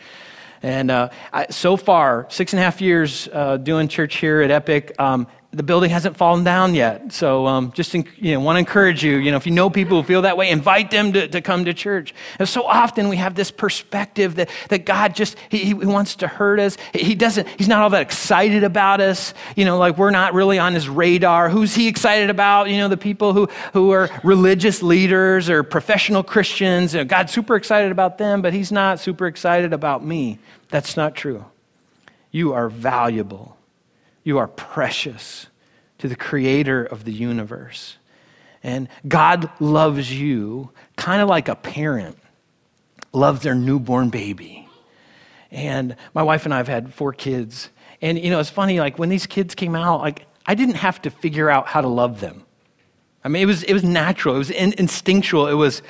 And 0.62 0.92
uh, 0.92 1.10
I, 1.32 1.48
so 1.50 1.78
far, 1.78 2.26
six 2.30 2.54
and 2.54 2.60
a 2.60 2.64
half 2.64 2.82
years 2.82 3.30
uh, 3.32 3.58
doing 3.58 3.88
church 3.88 4.18
here 4.18 4.42
at 4.42 4.52
Epic, 4.52 4.94
um, 5.00 5.28
the 5.52 5.64
building 5.64 5.90
hasn't 5.90 6.16
fallen 6.16 6.44
down 6.44 6.76
yet. 6.76 7.12
So 7.12 7.48
um, 7.48 7.72
just 7.72 7.96
you 7.96 8.04
know, 8.22 8.40
want 8.40 8.58
to 8.58 8.60
encourage 8.60 9.04
you, 9.04 9.18
you 9.18 9.32
know, 9.32 9.38
if 9.38 9.48
you 9.48 9.52
know 9.52 9.72
people 9.72 10.00
who 10.00 10.08
feel 10.08 10.22
that 10.22 10.38
way, 10.38 10.52
invite 10.52 10.92
them 10.92 11.12
to, 11.14 11.28
to 11.28 11.42
come 11.42 11.66
to 11.66 11.74
church. 11.74 12.14
And 12.38 12.48
so 12.48 12.66
often 12.66 13.10
we 13.10 13.16
have 13.16 13.34
this 13.34 13.50
perspective 13.50 14.36
that, 14.36 14.50
that 14.70 14.86
God 14.86 15.16
just, 15.16 15.38
he, 15.50 15.66
he 15.66 15.74
wants 15.74 16.18
to 16.18 16.28
hurt 16.28 16.60
us. 16.60 16.78
He 16.94 17.16
doesn't, 17.16 17.48
he's 17.58 17.68
not 17.68 17.82
all 17.82 17.90
that 17.90 18.04
excited 18.04 18.64
about 18.64 19.02
us. 19.02 19.34
You 19.56 19.66
know, 19.66 19.80
like 19.80 19.98
we're 19.98 20.12
not 20.12 20.36
really 20.36 20.60
on 20.60 20.76
his 20.76 20.88
radar. 20.88 21.50
Who's 21.50 21.74
he 21.74 21.88
excited 21.88 22.30
about? 22.30 22.70
You 22.70 22.78
know, 22.78 22.88
the 22.88 22.98
people 22.98 23.34
who, 23.34 23.48
who 23.74 23.90
are 23.92 24.08
religious 24.24 24.84
leaders 24.84 25.50
or 25.50 25.64
professional 25.64 26.22
Christians. 26.22 26.94
You 26.94 27.00
know, 27.00 27.06
God's 27.06 27.34
super 27.34 27.56
excited 27.56 27.92
about 27.92 28.20
them, 28.20 28.44
but 28.44 28.54
he's 28.54 28.72
not 28.72 29.00
super 29.00 29.26
excited 29.26 29.74
about 29.74 30.06
me. 30.06 30.38
That's 30.70 30.96
not 30.96 31.16
true. 31.16 31.44
You 32.32 32.54
are 32.54 32.70
valuable 32.70 33.58
you 34.30 34.38
are 34.38 34.48
precious 34.48 35.48
to 35.98 36.08
the 36.08 36.16
creator 36.16 36.86
of 36.86 37.04
the 37.04 37.12
universe. 37.12 37.98
And 38.64 38.88
God 39.08 39.50
loves 39.60 40.14
you 40.14 40.70
kind 40.96 41.22
of 41.22 41.28
like 41.28 41.48
a 41.48 41.56
parent 41.56 42.18
loves 43.12 43.42
their 43.42 43.56
newborn 43.56 44.10
baby. 44.10 44.70
And 45.50 45.96
my 46.14 46.22
wife 46.22 46.46
and 46.46 46.54
I 46.54 46.58
have 46.58 46.68
had 46.68 46.94
four 46.94 47.12
kids. 47.12 47.70
And, 48.04 48.20
you 48.20 48.30
know, 48.30 48.40
it's 48.40 48.52
funny, 48.52 48.80
like 48.80 49.00
when 49.00 49.10
these 49.10 49.26
kids 49.26 49.56
came 49.56 49.76
out, 49.76 50.00
like 50.02 50.28
I 50.46 50.54
didn't 50.54 50.76
have 50.76 51.02
to 51.02 51.10
figure 51.10 51.50
out 51.50 51.68
how 51.68 51.82
to 51.82 51.88
love 51.88 52.22
them. 52.22 52.46
I 53.24 53.30
mean, 53.30 53.42
it 53.42 53.48
was, 53.48 53.64
it 53.64 53.74
was 53.74 53.84
natural, 53.84 54.36
it 54.36 54.38
was 54.38 54.52
in, 54.52 54.74
instinctual. 54.78 55.48
It 55.48 55.56
was, 55.56 55.82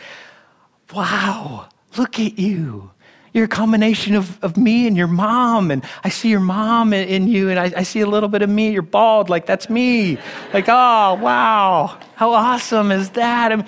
wow, 0.94 1.68
look 1.98 2.20
at 2.20 2.40
you. 2.40 2.92
You're 3.40 3.46
a 3.46 3.48
combination 3.48 4.16
of, 4.16 4.38
of 4.44 4.58
me 4.58 4.86
and 4.86 4.98
your 4.98 5.08
mom. 5.08 5.72
And 5.72 5.86
I 6.04 6.10
see 6.10 6.28
your 6.28 6.42
mom 6.42 6.92
in, 6.92 7.08
in 7.08 7.28
you, 7.30 7.50
and 7.50 7.58
I, 7.58 7.72
I, 7.78 7.84
see 7.84 8.02
a 8.02 8.06
little 8.06 8.28
bit 8.28 8.42
of 8.42 8.50
me. 8.50 8.70
You're 8.74 8.82
bald, 8.82 9.30
like 9.30 9.46
that's 9.46 9.70
me. 9.70 10.18
Like, 10.54 10.66
oh, 10.68 11.14
wow. 11.22 11.98
How 12.16 12.34
awesome 12.34 12.92
is 12.92 13.12
that? 13.12 13.54
I 13.54 13.56
mean, 13.56 13.66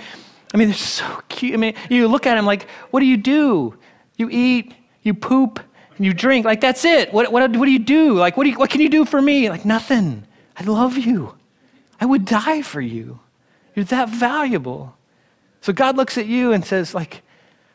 I 0.53 0.57
mean, 0.57 0.67
they're 0.67 0.75
so 0.75 1.21
cute. 1.29 1.53
I 1.53 1.57
mean, 1.57 1.73
you 1.89 2.09
look 2.09 2.27
at 2.27 2.35
them 2.35 2.45
like, 2.45 2.67
what 2.89 2.99
do 2.99 3.05
you 3.05 3.15
do? 3.15 3.77
You 4.17 4.27
eat, 4.29 4.73
you 5.03 5.13
poop, 5.13 5.61
and 5.95 6.05
you 6.05 6.13
drink. 6.13 6.45
Like, 6.45 6.59
that's 6.59 6.83
it. 6.83 7.13
What, 7.13 7.31
what, 7.31 7.55
what 7.55 7.65
do 7.65 7.71
you 7.71 7.79
do? 7.79 8.15
Like, 8.15 8.35
what, 8.35 8.43
do 8.43 8.49
you, 8.49 8.57
what 8.57 8.69
can 8.69 8.81
you 8.81 8.89
do 8.89 9.05
for 9.05 9.21
me? 9.21 9.47
Like, 9.47 9.63
nothing. 9.63 10.27
I 10.57 10.65
love 10.65 10.97
you. 10.97 11.37
I 12.01 12.05
would 12.05 12.25
die 12.25 12.61
for 12.61 12.81
you. 12.81 13.21
You're 13.73 13.85
that 13.85 14.09
valuable. 14.09 14.97
So 15.61 15.71
God 15.71 15.95
looks 15.95 16.17
at 16.17 16.25
you 16.25 16.51
and 16.51 16.65
says, 16.65 16.93
like, 16.93 17.21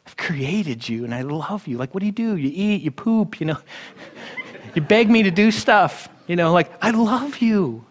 I've 0.07 0.17
created 0.17 0.89
you 0.89 1.05
and 1.05 1.15
I 1.15 1.23
love 1.23 1.67
you. 1.67 1.77
Like, 1.79 1.93
what 1.93 2.01
do 2.01 2.07
you 2.07 2.13
do? 2.13 2.37
You 2.37 2.51
eat, 2.55 2.83
you 2.83 2.91
poop, 2.91 3.41
you 3.41 3.47
know. 3.47 3.59
you 4.75 4.83
beg 4.83 5.11
me 5.11 5.25
to 5.25 5.31
do 5.31 5.51
stuff, 5.51 6.09
you 6.27 6.37
know, 6.37 6.53
like, 6.53 6.71
I 6.83 6.91
love 6.91 7.39
you. 7.39 7.85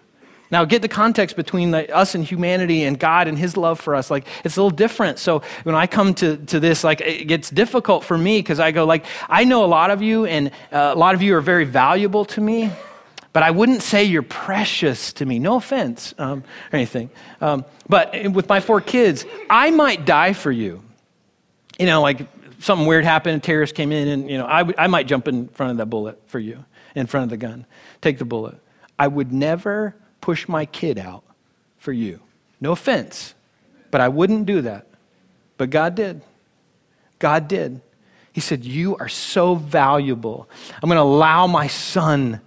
Now, 0.51 0.63
get 0.63 0.83
the 0.83 0.87
context 0.87 1.35
between 1.35 1.71
the, 1.71 1.93
us 1.93 2.13
and 2.13 2.23
humanity 2.23 2.83
and 2.83 2.99
God 2.99 3.27
and 3.27 3.37
His 3.37 3.57
love 3.57 3.79
for 3.79 3.95
us. 3.95 4.11
Like, 4.11 4.27
it's 4.43 4.55
a 4.55 4.61
little 4.61 4.75
different. 4.75 5.17
So, 5.17 5.41
when 5.63 5.75
I 5.75 5.87
come 5.87 6.13
to, 6.15 6.37
to 6.37 6.59
this, 6.59 6.83
like, 6.83 7.01
it 7.01 7.27
gets 7.27 7.49
difficult 7.49 8.03
for 8.03 8.17
me 8.17 8.39
because 8.39 8.59
I 8.59 8.71
go, 8.71 8.85
like, 8.85 9.05
I 9.27 9.43
know 9.43 9.65
a 9.65 9.67
lot 9.67 9.89
of 9.89 10.03
you, 10.03 10.25
and 10.25 10.49
uh, 10.71 10.93
a 10.93 10.95
lot 10.95 11.15
of 11.15 11.23
you 11.23 11.35
are 11.35 11.41
very 11.41 11.65
valuable 11.65 12.25
to 12.25 12.41
me, 12.41 12.71
but 13.33 13.41
I 13.41 13.51
wouldn't 13.51 13.81
say 13.81 14.03
you're 14.03 14.21
precious 14.21 15.11
to 15.13 15.25
me. 15.25 15.39
No 15.39 15.55
offense 15.55 16.13
um, 16.19 16.43
or 16.71 16.75
anything. 16.75 17.09
Um, 17.41 17.65
but 17.89 18.13
with 18.31 18.47
my 18.47 18.59
four 18.59 18.79
kids, 18.79 19.25
I 19.49 19.71
might 19.71 20.05
die 20.05 20.33
for 20.33 20.51
you. 20.51 20.84
You 21.79 21.85
know, 21.85 22.01
like, 22.01 22.27
something 22.59 22.87
weird 22.87 23.05
happened, 23.05 23.43
terrorists 23.43 23.75
came 23.75 23.91
in, 23.91 24.07
and, 24.07 24.29
you 24.29 24.37
know, 24.37 24.45
I, 24.45 24.59
w- 24.59 24.75
I 24.77 24.87
might 24.87 25.07
jump 25.07 25.27
in 25.27 25.47
front 25.49 25.71
of 25.71 25.77
that 25.77 25.87
bullet 25.87 26.21
for 26.27 26.39
you, 26.39 26.63
in 26.95 27.07
front 27.07 27.25
of 27.25 27.29
the 27.29 27.37
gun, 27.37 27.65
take 28.01 28.17
the 28.17 28.25
bullet. 28.25 28.55
I 28.97 29.07
would 29.07 29.31
never 29.31 29.95
push 30.21 30.47
my 30.47 30.65
kid 30.65 30.97
out 30.97 31.23
for 31.77 31.91
you. 31.91 32.19
No 32.61 32.71
offense, 32.71 33.33
but 33.91 34.01
I 34.01 34.07
wouldn't 34.07 34.45
do 34.45 34.61
that. 34.61 34.87
But 35.57 35.69
God 35.69 35.95
did. 35.95 36.21
God 37.19 37.47
did. 37.47 37.81
He 38.33 38.41
said, 38.41 38.65
You 38.65 38.97
are 38.97 39.07
so 39.07 39.55
valuable. 39.55 40.49
I'm 40.81 40.89
going 40.89 40.97
to 40.97 41.03
allow 41.03 41.47
my 41.47 41.67
son, 41.67 42.41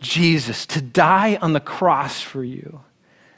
Jesus, 0.00 0.66
to 0.66 0.80
die 0.80 1.38
on 1.42 1.52
the 1.52 1.60
cross 1.60 2.20
for 2.20 2.42
you. 2.42 2.80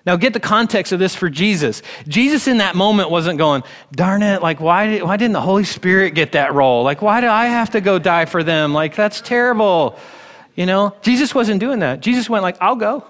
Now, 0.04 0.16
get 0.16 0.32
the 0.32 0.40
context 0.40 0.92
of 0.92 0.98
this 0.98 1.14
for 1.14 1.30
Jesus. 1.30 1.80
Jesus 2.08 2.48
in 2.48 2.58
that 2.58 2.74
moment 2.74 3.10
wasn't 3.10 3.38
going, 3.38 3.62
darn 3.92 4.22
it, 4.22 4.42
like, 4.42 4.60
why, 4.60 4.86
did, 4.88 5.02
why 5.04 5.16
didn't 5.16 5.34
the 5.34 5.40
Holy 5.40 5.64
Spirit 5.64 6.14
get 6.14 6.32
that 6.32 6.54
role? 6.54 6.82
Like, 6.82 7.02
why 7.02 7.20
do 7.20 7.28
I 7.28 7.46
have 7.46 7.70
to 7.70 7.80
go 7.80 8.00
die 8.00 8.24
for 8.24 8.42
them? 8.42 8.74
Like, 8.74 8.96
that's 8.96 9.20
terrible. 9.20 9.96
You 10.56 10.66
know, 10.66 10.96
Jesus 11.02 11.34
wasn't 11.34 11.60
doing 11.60 11.78
that. 11.80 12.00
Jesus 12.00 12.28
went, 12.28 12.42
like, 12.42 12.56
I'll 12.60 12.76
go. 12.76 13.04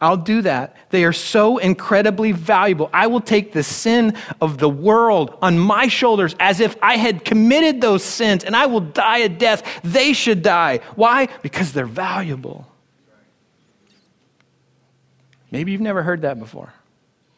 I'll 0.00 0.16
do 0.16 0.40
that. 0.42 0.76
They 0.88 1.04
are 1.04 1.12
so 1.12 1.58
incredibly 1.58 2.32
valuable. 2.32 2.88
I 2.92 3.08
will 3.08 3.20
take 3.20 3.52
the 3.52 3.62
sin 3.62 4.16
of 4.40 4.56
the 4.56 4.68
world 4.68 5.36
on 5.42 5.58
my 5.58 5.88
shoulders 5.88 6.34
as 6.40 6.60
if 6.60 6.74
I 6.80 6.96
had 6.96 7.22
committed 7.26 7.82
those 7.82 8.02
sins 8.02 8.42
and 8.42 8.56
I 8.56 8.64
will 8.64 8.80
die 8.80 9.18
a 9.18 9.28
death 9.28 9.62
they 9.84 10.14
should 10.14 10.42
die. 10.42 10.78
Why? 10.96 11.28
Because 11.42 11.74
they're 11.74 11.84
valuable. 11.84 12.66
Maybe 15.50 15.72
you've 15.72 15.80
never 15.80 16.02
heard 16.02 16.22
that 16.22 16.38
before. 16.38 16.72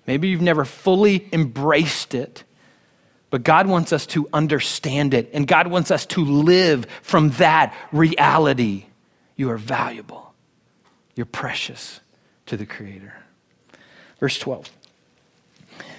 Maybe 0.07 0.29
you've 0.29 0.43
never 0.43 0.65
fully 0.65 1.29
embraced 1.33 2.15
it. 2.15 2.45
But 3.31 3.45
God 3.45 3.67
wants 3.67 3.95
us 3.95 4.05
to 4.09 4.29
understand 4.33 5.15
it, 5.15 5.31
and 5.33 5.47
God 5.47 5.69
wants 5.69 5.91
us 5.91 6.05
to 6.07 6.23
live 6.23 6.87
from 7.01 7.31
that 7.31 7.75
reality. 7.91 8.85
You 9.37 9.51
are 9.51 9.57
valuable, 9.57 10.35
you're 11.15 11.25
precious 11.25 12.01
to 12.47 12.59
the 12.59 12.67
Creator. 12.67 13.15
Verse 14.21 14.39
12. 14.39 14.71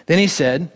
Then 0.06 0.19
he 0.19 0.28
said, 0.28 0.71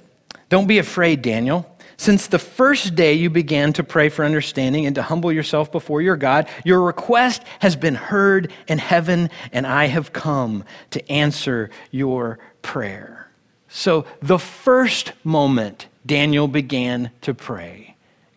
Don't 0.50 0.67
be 0.67 0.80
afraid, 0.80 1.21
Daniel. 1.21 1.76
Since 1.97 2.27
the 2.27 2.39
first 2.39 2.93
day 2.93 3.13
you 3.13 3.31
began 3.31 3.73
to 3.73 3.83
pray 3.83 4.10
for 4.10 4.23
understanding 4.23 4.86
and 4.86 4.93
to 4.95 5.01
humble 5.01 5.31
yourself 5.31 5.71
before 5.71 6.01
your 6.01 6.15
God, 6.15 6.47
your 6.63 6.81
request 6.81 7.41
has 7.60 7.75
been 7.75 7.95
heard 7.95 8.53
in 8.67 8.77
heaven, 8.77 9.31
and 9.51 9.65
I 9.65 9.88
have 9.88 10.13
come 10.13 10.63
to 10.91 11.12
answer 11.12 11.71
your 11.89 12.38
prayer. 12.62 13.31
So, 13.67 14.05
the 14.21 14.38
first 14.38 15.12
moment 15.23 15.88
Daniel 16.05 16.47
began 16.47 17.10
to 17.21 17.33
pray, 17.33 17.95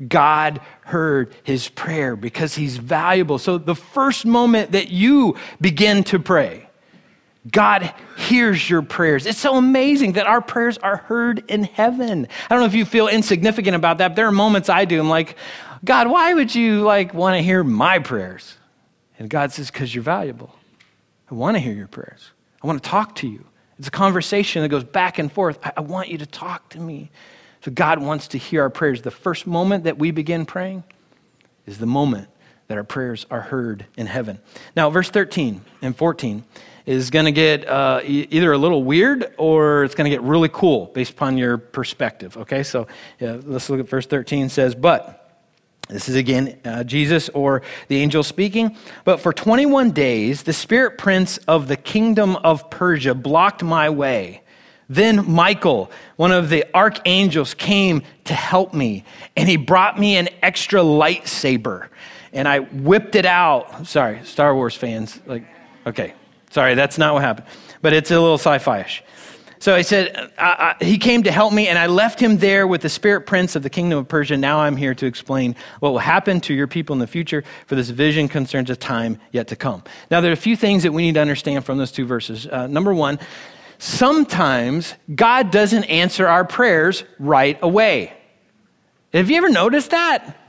God 0.09 0.61
heard 0.87 1.35
his 1.43 1.69
prayer 1.69 2.17
because 2.17 2.55
he's 2.55 2.79
valuable. 2.79 3.39
So, 3.39 3.59
the 3.59 3.75
first 3.75 4.25
moment 4.25 4.73
that 4.73 4.89
you 4.89 5.37
begin 5.61 6.03
to 6.05 6.19
pray, 6.19 6.70
God 7.51 7.95
hears 8.19 8.69
your 8.69 8.83
prayers. 8.83 9.25
It's 9.25 9.39
so 9.39 9.57
amazing 9.57 10.13
that 10.13 10.27
our 10.27 10.43
prayers 10.43 10.77
are 10.79 10.99
heard 10.99 11.43
in 11.49 11.65
heaven. 11.65 12.29
I 12.45 12.55
don't 12.55 12.61
know 12.61 12.67
if 12.67 12.75
you 12.75 12.85
feel 12.85 13.09
insignificant 13.09 13.75
about 13.75 13.99
that. 13.99 14.15
There 14.15 14.27
are 14.27 14.33
moments 14.33 14.69
I 14.69 14.85
do. 14.85 15.01
I'm 15.01 15.09
like, 15.09 15.37
God, 15.83 16.09
why 16.09 16.35
would 16.35 16.55
you 16.55 16.83
like 16.83 17.15
want 17.15 17.37
to 17.37 17.43
hear 17.43 17.65
my 17.65 17.99
prayers? 17.99 18.57
And 19.19 19.31
God 19.31 19.53
says, 19.53 19.71
because 19.71 19.95
you're 19.95 20.05
valuable. 20.05 20.55
I 21.31 21.35
want 21.35 21.57
to 21.57 21.61
hear 21.61 21.73
your 21.73 21.87
prayers. 21.87 22.31
I 22.63 22.67
want 22.67 22.83
to 22.83 22.89
talk 22.89 23.15
to 23.17 23.29
you. 23.29 23.47
It's 23.79 23.89
a 23.89 23.91
conversation 23.91 24.61
that 24.61 24.69
goes 24.69 24.85
back 24.85 25.19
and 25.19 25.33
forth. 25.33 25.59
I, 25.63 25.73
I 25.79 25.81
want 25.81 26.09
you 26.09 26.19
to 26.19 26.27
talk 26.27 26.69
to 26.71 26.81
me. 26.81 27.11
So 27.65 27.71
God 27.71 28.01
wants 28.01 28.29
to 28.29 28.39
hear 28.39 28.63
our 28.63 28.71
prayers. 28.71 29.01
The 29.01 29.11
first 29.11 29.47
moment 29.47 29.85
that 29.85 29.99
we 29.99 30.11
begin 30.11 30.45
praying 30.45 30.85
is 31.67 31.79
the 31.79 31.87
moment 31.87 32.29
that 32.69 32.77
our 32.77 32.85
prayers 32.85 33.27
are 33.31 33.41
heard 33.41 33.87
in 33.97 34.07
heaven. 34.07 34.41
Now, 34.77 34.91
verse 34.91 35.09
13 35.09 35.63
and 35.81 35.97
14 35.97 36.45
is 36.87 37.11
going 37.11 37.25
to 37.27 37.33
get 37.33 37.69
uh, 37.69 38.01
either 38.05 38.53
a 38.53 38.59
little 38.59 38.83
weird 38.83 39.35
or 39.39 39.85
it's 39.85 39.95
going 39.95 40.11
to 40.11 40.17
get 40.17 40.23
really 40.23 40.49
cool 40.49 40.87
based 40.87 41.13
upon 41.13 41.39
your 41.39 41.59
perspective. 41.59 42.37
Okay, 42.37 42.63
so 42.63 42.87
yeah, 43.19 43.39
let's 43.45 43.69
look 43.71 43.81
at 43.81 43.89
verse 43.89 44.07
13 44.07 44.49
says, 44.49 44.75
But, 44.75 45.17
this 45.89 46.09
is 46.09 46.15
again 46.15 46.59
uh, 46.65 46.85
Jesus 46.85 47.29
or 47.31 47.63
the 47.89 47.97
angel 47.97 48.23
speaking. 48.23 48.77
But 49.05 49.19
for 49.19 49.33
21 49.33 49.91
days, 49.91 50.45
the 50.45 50.53
spirit 50.53 50.99
prince 50.99 51.39
of 51.49 51.67
the 51.67 51.77
kingdom 51.77 52.37
of 52.37 52.71
Persia 52.71 53.15
blocked 53.15 53.63
my 53.63 53.91
way. 53.91 54.43
Then 54.89 55.31
Michael, 55.31 55.91
one 56.17 56.33
of 56.33 56.49
the 56.49 56.65
archangels, 56.75 57.55
came 57.55 58.03
to 58.25 58.35
help 58.35 58.75
me, 58.75 59.05
and 59.37 59.49
he 59.49 59.57
brought 59.57 59.99
me 59.99 60.17
an 60.17 60.29
extra 60.43 60.81
lightsaber. 60.81 61.89
And 62.33 62.49
I 62.49 62.61
whipped 62.61 63.15
it 63.15 63.27
out. 63.27 63.87
Sorry, 63.87 64.25
Star 64.25 64.55
Wars 64.55 64.75
fans. 64.75 65.21
Like, 65.27 65.45
okay, 65.87 66.15
Sorry, 66.51 66.75
that's 66.75 66.99
not 66.99 67.15
what 67.15 67.23
happened. 67.23 67.47
But 67.81 67.93
it's 67.93 68.11
a 68.11 68.21
little 68.21 68.39
sci 68.39 68.59
fi 68.59 68.81
ish. 68.81 69.03
So 69.61 69.77
he 69.77 69.83
said, 69.83 70.33
I, 70.39 70.75
I, 70.81 70.85
He 70.85 70.97
came 70.97 71.23
to 71.25 71.31
help 71.31 71.53
me, 71.53 71.69
and 71.69 71.79
I 71.79 71.87
left 71.87 72.19
him 72.19 72.39
there 72.39 72.67
with 72.67 72.81
the 72.81 72.89
spirit 72.89 73.27
prince 73.27 73.57
of 73.57 73.63
the 73.63 73.69
kingdom 73.69 73.99
of 73.99 74.09
Persia. 74.09 74.39
Now 74.39 74.61
I'm 74.61 74.75
here 74.75 74.95
to 74.95 75.05
explain 75.05 75.55
what 75.81 75.93
will 75.93 75.99
happen 75.99 76.41
to 76.43 76.55
your 76.55 76.67
people 76.67 76.95
in 76.95 76.99
the 76.99 77.07
future, 77.07 77.45
for 77.67 77.75
this 77.75 77.91
vision 77.91 78.27
concerns 78.27 78.71
a 78.71 78.77
time 78.77 79.19
yet 79.33 79.49
to 79.49 79.57
come. 79.57 79.85
Now, 80.11 80.23
there 80.23 80.31
are 80.31 80.33
a 80.33 80.37
few 80.37 80.57
things 80.57 80.83
that 80.83 80.93
we 80.93 81.03
need 81.03 81.15
to 81.15 81.21
understand 81.21 81.67
from 81.67 81.77
those 81.77 81.93
two 81.93 82.07
verses. 82.07 82.47
Uh, 82.47 82.69
number 82.69 82.95
one, 82.95 83.19
sometimes 83.77 84.95
God 85.15 85.51
doesn't 85.51 85.85
answer 85.85 86.27
our 86.27 86.47
prayers 86.47 87.05
right 87.19 87.59
away. 87.61 88.15
Have 89.13 89.29
you 89.29 89.37
ever 89.37 89.51
noticed 89.51 89.91
that? 89.91 90.40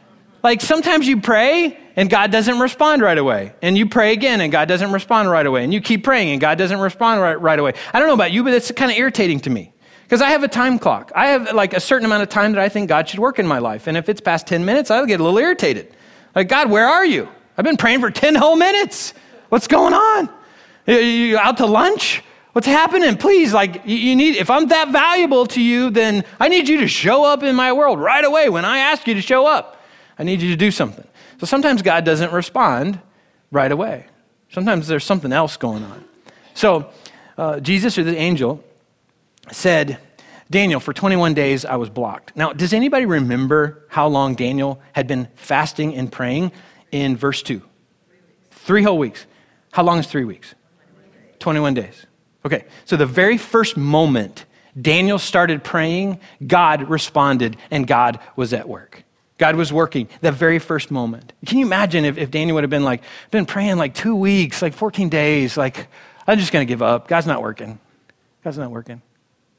Like 0.44 0.62
sometimes 0.62 1.08
you 1.08 1.22
pray 1.22 1.78
and 1.96 2.10
God 2.10 2.32
doesn't 2.32 2.60
respond 2.60 3.02
right 3.02 3.18
away. 3.18 3.54
And 3.62 3.78
you 3.78 3.88
pray 3.88 4.14
again 4.14 4.42
and 4.42 4.52
God 4.52 4.68
doesn't 4.68 4.92
respond 4.92 5.30
right 5.30 5.46
away. 5.46 5.64
And 5.64 5.74
you 5.74 5.82
keep 5.82 6.04
praying 6.04 6.30
and 6.30 6.42
God 6.42 6.58
doesn't 6.58 6.80
respond 6.80 7.22
right, 7.22 7.40
right 7.40 7.60
away. 7.60 7.74
I 7.94 8.00
don't 8.00 8.08
know 8.08 8.14
about 8.14 8.32
you, 8.32 8.44
but 8.44 8.54
it's 8.54 8.72
kind 8.72 8.92
of 8.92 8.98
irritating 8.98 9.40
to 9.42 9.50
me. 9.50 9.74
Because 10.04 10.22
I 10.22 10.30
have 10.32 10.44
a 10.44 10.48
time 10.48 10.78
clock. 10.78 11.12
I 11.16 11.28
have 11.28 11.54
like 11.54 11.74
a 11.74 11.80
certain 11.80 12.06
amount 12.06 12.24
of 12.24 12.30
time 12.30 12.52
that 12.54 12.62
I 12.62 12.68
think 12.68 12.90
God 12.90 13.08
should 13.08 13.20
work 13.20 13.40
in 13.40 13.48
my 13.48 13.60
life. 13.60 13.88
And 13.88 13.96
if 13.96 14.10
it's 14.10 14.20
past 14.20 14.46
10 14.48 14.66
minutes, 14.66 14.92
I'll 14.92 15.06
get 15.06 15.20
a 15.20 15.24
little 15.24 15.40
irritated. 15.40 15.96
Like, 16.36 16.50
God, 16.50 16.70
where 16.70 16.88
are 16.88 17.06
you? 17.06 17.30
I've 17.58 17.64
been 17.64 17.78
praying 17.78 18.02
for 18.02 18.12
10 18.12 18.36
whole 18.36 18.56
minutes. 18.56 19.14
What's 19.50 19.68
going 19.68 19.94
on? 19.94 20.30
You 20.88 21.38
out 21.38 21.58
to 21.58 21.66
lunch? 21.66 22.24
What's 22.54 22.68
happening? 22.68 23.16
Please, 23.16 23.54
like, 23.54 23.84
you 23.86 24.16
need, 24.16 24.36
if 24.36 24.50
I'm 24.50 24.68
that 24.68 24.90
valuable 24.90 25.46
to 25.48 25.62
you, 25.62 25.90
then 25.90 26.26
I 26.40 26.50
need 26.50 26.68
you 26.68 26.82
to 26.82 26.88
show 26.88 27.24
up 27.24 27.44
in 27.44 27.56
my 27.56 27.72
world 27.72 28.00
right 28.00 28.26
away 28.26 28.50
when 28.50 28.66
I 28.66 28.80
ask 28.80 29.08
you 29.08 29.14
to 29.14 29.22
show 29.22 29.48
up. 29.48 29.81
I 30.18 30.24
need 30.24 30.42
you 30.42 30.50
to 30.50 30.56
do 30.56 30.72
something. 30.72 31.08
So 31.40 31.46
sometimes 31.46 31.82
God 31.82 32.06
doesn't 32.06 32.32
respond 32.32 33.00
right 33.52 33.72
away. 33.72 34.06
Sometimes 34.50 34.88
there's 34.88 35.04
something 35.04 35.32
else 35.32 35.58
going 35.58 35.84
on. 35.84 36.04
So 36.54 36.92
uh, 37.38 37.60
Jesus 37.60 37.98
or 37.98 38.04
the 38.04 38.18
angel 38.18 38.64
said, 39.52 39.98
Daniel, 40.50 40.80
for 40.80 40.94
21 40.94 41.34
days 41.34 41.64
I 41.66 41.78
was 41.78 41.90
blocked. 41.90 42.36
Now, 42.36 42.52
does 42.54 42.74
anybody 42.74 43.06
remember 43.06 43.86
how 43.90 44.08
long 44.08 44.36
Daniel 44.36 44.82
had 44.94 45.08
been 45.08 45.28
fasting 45.36 45.96
and 45.96 46.12
praying 46.12 46.52
in 46.92 47.16
verse 47.16 47.42
2? 47.42 47.62
Three 48.52 48.84
whole 48.84 48.98
weeks. 48.98 49.26
How 49.72 49.84
long 49.84 50.00
is 50.00 50.08
three 50.08 50.26
weeks? 50.26 50.54
21 51.40 51.74
days. 51.74 52.06
Okay, 52.46 52.66
so 52.86 52.98
the 52.98 53.06
very 53.06 53.38
first 53.38 53.78
moment 53.78 54.46
Daniel 54.80 55.20
started 55.20 55.64
praying, 55.64 56.20
God 56.46 56.90
responded 56.90 57.58
and 57.70 57.86
God 57.86 58.20
was 58.36 58.54
at 58.54 58.68
work. 58.68 59.01
God 59.42 59.56
was 59.56 59.74
working 59.74 60.08
the 60.22 60.32
very 60.32 60.60
first 60.60 60.92
moment. 60.92 61.34
Can 61.48 61.58
you 61.58 61.66
imagine 61.66 62.06
if, 62.06 62.16
if 62.20 62.30
Daniel 62.30 62.54
would 62.54 62.64
have 62.64 62.70
been 62.70 62.84
like, 62.84 63.02
been 63.32 63.48
praying 63.48 63.78
like 63.78 63.96
two 63.96 64.16
weeks, 64.16 64.62
like 64.62 64.76
14 64.76 65.10
days, 65.10 65.58
like, 65.58 65.88
I'm 66.28 66.38
just 66.38 66.54
going 66.54 66.66
to 66.66 66.72
give 66.72 66.84
up. 66.84 67.08
God's 67.08 67.26
not 67.26 67.42
working. 67.42 67.80
God's 68.44 68.60
not 68.60 68.70
working. 68.70 69.02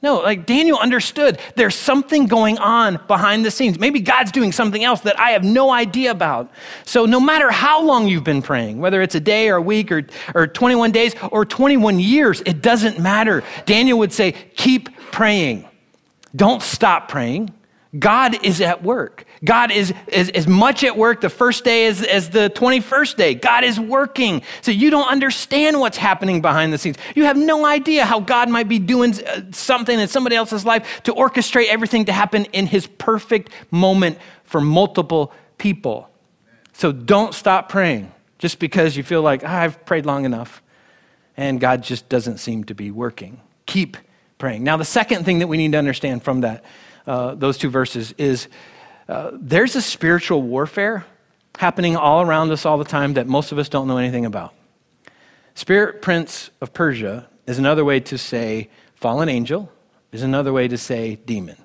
No, 0.00 0.20
like 0.20 0.46
Daniel 0.46 0.78
understood 0.78 1.40
there's 1.56 1.74
something 1.74 2.26
going 2.26 2.58
on 2.58 3.00
behind 3.08 3.44
the 3.44 3.50
scenes. 3.50 3.76
Maybe 3.76 3.98
God's 3.98 4.30
doing 4.30 4.52
something 4.52 4.84
else 4.84 5.00
that 5.00 5.18
I 5.18 5.30
have 5.30 5.42
no 5.42 5.72
idea 5.72 6.12
about. 6.12 6.52
So, 6.84 7.04
no 7.04 7.18
matter 7.18 7.50
how 7.50 7.82
long 7.82 8.06
you've 8.06 8.22
been 8.22 8.40
praying, 8.40 8.78
whether 8.78 9.02
it's 9.02 9.16
a 9.16 9.20
day 9.20 9.48
or 9.48 9.56
a 9.56 9.62
week 9.62 9.90
or, 9.90 10.06
or 10.32 10.46
21 10.46 10.92
days 10.92 11.16
or 11.32 11.44
21 11.44 11.98
years, 11.98 12.40
it 12.46 12.62
doesn't 12.62 13.00
matter. 13.00 13.42
Daniel 13.66 13.98
would 13.98 14.12
say, 14.12 14.30
keep 14.54 14.96
praying. 15.10 15.68
Don't 16.36 16.62
stop 16.62 17.08
praying. 17.08 17.52
God 17.98 18.42
is 18.42 18.62
at 18.62 18.82
work. 18.82 19.26
God 19.44 19.70
is 19.70 19.92
as 20.10 20.46
much 20.46 20.82
at 20.82 20.96
work 20.96 21.20
the 21.20 21.28
first 21.28 21.62
day 21.62 21.86
as, 21.86 22.02
as 22.02 22.30
the 22.30 22.48
21st 22.48 23.16
day. 23.16 23.34
God 23.34 23.64
is 23.64 23.78
working. 23.78 24.42
So 24.62 24.70
you 24.70 24.88
don't 24.88 25.08
understand 25.08 25.78
what's 25.78 25.98
happening 25.98 26.40
behind 26.40 26.72
the 26.72 26.78
scenes. 26.78 26.96
You 27.14 27.24
have 27.24 27.36
no 27.36 27.66
idea 27.66 28.06
how 28.06 28.20
God 28.20 28.48
might 28.48 28.68
be 28.68 28.78
doing 28.78 29.22
uh, 29.22 29.42
something 29.52 29.98
in 29.98 30.08
somebody 30.08 30.36
else's 30.36 30.64
life 30.64 31.02
to 31.02 31.12
orchestrate 31.12 31.66
everything 31.66 32.06
to 32.06 32.12
happen 32.12 32.46
in 32.46 32.66
his 32.66 32.86
perfect 32.86 33.50
moment 33.70 34.16
for 34.44 34.62
multiple 34.62 35.30
people. 35.58 36.08
So 36.72 36.92
don't 36.92 37.34
stop 37.34 37.68
praying 37.68 38.10
just 38.38 38.58
because 38.58 38.96
you 38.96 39.02
feel 39.02 39.20
like, 39.20 39.44
oh, 39.44 39.48
I've 39.48 39.84
prayed 39.84 40.06
long 40.06 40.24
enough 40.24 40.62
and 41.36 41.60
God 41.60 41.82
just 41.82 42.08
doesn't 42.08 42.38
seem 42.38 42.64
to 42.64 42.74
be 42.74 42.90
working. 42.90 43.40
Keep 43.66 43.98
praying. 44.38 44.64
Now, 44.64 44.78
the 44.78 44.84
second 44.84 45.24
thing 45.24 45.40
that 45.40 45.46
we 45.46 45.58
need 45.58 45.72
to 45.72 45.78
understand 45.78 46.22
from 46.22 46.40
that 46.40 46.64
uh, 47.06 47.34
those 47.34 47.58
two 47.58 47.70
verses 47.70 48.12
is 48.18 48.48
uh, 49.08 49.30
there's 49.34 49.76
a 49.76 49.82
spiritual 49.82 50.42
warfare 50.42 51.04
happening 51.58 51.96
all 51.96 52.22
around 52.22 52.50
us 52.50 52.64
all 52.64 52.78
the 52.78 52.84
time 52.84 53.14
that 53.14 53.26
most 53.26 53.52
of 53.52 53.58
us 53.58 53.68
don't 53.68 53.86
know 53.86 53.98
anything 53.98 54.24
about. 54.24 54.54
Spirit 55.54 56.00
prince 56.00 56.50
of 56.60 56.72
Persia 56.72 57.28
is 57.46 57.58
another 57.58 57.84
way 57.84 58.00
to 58.00 58.16
say 58.16 58.70
fallen 58.94 59.28
angel, 59.28 59.70
is 60.12 60.22
another 60.22 60.52
way 60.52 60.68
to 60.68 60.78
say 60.78 61.16
demon. 61.16 61.56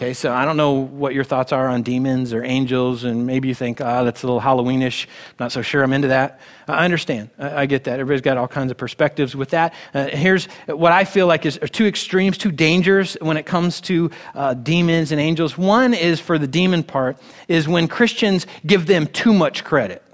Okay, 0.00 0.14
so 0.14 0.32
I 0.32 0.44
don't 0.44 0.56
know 0.56 0.74
what 0.74 1.12
your 1.12 1.24
thoughts 1.24 1.50
are 1.50 1.66
on 1.66 1.82
demons 1.82 2.32
or 2.32 2.44
angels, 2.44 3.02
and 3.02 3.26
maybe 3.26 3.48
you 3.48 3.54
think, 3.54 3.80
ah, 3.80 3.98
oh, 3.98 4.04
that's 4.04 4.22
a 4.22 4.26
little 4.28 4.40
Halloweenish. 4.40 5.08
Not 5.40 5.50
so 5.50 5.60
sure 5.60 5.82
I'm 5.82 5.92
into 5.92 6.06
that. 6.06 6.38
I 6.68 6.84
understand. 6.84 7.30
I, 7.36 7.62
I 7.62 7.66
get 7.66 7.82
that. 7.82 7.98
Everybody's 7.98 8.20
got 8.20 8.36
all 8.36 8.46
kinds 8.46 8.70
of 8.70 8.76
perspectives 8.76 9.34
with 9.34 9.50
that. 9.50 9.74
Uh, 9.92 10.06
here's 10.06 10.46
what 10.68 10.92
I 10.92 11.02
feel 11.02 11.26
like 11.26 11.44
is 11.44 11.58
two 11.72 11.84
extremes, 11.84 12.38
two 12.38 12.52
dangers 12.52 13.16
when 13.20 13.36
it 13.36 13.44
comes 13.44 13.80
to 13.82 14.12
uh, 14.36 14.54
demons 14.54 15.10
and 15.10 15.20
angels. 15.20 15.58
One 15.58 15.92
is 15.94 16.20
for 16.20 16.38
the 16.38 16.46
demon 16.46 16.84
part, 16.84 17.18
is 17.48 17.66
when 17.66 17.88
Christians 17.88 18.46
give 18.64 18.86
them 18.86 19.08
too 19.08 19.32
much 19.32 19.64
credit. 19.64 20.04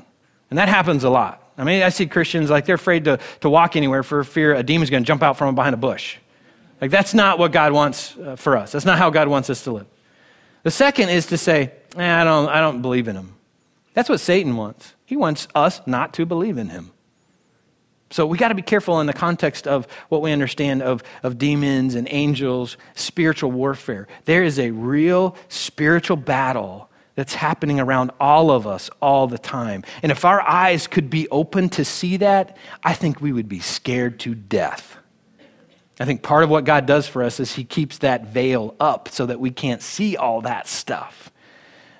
And 0.48 0.58
that 0.58 0.70
happens 0.70 1.04
a 1.04 1.10
lot. 1.10 1.52
I 1.58 1.64
mean, 1.64 1.82
I 1.82 1.90
see 1.90 2.06
Christians 2.06 2.48
like 2.48 2.64
they're 2.64 2.76
afraid 2.76 3.04
to, 3.04 3.20
to 3.42 3.50
walk 3.50 3.76
anywhere 3.76 4.02
for 4.02 4.24
fear 4.24 4.54
a 4.54 4.62
demon's 4.62 4.88
going 4.88 5.02
to 5.02 5.06
jump 5.06 5.22
out 5.22 5.36
from 5.36 5.54
behind 5.54 5.74
a 5.74 5.76
bush. 5.76 6.16
Like, 6.80 6.90
that's 6.90 7.14
not 7.14 7.38
what 7.38 7.52
God 7.52 7.72
wants 7.72 8.16
uh, 8.16 8.36
for 8.36 8.56
us. 8.56 8.72
That's 8.72 8.84
not 8.84 8.98
how 8.98 9.10
God 9.10 9.28
wants 9.28 9.48
us 9.50 9.64
to 9.64 9.72
live. 9.72 9.86
The 10.64 10.70
second 10.70 11.10
is 11.10 11.26
to 11.26 11.38
say, 11.38 11.72
eh, 11.96 12.20
I, 12.20 12.24
don't, 12.24 12.48
I 12.48 12.60
don't 12.60 12.82
believe 12.82 13.08
in 13.08 13.16
him. 13.16 13.34
That's 13.92 14.08
what 14.08 14.20
Satan 14.20 14.56
wants. 14.56 14.94
He 15.04 15.16
wants 15.16 15.46
us 15.54 15.80
not 15.86 16.12
to 16.14 16.26
believe 16.26 16.58
in 16.58 16.70
him. 16.70 16.90
So 18.10 18.26
we 18.26 18.38
got 18.38 18.48
to 18.48 18.54
be 18.54 18.62
careful 18.62 19.00
in 19.00 19.06
the 19.06 19.12
context 19.12 19.66
of 19.66 19.86
what 20.08 20.22
we 20.22 20.30
understand 20.30 20.82
of, 20.82 21.02
of 21.22 21.36
demons 21.38 21.94
and 21.94 22.06
angels, 22.10 22.76
spiritual 22.94 23.50
warfare. 23.50 24.06
There 24.24 24.44
is 24.44 24.58
a 24.58 24.70
real 24.70 25.36
spiritual 25.48 26.16
battle 26.16 26.88
that's 27.16 27.34
happening 27.34 27.80
around 27.80 28.10
all 28.20 28.50
of 28.50 28.66
us 28.66 28.90
all 29.00 29.26
the 29.26 29.38
time. 29.38 29.84
And 30.02 30.10
if 30.12 30.24
our 30.24 30.40
eyes 30.42 30.86
could 30.86 31.10
be 31.10 31.28
open 31.28 31.68
to 31.70 31.84
see 31.84 32.16
that, 32.18 32.56
I 32.82 32.94
think 32.94 33.20
we 33.20 33.32
would 33.32 33.48
be 33.48 33.60
scared 33.60 34.20
to 34.20 34.34
death. 34.34 34.96
I 36.00 36.04
think 36.04 36.22
part 36.22 36.42
of 36.42 36.50
what 36.50 36.64
God 36.64 36.86
does 36.86 37.06
for 37.06 37.22
us 37.22 37.38
is 37.38 37.54
He 37.54 37.64
keeps 37.64 37.98
that 37.98 38.26
veil 38.26 38.74
up 38.80 39.08
so 39.08 39.26
that 39.26 39.38
we 39.38 39.50
can't 39.50 39.82
see 39.82 40.16
all 40.16 40.40
that 40.42 40.66
stuff 40.66 41.30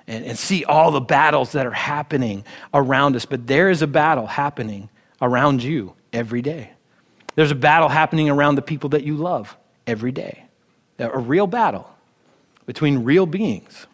and, 0.07 0.25
and, 0.25 0.37
see 0.37 0.65
all 0.65 0.91
the 0.91 1.01
battles 1.01 1.53
that 1.53 1.65
are 1.65 1.71
happening 1.71 2.43
around 2.73 3.15
us. 3.15 3.25
But 3.25 3.47
there 3.47 3.69
is 3.69 3.81
a 3.81 3.87
battle 3.87 4.27
happening 4.27 4.89
around 5.21 5.63
you 5.63 5.93
every 6.13 6.41
day. 6.41 6.71
There's 7.35 7.51
a 7.51 7.55
battle 7.55 7.89
happening 7.89 8.29
around 8.29 8.55
the 8.55 8.61
people 8.61 8.89
that 8.91 9.03
you 9.03 9.15
love 9.15 9.55
every 9.87 10.11
day. 10.11 10.45
A 10.99 11.17
real 11.17 11.47
battle 11.47 11.89
between 12.65 13.03
real 13.03 13.25
beings, 13.25 13.87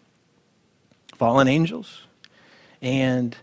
fallen 1.15 1.47
angels, 1.47 2.03
and 2.81 3.35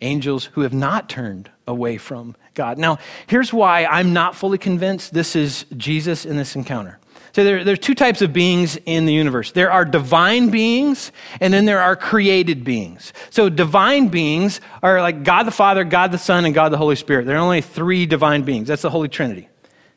angels 0.00 0.46
who 0.52 0.62
have 0.62 0.74
not 0.74 1.08
turned 1.08 1.50
away 1.66 1.96
from 1.96 2.36
God. 2.56 2.78
Now, 2.78 2.98
here's 3.28 3.52
why 3.52 3.84
I'm 3.84 4.12
not 4.12 4.34
fully 4.34 4.58
convinced 4.58 5.14
this 5.14 5.36
is 5.36 5.66
Jesus 5.76 6.26
in 6.26 6.36
this 6.36 6.56
encounter. 6.56 6.98
So 7.32 7.44
there, 7.44 7.64
there, 7.64 7.74
are 7.74 7.76
two 7.76 7.94
types 7.94 8.22
of 8.22 8.32
beings 8.32 8.78
in 8.86 9.04
the 9.04 9.12
universe. 9.12 9.52
There 9.52 9.70
are 9.70 9.84
divine 9.84 10.48
beings, 10.48 11.12
and 11.38 11.52
then 11.52 11.66
there 11.66 11.82
are 11.82 11.94
created 11.94 12.64
beings. 12.64 13.12
So 13.28 13.50
divine 13.50 14.08
beings 14.08 14.62
are 14.82 15.02
like 15.02 15.22
God 15.22 15.42
the 15.42 15.50
Father, 15.50 15.84
God 15.84 16.12
the 16.12 16.18
Son, 16.18 16.46
and 16.46 16.54
God 16.54 16.70
the 16.70 16.78
Holy 16.78 16.96
Spirit. 16.96 17.26
There 17.26 17.36
are 17.36 17.40
only 17.40 17.60
three 17.60 18.06
divine 18.06 18.42
beings. 18.42 18.68
That's 18.68 18.80
the 18.80 18.90
Holy 18.90 19.08
Trinity. 19.08 19.50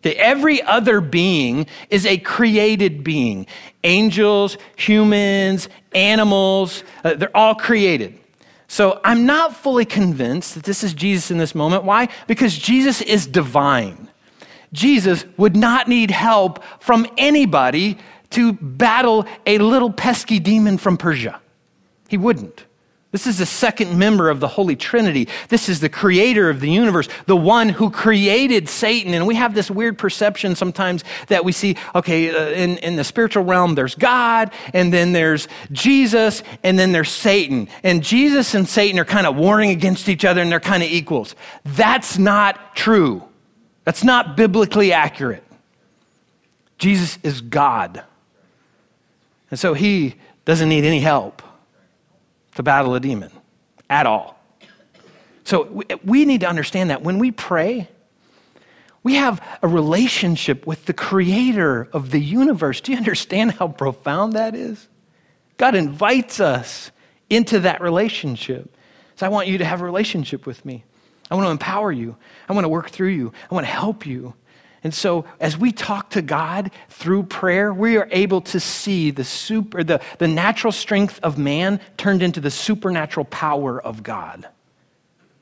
Okay, 0.05 0.18
every 0.18 0.62
other 0.62 0.99
being 0.99 1.68
is 1.89 2.05
a 2.05 2.18
created 2.18 3.05
being. 3.05 3.47
Angels, 3.86 4.57
humans, 4.76 5.70
animals, 5.93 6.84
uh, 7.05 7.14
they're 7.14 7.36
all 7.36 7.55
created. 7.55 8.20
So 8.70 9.01
I'm 9.03 9.26
not 9.26 9.55
fully 9.55 9.84
convinced 9.84 10.53
that 10.53 10.63
this 10.63 10.84
is 10.84 10.93
Jesus 10.93 11.32
in 11.32 11.39
this 11.39 11.55
moment. 11.55 11.84
Why? 11.84 12.07
Because 12.28 12.55
Jesus 12.55 13.01
is 13.01 13.26
divine. 13.26 14.09
Jesus 14.72 15.26
would 15.38 15.55
not 15.55 15.88
need 15.88 16.11
help 16.11 16.63
from 16.80 17.07
anybody 17.17 17.97
to 18.30 18.53
battle 18.53 19.26
a 19.47 19.57
little 19.57 19.91
pesky 19.91 20.38
demon 20.38 20.78
from 20.78 20.97
Persia. 20.97 21.41
He 22.07 22.15
wouldn't. 22.15 22.65
This 23.12 23.26
is 23.26 23.39
the 23.39 23.45
second 23.47 23.97
member 23.97 24.30
of 24.30 24.39
the 24.39 24.47
Holy 24.47 24.76
Trinity. 24.76 25.28
This 25.47 25.68
is 25.68 25.80
the 25.80 25.89
creator 25.89 26.47
of 26.47 26.60
the 26.60 26.70
universe, 26.70 27.10
the 27.26 27.36
one 27.36 27.70
who 27.70 27.89
created 27.89 28.70
Satan. 28.70 29.16
And 29.16 29.26
we 29.26 29.34
have 29.34 29.55
this 29.55 29.72
weird 29.72 29.97
perception 29.97 30.55
sometimes 30.55 31.03
that 31.28 31.43
we 31.43 31.51
see, 31.51 31.76
okay, 31.95 32.30
uh, 32.30 32.49
in, 32.49 32.78
in 32.78 32.97
the 32.97 33.03
spiritual 33.03 33.43
realm, 33.43 33.74
there's 33.74 33.95
God, 33.95 34.51
and 34.76 34.93
then 34.93 35.12
there's 35.12 35.47
Jesus, 35.72 36.43
and 36.62 36.78
then 36.78 36.91
there's 36.91 37.10
Satan. 37.10 37.68
And 37.82 38.03
Jesus 38.03 38.53
and 38.53 38.70
Satan 38.70 38.99
are 38.99 39.05
kind 39.05 39.26
of 39.26 39.36
warring 39.36 39.72
against 39.72 40.07
each 40.07 40.24
other, 40.24 40.41
and 40.41 40.51
they're 40.51 40.60
kind 40.60 40.84
of 40.84 40.89
equals. 40.89 41.34
That's 41.66 42.20
not 42.20 42.76
true. 42.76 43.24
That's 43.86 44.03
not 44.03 44.38
biblically 44.38 44.93
accurate. 44.93 45.43
Jesus 46.78 47.18
is 47.24 47.41
God. 47.41 48.03
And 49.49 49.60
so 49.60 49.74
he 49.74 50.14
doesn't 50.45 50.70
need 50.70 50.84
any 50.84 50.99
help 50.99 51.41
to 52.56 52.64
battle 52.64 52.95
a 52.95 53.00
demon 53.00 53.32
at 53.89 54.06
all. 54.06 54.39
So 55.43 55.84
we 56.04 56.26
need 56.26 56.41
to 56.41 56.47
understand 56.47 56.89
that 56.89 57.02
when 57.02 57.18
we 57.18 57.32
pray, 57.32 57.89
we 59.02 59.16
have 59.16 59.41
a 59.62 59.68
relationship 59.68 60.68
with 60.68 60.86
the 60.86 60.93
creator 60.93 61.88
of 61.93 62.12
the 62.12 62.20
universe. 62.20 62.82
Do 62.82 62.91
you 62.91 62.97
understand 62.97 63.54
how 63.54 63.70
profound 63.70 64.34
that 64.34 64.56
is? 64.56 64.88
God 65.58 65.74
invites 65.76 66.39
us 66.39 66.91
into 67.30 67.60
that 67.62 67.82
relationship. 67.82 68.76
So 69.16 69.26
I 69.26 69.30
want 69.30 69.47
you 69.47 69.58
to 69.58 69.66
have 69.66 69.82
a 69.82 69.86
relationship 69.86 70.45
with 70.45 70.64
me. 70.66 70.84
I 71.32 71.36
want 71.36 71.47
to 71.47 71.52
empower 71.52 71.91
you. 71.91 72.16
I 72.47 72.54
want 72.54 72.66
to 72.66 72.70
work 72.70 72.89
through 72.89 73.10
you. 73.10 73.34
I 73.50 73.54
want 73.54 73.66
to 73.66 73.72
help 73.72 74.06
you. 74.06 74.34
And 74.84 74.94
so, 74.94 75.26
as 75.40 75.58
we 75.58 75.72
talk 75.72 76.12
to 76.12 76.22
God 76.22 76.72
through 76.90 77.24
prayer, 77.24 77.74
we 77.74 77.98
are 77.98 78.08
able 78.12 78.42
to 78.42 78.60
see 78.60 79.12
the, 79.12 79.26
super, 79.26 79.84
the, 79.84 80.02
the 80.20 80.28
natural 80.28 80.72
strength 80.72 81.20
of 81.22 81.38
man 81.38 81.82
turned 81.98 82.24
into 82.24 82.40
the 82.40 82.52
supernatural 82.52 83.26
power 83.26 83.82
of 83.82 84.04
God. 84.04 84.48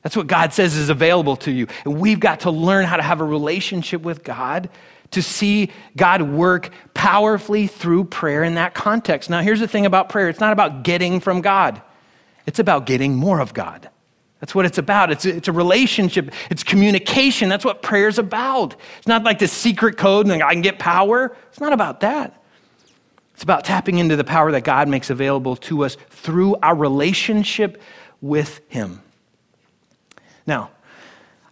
That's 0.02 0.16
what 0.16 0.26
God 0.26 0.52
says 0.52 0.76
is 0.76 0.88
available 0.88 1.36
to 1.36 1.52
you. 1.52 1.66
And 1.84 2.00
we've 2.00 2.20
got 2.20 2.40
to 2.40 2.50
learn 2.50 2.84
how 2.84 2.96
to 2.96 3.02
have 3.02 3.20
a 3.20 3.24
relationship 3.24 4.02
with 4.02 4.24
God 4.24 4.70
to 5.10 5.22
see 5.22 5.70
God 5.96 6.22
work 6.22 6.70
powerfully 6.94 7.66
through 7.66 8.04
prayer 8.04 8.44
in 8.44 8.54
that 8.54 8.74
context. 8.74 9.30
Now, 9.30 9.40
here's 9.40 9.60
the 9.60 9.68
thing 9.68 9.86
about 9.86 10.08
prayer 10.08 10.28
it's 10.28 10.40
not 10.40 10.52
about 10.52 10.82
getting 10.82 11.20
from 11.20 11.40
God, 11.40 11.80
it's 12.46 12.58
about 12.58 12.86
getting 12.86 13.14
more 13.14 13.40
of 13.40 13.54
God. 13.54 13.88
That's 14.40 14.54
what 14.54 14.66
it's 14.66 14.78
about. 14.78 15.10
It's 15.10 15.24
a, 15.24 15.36
it's 15.36 15.48
a 15.48 15.52
relationship, 15.52 16.32
it's 16.50 16.62
communication. 16.62 17.48
That's 17.48 17.64
what 17.64 17.82
prayer's 17.82 18.18
about. 18.18 18.76
It's 18.98 19.08
not 19.08 19.24
like 19.24 19.38
this 19.38 19.52
secret 19.52 19.96
code 19.96 20.26
and 20.26 20.42
I 20.42 20.52
can 20.52 20.62
get 20.62 20.78
power. 20.78 21.36
It's 21.48 21.60
not 21.60 21.72
about 21.72 22.00
that. 22.00 22.40
It's 23.34 23.42
about 23.42 23.64
tapping 23.64 23.98
into 23.98 24.16
the 24.16 24.24
power 24.24 24.50
that 24.52 24.64
God 24.64 24.88
makes 24.88 25.10
available 25.10 25.56
to 25.56 25.84
us 25.84 25.96
through 26.10 26.56
our 26.56 26.74
relationship 26.74 27.80
with 28.20 28.60
Him. 28.68 29.00
Now, 30.46 30.70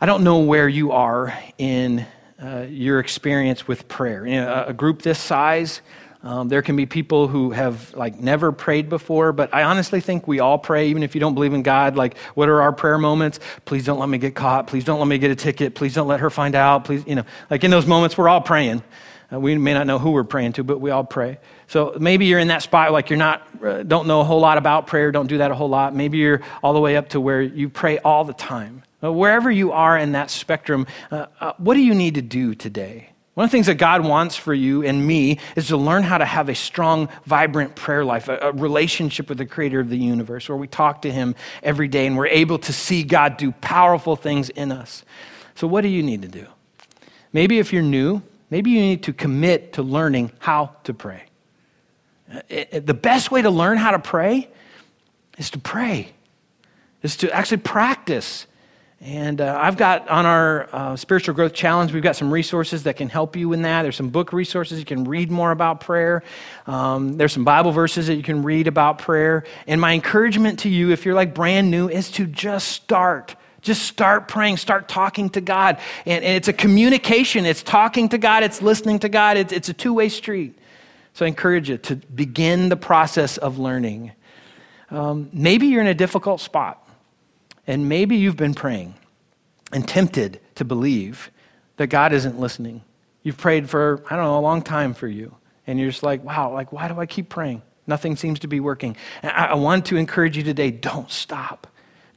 I 0.01 0.07
don't 0.07 0.25
know 0.25 0.39
where 0.39 0.69
you 0.69 0.93
are 0.93 1.37
in 1.59 2.07
uh, 2.43 2.67
your 2.69 2.99
experience 2.99 3.69
with 3.69 3.89
prayer. 3.89 4.27
You 4.27 4.37
know, 4.37 4.65
a 4.67 4.73
group 4.73 5.03
this 5.03 5.19
size, 5.19 5.81
um, 6.27 6.49
there 6.49 6.61
can 6.61 6.75
be 6.75 6.87
people 6.87 7.29
who 7.29 7.53
have 7.53 7.95
like 7.95 8.19
never 8.19 8.51
prayed 8.51 8.89
before, 8.89 9.33
but 9.33 9.55
I 9.55 9.63
honestly 9.63 10.01
think 10.01 10.27
we 10.27 10.41
all 10.41 10.59
pray, 10.59 10.89
even 10.89 11.05
if 11.05 11.15
you 11.15 11.21
don't 11.21 11.35
believe 11.35 11.55
in 11.55 11.63
God. 11.63 11.95
Like, 11.95 12.19
what 12.35 12.49
are 12.49 12.63
our 12.63 12.73
prayer 12.73 12.99
moments? 12.99 13.39
Please 13.65 13.85
don't 13.85 14.01
let 14.01 14.09
me 14.09 14.19
get 14.19 14.35
caught. 14.35 14.67
Please 14.67 14.83
don't 14.83 14.99
let 14.99 15.07
me 15.07 15.19
get 15.19 15.31
a 15.31 15.37
ticket. 15.37 15.77
Please 15.77 15.95
don't 15.95 16.09
let 16.09 16.19
her 16.19 16.29
find 16.29 16.57
out. 16.57 16.85
Please, 16.85 17.05
you 17.07 17.15
know, 17.15 17.23
like 17.49 17.63
in 17.63 17.71
those 17.71 17.87
moments, 17.87 18.19
we're 18.19 18.29
all 18.29 18.41
praying. 18.41 18.83
Uh, 19.33 19.39
we 19.39 19.57
may 19.57 19.73
not 19.73 19.87
know 19.87 20.01
who 20.01 20.11
we're 20.11 20.25
praying 20.25 20.55
to, 20.55 20.65
but 20.65 20.81
we 20.81 20.91
all 20.91 21.05
pray. 21.05 21.39
So 21.69 21.97
maybe 22.01 22.27
you're 22.27 22.41
in 22.41 22.49
that 22.49 22.63
spot 22.63 22.91
like 22.91 23.09
you're 23.09 23.21
not, 23.21 23.47
uh, 23.65 23.85
don't 23.85 24.09
know 24.09 24.21
a 24.21 24.25
whole 24.25 24.41
lot 24.41 24.59
about 24.59 24.89
prayer, 24.89 25.13
don't 25.13 25.29
do 25.29 25.39
that 25.39 25.53
a 25.53 25.55
whole 25.55 25.69
lot. 25.69 25.95
Maybe 25.95 26.19
you're 26.19 26.43
all 26.61 26.73
the 26.73 26.81
way 26.81 26.97
up 26.97 27.11
to 27.11 27.21
where 27.21 27.41
you 27.41 27.69
pray 27.69 27.99
all 27.99 28.25
the 28.25 28.35
time. 28.35 28.83
Wherever 29.01 29.49
you 29.49 29.71
are 29.71 29.97
in 29.97 30.13
that 30.13 30.33
spectrum, 30.33 30.89
uh, 31.13 31.27
uh, 31.41 31.53
what 31.59 31.75
do 31.75 31.81
you 31.81 31.95
need 31.95 32.17
to 32.17 32.23
do 32.23 32.57
today? 32.57 33.11
One 33.37 33.45
of 33.45 33.51
the 33.51 33.55
things 33.55 33.67
that 33.67 33.75
God 33.75 34.03
wants 34.03 34.35
for 34.35 34.55
you 34.55 34.83
and 34.83 35.07
me 35.07 35.41
is 35.57 35.69
to 35.69 35.77
learn 35.77 36.05
how 36.05 36.17
to 36.17 36.25
have 36.25 36.49
a 36.49 36.55
strong, 36.55 37.11
vibrant 37.27 37.77
prayer 37.77 38.03
life, 38.03 38.29
a, 38.29 38.39
a, 38.39 38.53
relationship 38.53 39.29
with 39.29 39.37
the 39.37 39.45
creator 39.45 39.79
of 39.79 39.91
the 39.91 39.99
universe, 39.99 40.49
where 40.49 40.57
we 40.57 40.67
talk 40.67 41.03
to 41.03 41.13
him 41.13 41.35
every 41.63 41.87
day 41.87 42.07
and 42.07 42.17
we're 42.17 42.29
able 42.29 42.59
to 42.61 42.73
see 42.73 43.05
God 43.05 43.37
do 43.37 43.53
powerful 43.53 44.17
things 44.17 44.49
in 44.49 44.73
us. 44.73 45.05
So, 45.55 45.67
what 45.67 45.83
do 45.83 45.89
you 45.89 46.03
need 46.03 46.23
to 46.23 46.29
do? 46.29 46.47
Maybe 47.35 47.59
if 47.59 47.75
you're 47.75 47.83
new, 47.83 48.23
maybe 48.49 48.71
you 48.71 48.81
need 48.81 49.03
to 49.03 49.13
commit 49.13 49.75
to 49.75 49.83
learning 49.83 50.33
how 50.39 50.75
to 50.85 50.95
pray. 50.95 51.25
It, 52.49 52.69
it, 52.73 52.87
the 52.87 52.95
best 52.95 53.31
way 53.31 53.43
to 53.43 53.51
learn 53.51 53.77
how 53.77 53.91
to 53.91 53.99
pray 53.99 54.49
is 55.37 55.51
to 55.51 55.59
pray, 55.59 56.15
is 57.03 57.19
to 57.19 57.31
actually 57.33 57.59
practice 57.59 58.47
and 59.01 59.43
uh, 59.43 59.59
I've 59.61 59.77
got 59.77 60.09
on 60.09 60.25
our 60.25 60.69
uh, 60.73 60.97
spiritual 60.97 61.35
growth 61.35 61.53
challenge, 61.53 61.93
we've 61.93 62.03
got 62.03 62.17
some 62.17 62.33
resources 62.33 62.85
that 62.85 62.97
can 62.97 63.11
help 63.11 63.37
you 63.37 63.53
in 63.53 63.63
that. 63.63 63.83
There's 63.83 63.97
some 63.97 64.09
book 64.09 64.33
resources 64.33 64.79
you 64.79 64.87
can 64.87 65.05
read 65.05 65.31
more 65.31 65.51
about 65.51 65.81
prayer. 65.81 66.23
Um, 66.67 67.19
there's 67.19 67.33
some 67.35 67.45
Bible 67.45 67.73
verses 67.73 68.07
that 68.07 68.15
you 68.15 68.23
can 68.23 68.43
read 68.43 68.67
about 68.67 68.99
prayer. 68.99 69.45
And 69.67 69.81
my 69.81 69.93
encouragement 69.93 70.61
to 70.61 70.71
you, 70.71 70.93
if 70.93 71.05
you're 71.05 71.15
like 71.15 71.35
brand 71.35 71.71
new, 71.71 71.89
is 71.91 72.11
to 72.13 72.27
just 72.27 72.69
start. 72.69 73.37
Just 73.61 73.83
start 73.83 74.29
praying, 74.29 74.57
start 74.57 74.89
talking 74.89 75.29
to 75.31 75.43
God. 75.43 75.79
And, 76.07 76.25
and 76.25 76.35
it's 76.35 76.49
a 76.49 76.53
communication, 76.53 77.45
it's 77.45 77.63
talking 77.63 78.09
to 78.11 78.19
God, 78.19 78.45
it's 78.45 78.63
listening 78.63 79.01
to 79.01 79.11
God, 79.11 79.37
it's, 79.37 79.53
it's 79.53 79.69
a 79.69 79.75
two 79.75 79.93
way 79.93 80.09
street. 80.09 80.59
So 81.13 81.27
I 81.27 81.29
encourage 81.29 81.69
you 81.69 81.77
to 81.79 81.97
begin 81.97 82.71
the 82.71 82.77
process 82.77 83.37
of 83.37 83.59
learning. 83.59 84.13
Um, 84.91 85.29
maybe 85.33 85.67
you're 85.67 85.81
in 85.81 85.87
a 85.87 85.95
difficult 85.95 86.41
spot. 86.41 86.86
And 87.67 87.89
maybe 87.89 88.17
you've 88.17 88.37
been 88.37 88.55
praying 88.55 88.95
and 89.73 89.87
tempted 89.87 90.41
to 90.55 90.65
believe 90.65 91.31
that 91.77 91.89
God 91.89 92.13
isn't 92.13 92.39
listening. 92.39 92.83
You've 93.23 93.37
prayed 93.37 93.69
for, 93.69 94.03
I 94.09 94.17
don't 94.17 94.25
know, 94.25 94.39
a 94.39 94.41
long 94.41 94.63
time 94.63 94.95
for 94.95 95.09
you. 95.09 95.35
And 95.67 95.79
you're 95.81 95.91
just 95.91 96.03
like, 96.03 96.23
wow, 96.23 96.53
like, 96.53 96.73
why 96.73 96.89
do 96.89 96.99
I 97.01 97.07
keep 97.07 97.29
praying? 97.29 97.63
Nothing 97.87 98.17
seems 98.17 98.39
to 98.41 98.49
be 98.49 98.61
working. 98.61 98.97
And 99.23 99.33
I, 99.33 99.47
I 99.47 99.55
want 99.55 99.87
to 99.87 99.97
encourage 99.97 100.37
you 100.37 100.43
today 100.43 100.71
don't 100.71 101.11
stop. 101.11 101.67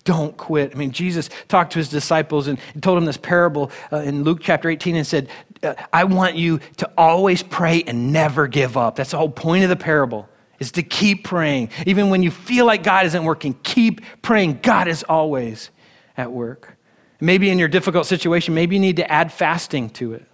Don't 0.03 0.37
quit. 0.37 0.71
I 0.73 0.77
mean, 0.77 0.91
Jesus 0.91 1.29
talked 1.47 1.73
to 1.73 1.79
his 1.79 1.89
disciples 1.89 2.47
and 2.47 2.59
told 2.81 2.97
them 2.97 3.05
this 3.05 3.17
parable 3.17 3.71
uh, 3.91 3.97
in 3.97 4.23
Luke 4.23 4.39
chapter 4.41 4.69
18 4.69 4.95
and 4.95 5.05
said, 5.05 5.29
uh, 5.61 5.73
I 5.91 6.05
want 6.05 6.35
you 6.35 6.59
to 6.77 6.89
always 6.97 7.43
pray 7.43 7.83
and 7.85 8.13
never 8.13 8.47
give 8.47 8.77
up. 8.77 8.95
That's 8.95 9.11
the 9.11 9.17
whole 9.17 9.29
point 9.29 9.63
of 9.63 9.69
the 9.69 9.75
parable 9.75 10.29
is 10.59 10.71
to 10.73 10.83
keep 10.83 11.23
praying. 11.23 11.69
Even 11.85 12.09
when 12.09 12.23
you 12.23 12.31
feel 12.31 12.65
like 12.65 12.83
God 12.83 13.05
isn't 13.05 13.23
working, 13.23 13.57
keep 13.63 14.01
praying. 14.21 14.59
God 14.61 14.87
is 14.87 15.03
always 15.03 15.69
at 16.17 16.31
work. 16.31 16.77
Maybe 17.21 17.49
in 17.49 17.59
your 17.59 17.67
difficult 17.67 18.05
situation, 18.05 18.53
maybe 18.53 18.75
you 18.75 18.81
need 18.81 18.97
to 18.97 19.11
add 19.11 19.31
fasting 19.31 19.89
to 19.91 20.13
it. 20.13 20.25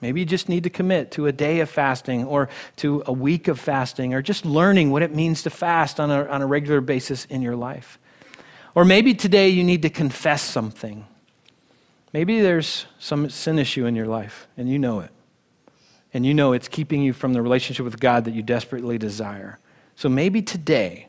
Maybe 0.00 0.20
you 0.20 0.26
just 0.26 0.50
need 0.50 0.64
to 0.64 0.70
commit 0.70 1.12
to 1.12 1.26
a 1.26 1.32
day 1.32 1.60
of 1.60 1.70
fasting 1.70 2.24
or 2.24 2.50
to 2.76 3.02
a 3.06 3.12
week 3.12 3.48
of 3.48 3.58
fasting 3.58 4.12
or 4.12 4.20
just 4.20 4.44
learning 4.44 4.90
what 4.90 5.02
it 5.02 5.14
means 5.14 5.42
to 5.44 5.50
fast 5.50 5.98
on 5.98 6.10
a, 6.10 6.26
on 6.26 6.42
a 6.42 6.46
regular 6.46 6.82
basis 6.82 7.24
in 7.26 7.40
your 7.40 7.56
life. 7.56 7.98
Or 8.74 8.84
maybe 8.84 9.14
today 9.14 9.48
you 9.48 9.64
need 9.64 9.82
to 9.82 9.88
confess 9.88 10.42
something. 10.42 11.06
Maybe 12.12 12.42
there's 12.42 12.84
some 12.98 13.30
sin 13.30 13.58
issue 13.58 13.86
in 13.86 13.96
your 13.96 14.06
life 14.06 14.46
and 14.58 14.68
you 14.68 14.78
know 14.78 15.00
it. 15.00 15.10
And 16.12 16.26
you 16.26 16.34
know 16.34 16.52
it's 16.52 16.68
keeping 16.68 17.02
you 17.02 17.12
from 17.14 17.32
the 17.32 17.40
relationship 17.40 17.84
with 17.84 17.98
God 17.98 18.24
that 18.26 18.34
you 18.34 18.42
desperately 18.42 18.98
desire. 18.98 19.58
So 19.96 20.08
maybe 20.08 20.42
today 20.42 21.08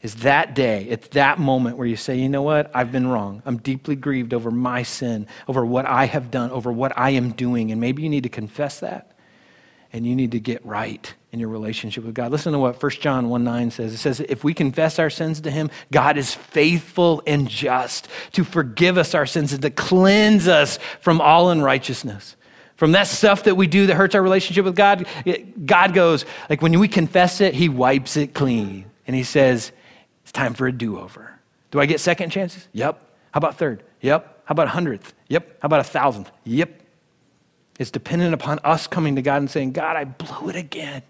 is 0.00 0.16
that 0.16 0.54
day, 0.54 0.86
it's 0.88 1.08
that 1.08 1.38
moment 1.38 1.76
where 1.76 1.86
you 1.86 1.96
say, 1.96 2.16
you 2.16 2.28
know 2.28 2.42
what, 2.42 2.70
I've 2.74 2.92
been 2.92 3.08
wrong. 3.08 3.42
I'm 3.44 3.58
deeply 3.58 3.96
grieved 3.96 4.32
over 4.32 4.50
my 4.50 4.82
sin, 4.82 5.26
over 5.48 5.66
what 5.66 5.86
I 5.86 6.06
have 6.06 6.30
done, 6.30 6.50
over 6.50 6.70
what 6.70 6.96
I 6.96 7.10
am 7.10 7.32
doing. 7.32 7.72
And 7.72 7.80
maybe 7.80 8.02
you 8.02 8.08
need 8.08 8.22
to 8.22 8.28
confess 8.28 8.80
that 8.80 9.12
and 9.92 10.06
you 10.06 10.14
need 10.14 10.32
to 10.32 10.40
get 10.40 10.64
right 10.64 11.14
in 11.32 11.40
your 11.40 11.48
relationship 11.48 12.04
with 12.04 12.14
God. 12.14 12.30
Listen 12.30 12.52
to 12.52 12.58
what 12.58 12.80
1 12.80 12.92
John 12.92 13.28
1 13.28 13.42
9 13.42 13.70
says. 13.70 13.94
It 13.94 13.98
says, 13.98 14.20
If 14.20 14.44
we 14.44 14.54
confess 14.54 14.98
our 14.98 15.10
sins 15.10 15.40
to 15.42 15.50
Him, 15.50 15.70
God 15.90 16.16
is 16.16 16.34
faithful 16.34 17.22
and 17.26 17.48
just 17.48 18.08
to 18.32 18.44
forgive 18.44 18.98
us 18.98 19.14
our 19.14 19.26
sins 19.26 19.52
and 19.52 19.62
to 19.62 19.70
cleanse 19.70 20.46
us 20.46 20.78
from 21.00 21.20
all 21.20 21.50
unrighteousness 21.50 22.36
from 22.78 22.92
that 22.92 23.08
stuff 23.08 23.42
that 23.42 23.56
we 23.56 23.66
do 23.66 23.88
that 23.88 23.96
hurts 23.96 24.14
our 24.14 24.22
relationship 24.22 24.64
with 24.64 24.76
God, 24.76 25.04
God 25.66 25.94
goes, 25.94 26.24
like 26.48 26.62
when 26.62 26.78
we 26.78 26.86
confess 26.86 27.40
it, 27.40 27.52
He 27.52 27.68
wipes 27.68 28.16
it 28.16 28.34
clean. 28.34 28.84
And 29.04 29.16
He 29.16 29.24
says, 29.24 29.72
it's 30.22 30.30
time 30.30 30.54
for 30.54 30.68
a 30.68 30.72
do 30.72 30.96
over. 31.00 31.40
Do 31.72 31.80
I 31.80 31.86
get 31.86 31.98
second 31.98 32.30
chances? 32.30 32.68
Yep. 32.72 33.02
How 33.32 33.38
about 33.38 33.58
third? 33.58 33.82
Yep. 34.00 34.42
How 34.44 34.52
about 34.52 34.68
a 34.68 34.70
hundredth? 34.70 35.12
Yep. 35.26 35.58
How 35.60 35.66
about 35.66 35.80
a 35.80 35.84
thousandth? 35.84 36.30
Yep. 36.44 36.80
It's 37.80 37.90
dependent 37.90 38.32
upon 38.32 38.60
us 38.60 38.86
coming 38.86 39.16
to 39.16 39.22
God 39.22 39.38
and 39.38 39.50
saying, 39.50 39.72
God, 39.72 39.96
I 39.96 40.04
blew 40.04 40.48
it 40.48 40.56
again. 40.56 41.02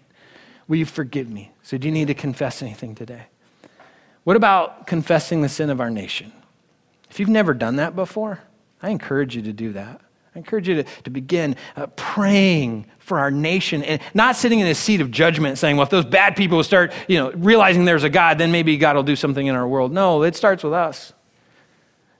Will 0.67 0.77
you 0.77 0.85
forgive 0.85 1.29
me? 1.29 1.51
So, 1.61 1.77
do 1.77 1.87
you 1.87 1.91
need 1.91 2.07
to 2.07 2.15
confess 2.15 2.63
anything 2.63 2.95
today? 2.95 3.27
What 4.23 4.35
about 4.35 4.87
confessing 4.87 5.43
the 5.43 5.49
sin 5.49 5.69
of 5.69 5.79
our 5.79 5.91
nation? 5.91 6.33
If 7.11 7.19
you've 7.19 7.29
never 7.29 7.53
done 7.53 7.75
that 7.75 7.95
before, 7.95 8.39
I 8.81 8.89
encourage 8.89 9.35
you 9.35 9.43
to 9.43 9.53
do 9.53 9.73
that. 9.73 10.01
I 10.39 10.41
encourage 10.41 10.69
you 10.69 10.75
to, 10.75 10.83
to 11.03 11.09
begin 11.09 11.57
uh, 11.75 11.87
praying 11.97 12.85
for 12.99 13.19
our 13.19 13.29
nation 13.29 13.83
and 13.83 14.01
not 14.13 14.37
sitting 14.37 14.61
in 14.61 14.67
a 14.67 14.73
seat 14.73 15.01
of 15.01 15.11
judgment 15.11 15.57
saying, 15.57 15.75
well, 15.75 15.83
if 15.83 15.89
those 15.89 16.05
bad 16.05 16.37
people 16.37 16.63
start, 16.63 16.93
you 17.09 17.17
know, 17.17 17.31
realizing 17.31 17.83
there's 17.83 18.05
a 18.05 18.09
God, 18.09 18.37
then 18.37 18.53
maybe 18.53 18.77
God 18.77 18.95
will 18.95 19.03
do 19.03 19.17
something 19.17 19.45
in 19.45 19.53
our 19.53 19.67
world. 19.67 19.91
No, 19.91 20.23
it 20.23 20.37
starts 20.37 20.63
with 20.63 20.71
us 20.71 21.11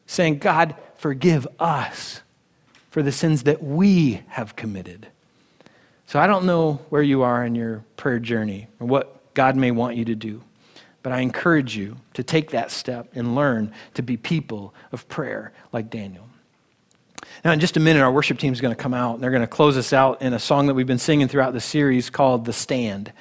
saying, 0.06 0.40
God, 0.40 0.76
forgive 0.96 1.48
us 1.60 2.24
for 2.92 3.02
the 3.02 3.12
sins 3.14 3.44
that 3.44 3.64
we 3.64 4.22
have 4.28 4.58
committed. 4.58 5.08
So 6.06 6.20
I 6.20 6.28
don't 6.28 6.46
know 6.46 6.82
where 6.90 7.04
you 7.04 7.22
are 7.22 7.46
in 7.46 7.56
your 7.56 7.86
prayer 7.96 8.20
journey 8.20 8.68
or 8.82 8.88
what 8.88 9.34
God 9.34 9.56
may 9.56 9.72
want 9.72 9.96
you 9.96 10.04
to 10.04 10.16
do, 10.16 10.42
but 11.04 11.14
I 11.14 11.22
encourage 11.22 11.78
you 11.78 11.96
to 12.16 12.24
take 12.24 12.52
that 12.52 12.70
step 12.70 13.08
and 13.16 13.34
learn 13.34 13.72
to 13.94 14.02
be 14.02 14.18
people 14.18 14.74
of 14.92 15.08
prayer 15.08 15.54
like 15.72 15.90
Daniel. 15.90 16.29
Now, 17.44 17.52
in 17.54 17.60
just 17.60 17.78
a 17.78 17.80
minute, 17.80 18.02
our 18.02 18.12
worship 18.12 18.38
team 18.38 18.52
is 18.52 18.60
going 18.60 18.76
to 18.76 18.82
come 18.82 18.94
out 18.94 19.16
and 19.16 19.24
they're 19.24 19.32
going 19.32 19.42
to 19.42 19.48
close 19.48 19.78
us 19.78 19.94
out 19.94 20.22
in 20.22 20.34
a 20.34 20.40
song 20.40 20.68
that 20.68 20.74
we've 20.74 20.88
been 20.88 20.98
singing 21.00 21.28
throughout 21.30 21.54
the 21.54 21.62
series 21.62 22.10
called 22.10 22.44
The 22.44 22.52
Stand. 22.52 23.14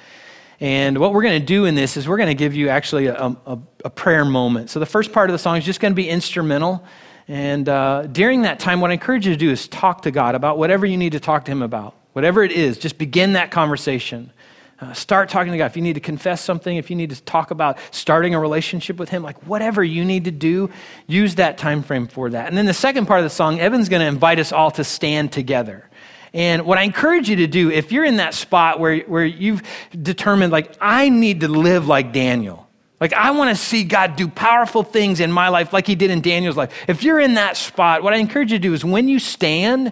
And 0.59 0.97
what 0.97 1.13
we're 1.13 1.21
going 1.21 1.39
to 1.39 1.45
do 1.45 1.63
in 1.63 1.75
this 1.75 1.95
is 1.95 2.07
we're 2.07 2.17
going 2.17 2.27
to 2.27 2.35
give 2.35 2.53
you 2.53 2.67
actually 2.67 3.05
a, 3.05 3.15
a, 3.15 3.59
a, 3.85 3.89
prayer 3.89 4.25
moment. 4.25 4.69
So 4.69 4.81
the 4.81 4.85
first 4.85 5.13
part 5.13 5.29
of 5.29 5.33
the 5.33 5.39
song 5.39 5.55
is 5.55 5.63
just 5.63 5.79
going 5.79 5.93
to 5.93 5.95
be 5.95 6.09
instrumental. 6.09 6.83
And 7.29 7.69
uh, 7.69 8.07
during 8.07 8.41
that 8.41 8.59
time, 8.59 8.81
what 8.81 8.89
I 8.89 8.95
encourage 8.95 9.25
you 9.25 9.31
to 9.31 9.39
do 9.39 9.51
is 9.51 9.69
talk 9.69 10.01
to 10.01 10.11
God 10.11 10.35
about 10.35 10.57
whatever 10.57 10.85
you 10.85 10.97
need 10.97 11.13
to 11.13 11.19
talk 11.21 11.45
to 11.45 11.51
Him 11.51 11.61
about. 11.61 11.95
Whatever 12.11 12.43
it 12.43 12.51
is, 12.51 12.77
just 12.77 12.97
begin 12.97 13.33
that 13.33 13.51
conversation. 13.51 14.33
Uh, 14.81 14.93
start 14.93 15.27
talking 15.27 15.51
to 15.51 15.57
God. 15.57 15.65
If 15.65 15.75
you 15.75 15.81
need 15.81 15.95
to 15.95 15.99
confess 15.99 16.41
something, 16.41 16.77
if 16.77 16.89
you 16.89 16.95
need 16.95 17.09
to 17.09 17.21
talk 17.23 17.51
about 17.51 17.77
starting 17.91 18.33
a 18.33 18.39
relationship 18.39 18.97
with 18.97 19.09
Him, 19.09 19.23
like 19.23 19.45
whatever 19.45 19.83
you 19.83 20.05
need 20.05 20.23
to 20.25 20.31
do, 20.31 20.69
use 21.05 21.35
that 21.35 21.57
time 21.57 21.83
frame 21.83 22.07
for 22.07 22.29
that. 22.29 22.47
And 22.47 22.57
then 22.57 22.65
the 22.65 22.73
second 22.73 23.05
part 23.05 23.19
of 23.19 23.25
the 23.25 23.29
song, 23.29 23.59
Evan's 23.59 23.89
going 23.89 23.99
to 23.99 24.07
invite 24.07 24.39
us 24.39 24.53
all 24.53 24.71
to 24.71 24.85
stand 24.85 25.33
together. 25.33 25.89
And 26.33 26.65
what 26.65 26.77
I 26.77 26.83
encourage 26.83 27.29
you 27.29 27.37
to 27.37 27.47
do, 27.47 27.69
if 27.69 27.91
you're 27.91 28.05
in 28.05 28.17
that 28.17 28.33
spot 28.33 28.79
where, 28.79 28.99
where 28.99 29.25
you've 29.25 29.63
determined, 30.01 30.53
like, 30.53 30.77
I 30.79 31.09
need 31.09 31.41
to 31.41 31.49
live 31.49 31.87
like 31.87 32.13
Daniel, 32.13 32.69
like, 33.01 33.11
I 33.13 33.31
want 33.31 33.49
to 33.49 33.61
see 33.61 33.83
God 33.83 34.15
do 34.15 34.29
powerful 34.29 34.83
things 34.83 35.19
in 35.19 35.31
my 35.31 35.49
life 35.49 35.73
like 35.73 35.87
he 35.87 35.95
did 35.95 36.09
in 36.09 36.21
Daniel's 36.21 36.55
life. 36.55 36.71
If 36.87 37.03
you're 37.03 37.19
in 37.19 37.33
that 37.33 37.57
spot, 37.57 38.01
what 38.01 38.13
I 38.13 38.17
encourage 38.17 38.51
you 38.51 38.59
to 38.59 38.61
do 38.61 38.73
is 38.73 38.85
when 38.85 39.09
you 39.09 39.19
stand, 39.19 39.91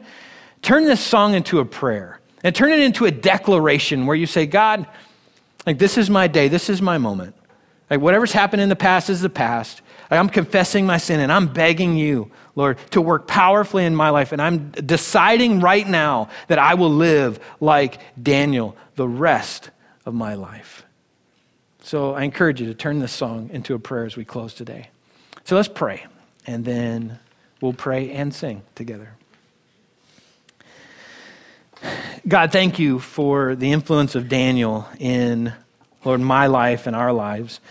turn 0.61 0.85
this 0.85 1.01
song 1.01 1.33
into 1.33 1.59
a 1.59 1.65
prayer 1.65 2.21
and 2.43 2.55
turn 2.55 2.71
it 2.71 2.79
into 2.79 3.05
a 3.05 3.11
declaration 3.11 4.05
where 4.05 4.15
you 4.15 4.25
say, 4.25 4.45
God, 4.45 4.87
like 5.65 5.77
this 5.77 5.97
is 5.97 6.09
my 6.09 6.27
day, 6.27 6.47
this 6.47 6.69
is 6.69 6.81
my 6.81 6.97
moment. 6.97 7.35
Like 7.89 8.01
whatever's 8.01 8.31
happened 8.31 8.61
in 8.61 8.69
the 8.69 8.75
past 8.75 9.09
is 9.09 9.21
the 9.21 9.29
past. 9.29 9.81
Like, 10.09 10.19
I'm 10.19 10.29
confessing 10.29 10.85
my 10.85 10.97
sin 10.97 11.19
and 11.19 11.31
I'm 11.31 11.47
begging 11.47 11.97
you, 11.97 12.31
Lord, 12.55 12.77
to 12.91 13.01
work 13.01 13.27
powerfully 13.27 13.83
in 13.83 13.95
my 13.95 14.09
life. 14.09 14.31
And 14.31 14.41
I'm 14.41 14.71
deciding 14.71 15.59
right 15.59 15.85
now 15.85 16.29
that 16.47 16.59
I 16.59 16.75
will 16.75 16.89
live 16.89 17.39
like 17.59 17.99
Daniel 18.21 18.77
the 18.95 19.07
rest 19.07 19.69
of 20.05 20.13
my 20.13 20.35
life. 20.35 20.85
So 21.81 22.13
I 22.13 22.23
encourage 22.23 22.61
you 22.61 22.67
to 22.67 22.73
turn 22.73 22.99
this 22.99 23.11
song 23.11 23.49
into 23.51 23.73
a 23.73 23.79
prayer 23.79 24.05
as 24.05 24.15
we 24.15 24.25
close 24.25 24.53
today. 24.53 24.89
So 25.43 25.55
let's 25.55 25.69
pray, 25.69 26.05
and 26.45 26.65
then 26.65 27.19
we'll 27.61 27.73
pray 27.73 28.11
and 28.11 28.33
sing 28.33 28.63
together. 28.75 29.11
God, 32.27 32.51
thank 32.51 32.77
you 32.77 32.99
for 32.99 33.55
the 33.55 33.71
influence 33.71 34.13
of 34.13 34.27
Daniel 34.27 34.85
in, 34.99 35.53
Lord, 36.03 36.19
my 36.19 36.47
life 36.47 36.85
and 36.85 36.93
our 36.93 37.13
lives. 37.13 37.61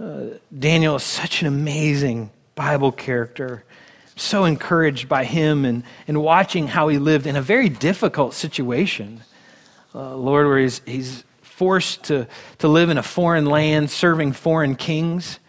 Uh, 0.00 0.26
Daniel 0.56 0.94
is 0.94 1.02
such 1.02 1.42
an 1.42 1.48
amazing 1.48 2.30
Bible 2.54 2.92
character. 2.92 3.64
so 4.14 4.44
encouraged 4.44 5.08
by 5.08 5.24
him 5.24 5.64
and, 5.64 5.82
and 6.06 6.22
watching 6.22 6.68
how 6.68 6.86
he 6.86 6.98
lived 6.98 7.26
in 7.26 7.34
a 7.34 7.42
very 7.42 7.68
difficult 7.68 8.32
situation. 8.32 9.22
Uh, 9.92 10.14
Lord, 10.14 10.46
where 10.46 10.58
he's, 10.58 10.82
he's 10.86 11.24
forced 11.42 12.04
to, 12.04 12.28
to 12.58 12.68
live 12.68 12.90
in 12.90 12.98
a 12.98 13.02
foreign 13.02 13.46
land, 13.46 13.90
serving 13.90 14.34
foreign 14.34 14.76
kings. 14.76 15.40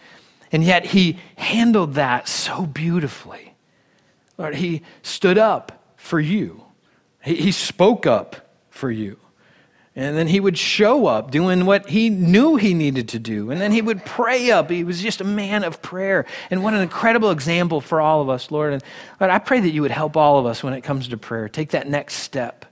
And 0.52 0.64
yet 0.64 0.88
he 0.88 1.20
handled 1.36 1.94
that 1.94 2.28
so 2.28 2.66
beautifully. 2.66 3.54
Lord, 4.40 4.56
he 4.56 4.82
stood 5.04 5.38
up 5.38 5.94
for 5.96 6.20
you 6.20 6.64
He, 7.24 7.36
he 7.36 7.52
spoke 7.52 8.06
up 8.06 8.56
for 8.70 8.92
you. 8.92 9.18
And 9.94 10.18
then 10.18 10.28
he 10.28 10.40
would 10.40 10.58
show 10.58 11.06
up 11.08 11.32
doing 11.32 11.66
what 11.66 11.90
he 11.90 12.10
knew 12.10 12.56
he 12.56 12.74
needed 12.74 13.10
to 13.10 13.20
do. 13.20 13.52
And 13.52 13.60
then 13.60 13.74
he 13.74 13.82
would 13.82 14.06
pray 14.06 14.50
up. 14.50 14.70
He 14.70 14.86
was 14.86 15.02
just 15.02 15.20
a 15.20 15.26
man 15.26 15.66
of 15.66 15.82
prayer. 15.82 16.26
And 16.50 16.64
what 16.64 16.74
an 16.74 16.80
incredible 16.80 17.30
example 17.30 17.82
for 17.82 18.00
all 18.00 18.22
of 18.22 18.30
us, 18.30 18.52
Lord. 18.52 18.72
And 18.72 18.84
Lord, 19.20 19.32
I 19.32 19.40
pray 19.40 19.60
that 19.60 19.70
you 19.70 19.82
would 19.82 19.92
help 19.92 20.16
all 20.16 20.40
of 20.40 20.46
us 20.46 20.64
when 20.64 20.74
it 20.74 20.82
comes 20.82 21.10
to 21.10 21.18
prayer. 21.18 21.50
Take 21.50 21.72
that 21.72 21.90
next 21.90 22.16
step 22.16 22.66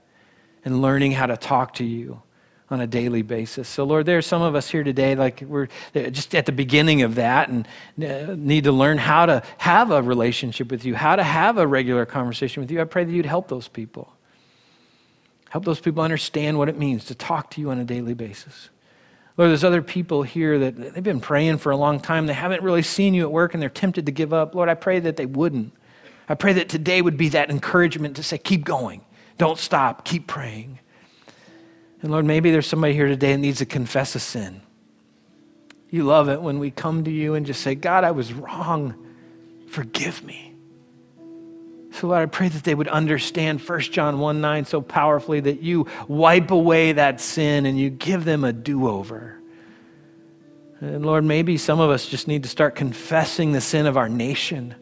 in 0.64 0.80
learning 0.80 1.12
how 1.12 1.26
to 1.26 1.36
talk 1.36 1.74
to 1.74 1.84
you 1.84 2.22
on 2.70 2.80
a 2.80 2.86
daily 2.86 3.22
basis. 3.22 3.68
So, 3.68 3.84
Lord, 3.84 4.06
there 4.06 4.16
are 4.16 4.22
some 4.22 4.40
of 4.40 4.54
us 4.54 4.70
here 4.70 4.84
today, 4.84 5.14
like 5.14 5.42
we're 5.42 5.68
just 5.92 6.34
at 6.34 6.46
the 6.46 6.52
beginning 6.52 7.02
of 7.02 7.16
that 7.16 7.48
and 7.48 7.66
uh, 8.02 8.34
need 8.34 8.64
to 8.64 8.72
learn 8.72 8.96
how 8.96 9.26
to 9.26 9.42
have 9.58 9.90
a 9.90 10.00
relationship 10.00 10.70
with 10.70 10.84
you, 10.86 10.94
how 10.94 11.16
to 11.16 11.22
have 11.22 11.58
a 11.58 11.66
regular 11.66 12.06
conversation 12.06 12.62
with 12.62 12.70
you. 12.70 12.80
I 12.80 12.84
pray 12.84 13.04
that 13.04 13.12
you'd 13.12 13.26
help 13.26 13.48
those 13.48 13.68
people. 13.68 14.12
Help 15.50 15.64
those 15.64 15.80
people 15.80 16.02
understand 16.02 16.58
what 16.58 16.68
it 16.68 16.78
means 16.78 17.04
to 17.06 17.14
talk 17.14 17.50
to 17.50 17.60
you 17.60 17.70
on 17.70 17.78
a 17.78 17.84
daily 17.84 18.14
basis. 18.14 18.70
Lord, 19.36 19.50
there's 19.50 19.64
other 19.64 19.82
people 19.82 20.22
here 20.22 20.58
that 20.60 20.94
they've 20.94 21.02
been 21.02 21.20
praying 21.20 21.58
for 21.58 21.72
a 21.72 21.76
long 21.76 21.98
time. 21.98 22.26
They 22.26 22.32
haven't 22.32 22.62
really 22.62 22.82
seen 22.82 23.14
you 23.14 23.22
at 23.22 23.32
work 23.32 23.52
and 23.52 23.62
they're 23.62 23.68
tempted 23.68 24.06
to 24.06 24.12
give 24.12 24.32
up. 24.32 24.54
Lord, 24.54 24.68
I 24.68 24.74
pray 24.74 25.00
that 25.00 25.16
they 25.16 25.26
wouldn't. 25.26 25.72
I 26.28 26.34
pray 26.34 26.52
that 26.52 26.68
today 26.68 27.02
would 27.02 27.16
be 27.16 27.30
that 27.30 27.50
encouragement 27.50 28.16
to 28.16 28.22
say, 28.22 28.38
keep 28.38 28.64
going. 28.64 29.00
Don't 29.38 29.58
stop. 29.58 30.04
Keep 30.04 30.28
praying. 30.28 30.78
And 32.02 32.12
Lord, 32.12 32.24
maybe 32.24 32.52
there's 32.52 32.66
somebody 32.66 32.94
here 32.94 33.08
today 33.08 33.32
that 33.32 33.38
needs 33.38 33.58
to 33.58 33.66
confess 33.66 34.14
a 34.14 34.20
sin. 34.20 34.62
You 35.90 36.04
love 36.04 36.28
it 36.28 36.40
when 36.40 36.60
we 36.60 36.70
come 36.70 37.02
to 37.04 37.10
you 37.10 37.34
and 37.34 37.44
just 37.44 37.60
say, 37.60 37.74
God, 37.74 38.04
I 38.04 38.12
was 38.12 38.32
wrong. 38.32 38.94
Forgive 39.68 40.22
me. 40.22 40.49
So, 41.92 42.06
Lord, 42.06 42.22
I 42.22 42.26
pray 42.26 42.48
that 42.48 42.62
they 42.62 42.74
would 42.74 42.88
understand 42.88 43.60
1 43.60 43.80
John 43.80 44.20
1 44.20 44.40
9 44.40 44.64
so 44.64 44.80
powerfully 44.80 45.40
that 45.40 45.62
you 45.62 45.86
wipe 46.06 46.50
away 46.50 46.92
that 46.92 47.20
sin 47.20 47.66
and 47.66 47.78
you 47.78 47.90
give 47.90 48.24
them 48.24 48.44
a 48.44 48.52
do 48.52 48.88
over. 48.88 49.40
And 50.80 51.04
Lord, 51.04 51.24
maybe 51.24 51.58
some 51.58 51.80
of 51.80 51.90
us 51.90 52.06
just 52.06 52.26
need 52.26 52.44
to 52.44 52.48
start 52.48 52.74
confessing 52.74 53.52
the 53.52 53.60
sin 53.60 53.86
of 53.86 53.96
our 53.96 54.08
nation 54.08 54.74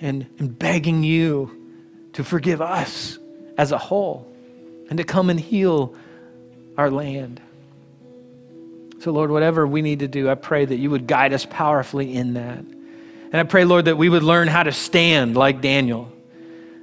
and, 0.00 0.26
and 0.38 0.58
begging 0.58 1.04
you 1.04 1.60
to 2.14 2.24
forgive 2.24 2.60
us 2.60 3.18
as 3.56 3.70
a 3.70 3.78
whole 3.78 4.26
and 4.88 4.98
to 4.98 5.04
come 5.04 5.30
and 5.30 5.38
heal 5.38 5.94
our 6.76 6.90
land. 6.90 7.40
So, 9.00 9.12
Lord, 9.12 9.30
whatever 9.30 9.66
we 9.66 9.82
need 9.82 10.00
to 10.00 10.08
do, 10.08 10.30
I 10.30 10.34
pray 10.34 10.64
that 10.64 10.76
you 10.76 10.90
would 10.90 11.06
guide 11.06 11.32
us 11.32 11.46
powerfully 11.48 12.14
in 12.14 12.34
that. 12.34 12.64
And 13.34 13.40
I 13.40 13.50
pray, 13.50 13.64
Lord, 13.64 13.86
that 13.86 13.98
we 13.98 14.08
would 14.08 14.22
learn 14.22 14.46
how 14.46 14.62
to 14.62 14.70
stand 14.70 15.36
like 15.36 15.60
Daniel. 15.60 16.08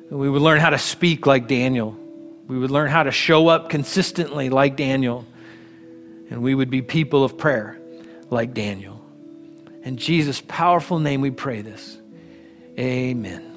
We 0.10 0.30
would 0.30 0.42
learn 0.42 0.60
how 0.60 0.72
to 0.72 0.78
speak 0.78 1.26
like 1.26 1.48
Daniel. 1.48 1.98
We 2.46 2.60
would 2.60 2.72
learn 2.72 2.90
how 2.90 3.04
to 3.04 3.12
show 3.12 3.48
up 3.48 3.70
consistently 3.70 4.50
like 4.50 4.76
Daniel. 4.76 5.26
And 6.30 6.42
we 6.42 6.54
would 6.54 6.70
be 6.70 6.82
people 6.82 7.24
of 7.24 7.38
prayer 7.38 7.80
like 8.30 8.54
Daniel. 8.54 9.02
In 9.84 9.96
Jesus' 9.96 10.44
powerful 10.46 11.00
name, 11.00 11.22
we 11.22 11.32
pray 11.32 11.62
this. 11.62 11.98
Amen. 12.78 13.51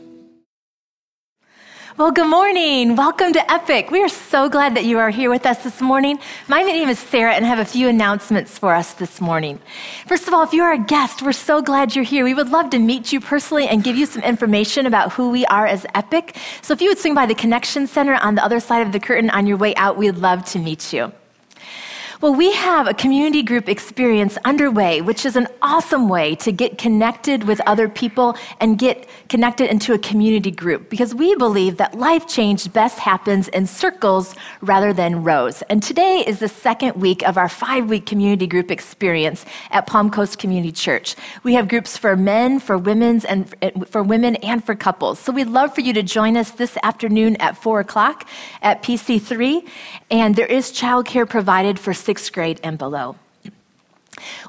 Well, 1.97 2.11
good 2.11 2.26
morning. 2.26 2.97
Welcome 2.97 3.32
to 3.34 3.53
Epic. 3.53 3.92
We 3.92 4.03
are 4.03 4.09
so 4.09 4.49
glad 4.49 4.74
that 4.74 4.84
you 4.84 4.99
are 4.99 5.11
here 5.11 5.30
with 5.30 5.47
us 5.47 5.62
this 5.62 5.80
morning. 5.80 6.18
My 6.49 6.62
name 6.62 6.88
is 6.88 6.99
Sarah, 6.99 7.34
and 7.34 7.45
I 7.45 7.49
have 7.49 7.61
a 7.61 7.64
few 7.64 7.86
announcements 7.86 8.59
for 8.59 8.74
us 8.74 8.95
this 8.95 9.20
morning. 9.20 9.61
First 10.09 10.26
of 10.26 10.34
all, 10.34 10.42
if 10.42 10.53
you 10.53 10.64
are 10.64 10.72
a 10.72 10.78
guest, 10.78 11.22
we're 11.22 11.30
so 11.30 11.62
glad 11.62 11.95
you're 11.95 12.03
here. 12.03 12.24
We 12.24 12.34
would 12.34 12.49
love 12.49 12.70
to 12.70 12.80
meet 12.80 13.12
you 13.12 13.20
personally 13.20 13.68
and 13.68 13.84
give 13.84 13.95
you 13.95 14.07
some 14.07 14.24
information 14.24 14.86
about 14.86 15.12
who 15.12 15.30
we 15.30 15.47
are 15.47 15.68
as 15.68 15.86
Epic. 15.95 16.36
So 16.62 16.72
if 16.72 16.80
you 16.80 16.88
would 16.88 16.99
swing 16.99 17.14
by 17.14 17.26
the 17.26 17.34
Connection 17.36 17.86
Center 17.86 18.14
on 18.14 18.34
the 18.34 18.45
other 18.45 18.59
side 18.59 18.84
of 18.84 18.90
the 18.90 18.99
curtain 18.99 19.30
on 19.30 19.47
your 19.47 19.57
way 19.57 19.72
out, 19.76 19.97
we'd 19.97 20.16
love 20.16 20.45
to 20.47 20.59
meet 20.59 20.92
you. 20.92 21.12
Well, 22.20 22.34
we 22.34 22.52
have 22.52 22.86
a 22.86 22.94
community 22.94 23.42
group 23.42 23.68
experience 23.68 24.38
underway, 24.44 25.00
which 25.00 25.26
is 25.26 25.34
an 25.34 25.48
awesome 25.62 26.08
way 26.08 26.36
to 26.36 26.52
get 26.52 26.78
connected 26.78 27.44
with 27.44 27.60
other 27.66 27.88
people 27.88 28.36
and 28.60 28.78
get 28.78 29.08
connected 29.28 29.68
into 29.68 29.92
a 29.94 29.98
community 29.98 30.52
group 30.52 30.88
because 30.88 31.12
we 31.12 31.34
believe 31.34 31.76
that 31.78 31.98
life 31.98 32.28
change 32.28 32.72
best 32.72 33.00
happens 33.00 33.48
in 33.48 33.66
circles 33.66 34.36
rather 34.60 34.92
than 34.92 35.24
rows. 35.24 35.62
And 35.62 35.82
today 35.82 36.22
is 36.24 36.38
the 36.38 36.48
second 36.48 36.94
week 36.94 37.26
of 37.26 37.36
our 37.36 37.48
five 37.48 37.88
week 37.88 38.06
community 38.06 38.46
group 38.46 38.70
experience 38.70 39.44
at 39.72 39.88
Palm 39.88 40.08
Coast 40.08 40.38
Community 40.38 40.70
Church. 40.70 41.16
We 41.42 41.54
have 41.54 41.66
groups 41.66 41.96
for 41.96 42.16
men, 42.16 42.60
for 42.60 42.78
women's, 42.78 43.24
and 43.24 43.52
for 43.88 44.04
women 44.04 44.36
and 44.36 44.64
for 44.64 44.76
couples. 44.76 45.18
So 45.18 45.32
we'd 45.32 45.48
love 45.48 45.74
for 45.74 45.80
you 45.80 45.92
to 45.94 46.02
join 46.02 46.36
us 46.36 46.52
this 46.52 46.78
afternoon 46.84 47.36
at 47.36 47.56
four 47.56 47.80
o'clock 47.80 48.28
at 48.62 48.84
PC3. 48.84 49.68
And 50.12 50.36
there 50.36 50.46
is 50.46 50.70
childcare 50.70 51.28
provided 51.28 51.80
for 51.80 51.92
six 52.04 52.13
sixth 52.14 52.32
grade 52.32 52.60
and 52.62 52.78
below. 52.78 53.16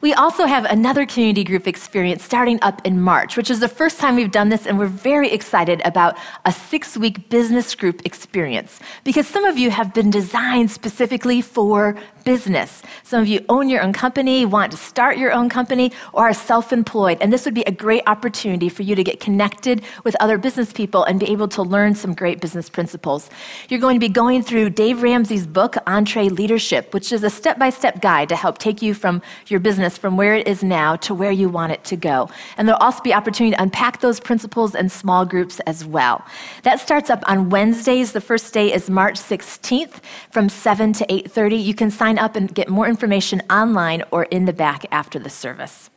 We 0.04 0.14
also 0.14 0.46
have 0.46 0.66
another 0.66 1.08
community 1.08 1.44
group 1.44 1.68
experience 1.68 2.24
starting 2.24 2.60
up 2.62 2.86
in 2.86 3.02
March, 3.02 3.36
which 3.36 3.50
is 3.50 3.60
the 3.60 3.68
first 3.68 4.00
time 4.00 4.16
we've 4.16 4.30
done 4.30 4.50
this, 4.50 4.68
and 4.68 4.78
we're 4.78 4.86
very 4.86 5.32
excited 5.32 5.82
about 5.84 6.16
a 6.46 6.52
six 6.52 6.96
week 6.96 7.28
business 7.30 7.74
group 7.74 8.06
experience 8.06 8.80
because 9.04 9.26
some 9.26 9.46
of 9.46 9.58
you 9.58 9.72
have 9.72 9.96
been 9.96 10.12
designed 10.12 10.70
specifically 10.70 11.42
for 11.42 11.98
business. 12.26 12.82
Some 13.04 13.22
of 13.22 13.28
you 13.28 13.46
own 13.48 13.70
your 13.70 13.82
own 13.82 13.94
company, 13.94 14.46
want 14.46 14.72
to 14.72 14.78
start 14.78 15.18
your 15.18 15.32
own 15.32 15.48
company, 15.48 15.92
or 16.12 16.26
are 16.26 16.34
self 16.34 16.74
employed. 16.74 17.20
And 17.22 17.32
this 17.32 17.46
would 17.46 17.54
be 17.54 17.64
a 17.64 17.72
great 17.72 18.04
opportunity 18.08 18.68
for 18.68 18.84
you 18.84 18.96
to 18.96 19.04
get 19.04 19.20
connected 19.20 19.84
with 20.04 20.16
other 20.20 20.38
business 20.38 20.74
people 20.74 21.04
and 21.04 21.20
be 21.20 21.28
able 21.32 21.48
to 21.50 21.62
learn 21.62 21.96
some 21.96 22.14
great 22.14 22.42
business 22.42 22.70
principles. 22.70 23.30
You're 23.70 23.80
going 23.80 23.96
to 23.96 24.00
be 24.00 24.10
going 24.10 24.42
through 24.42 24.72
Dave 24.72 25.02
Ramsey's 25.02 25.48
book, 25.48 25.74
EntreLeadership, 25.88 26.94
which 26.94 27.14
is 27.14 27.24
a 27.24 27.30
step 27.30 27.58
by 27.60 27.70
step 27.70 28.02
guide 28.02 28.30
to 28.30 28.36
help 28.36 28.58
take 28.58 28.82
you 28.82 28.94
from 28.94 29.22
your 29.48 29.60
business 29.60 29.98
from 29.98 30.18
where 30.18 30.36
it 30.36 30.48
is 30.48 30.64
now 30.64 30.96
to 30.98 31.14
where 31.14 31.32
you 31.32 31.48
want 31.48 31.72
it 31.72 31.84
to 31.86 31.96
go. 31.96 32.30
And 32.58 32.68
there'll 32.68 32.82
also 32.82 33.02
be 33.04 33.14
opportunity 33.14 33.56
to 33.56 33.62
unpack 33.62 34.02
those 34.02 34.20
principles 34.20 34.74
in 34.74 34.90
small 34.90 35.26
groups 35.26 35.60
as 35.62 35.86
well. 35.86 36.26
That 36.64 36.80
starts 36.80 37.10
up 37.10 37.24
on 37.28 37.50
Wednesdays. 37.50 38.12
The 38.12 38.22
first 38.22 38.54
day 38.54 38.74
is 38.74 38.90
March 38.90 39.16
16th 39.16 40.02
from 40.32 40.50
7 40.50 40.94
to 40.94 41.06
8:30. 41.06 41.58
You 41.62 41.76
can 41.76 41.92
sign 41.92 42.15
sign 42.16 42.24
up 42.24 42.36
and 42.36 42.54
get 42.54 42.70
more 42.70 42.88
information 42.88 43.42
online 43.50 44.04
or 44.12 44.24
in 44.26 44.46
the 44.46 44.54
back 44.54 44.86
after 44.92 45.20
the 45.20 45.30
service. 45.30 45.90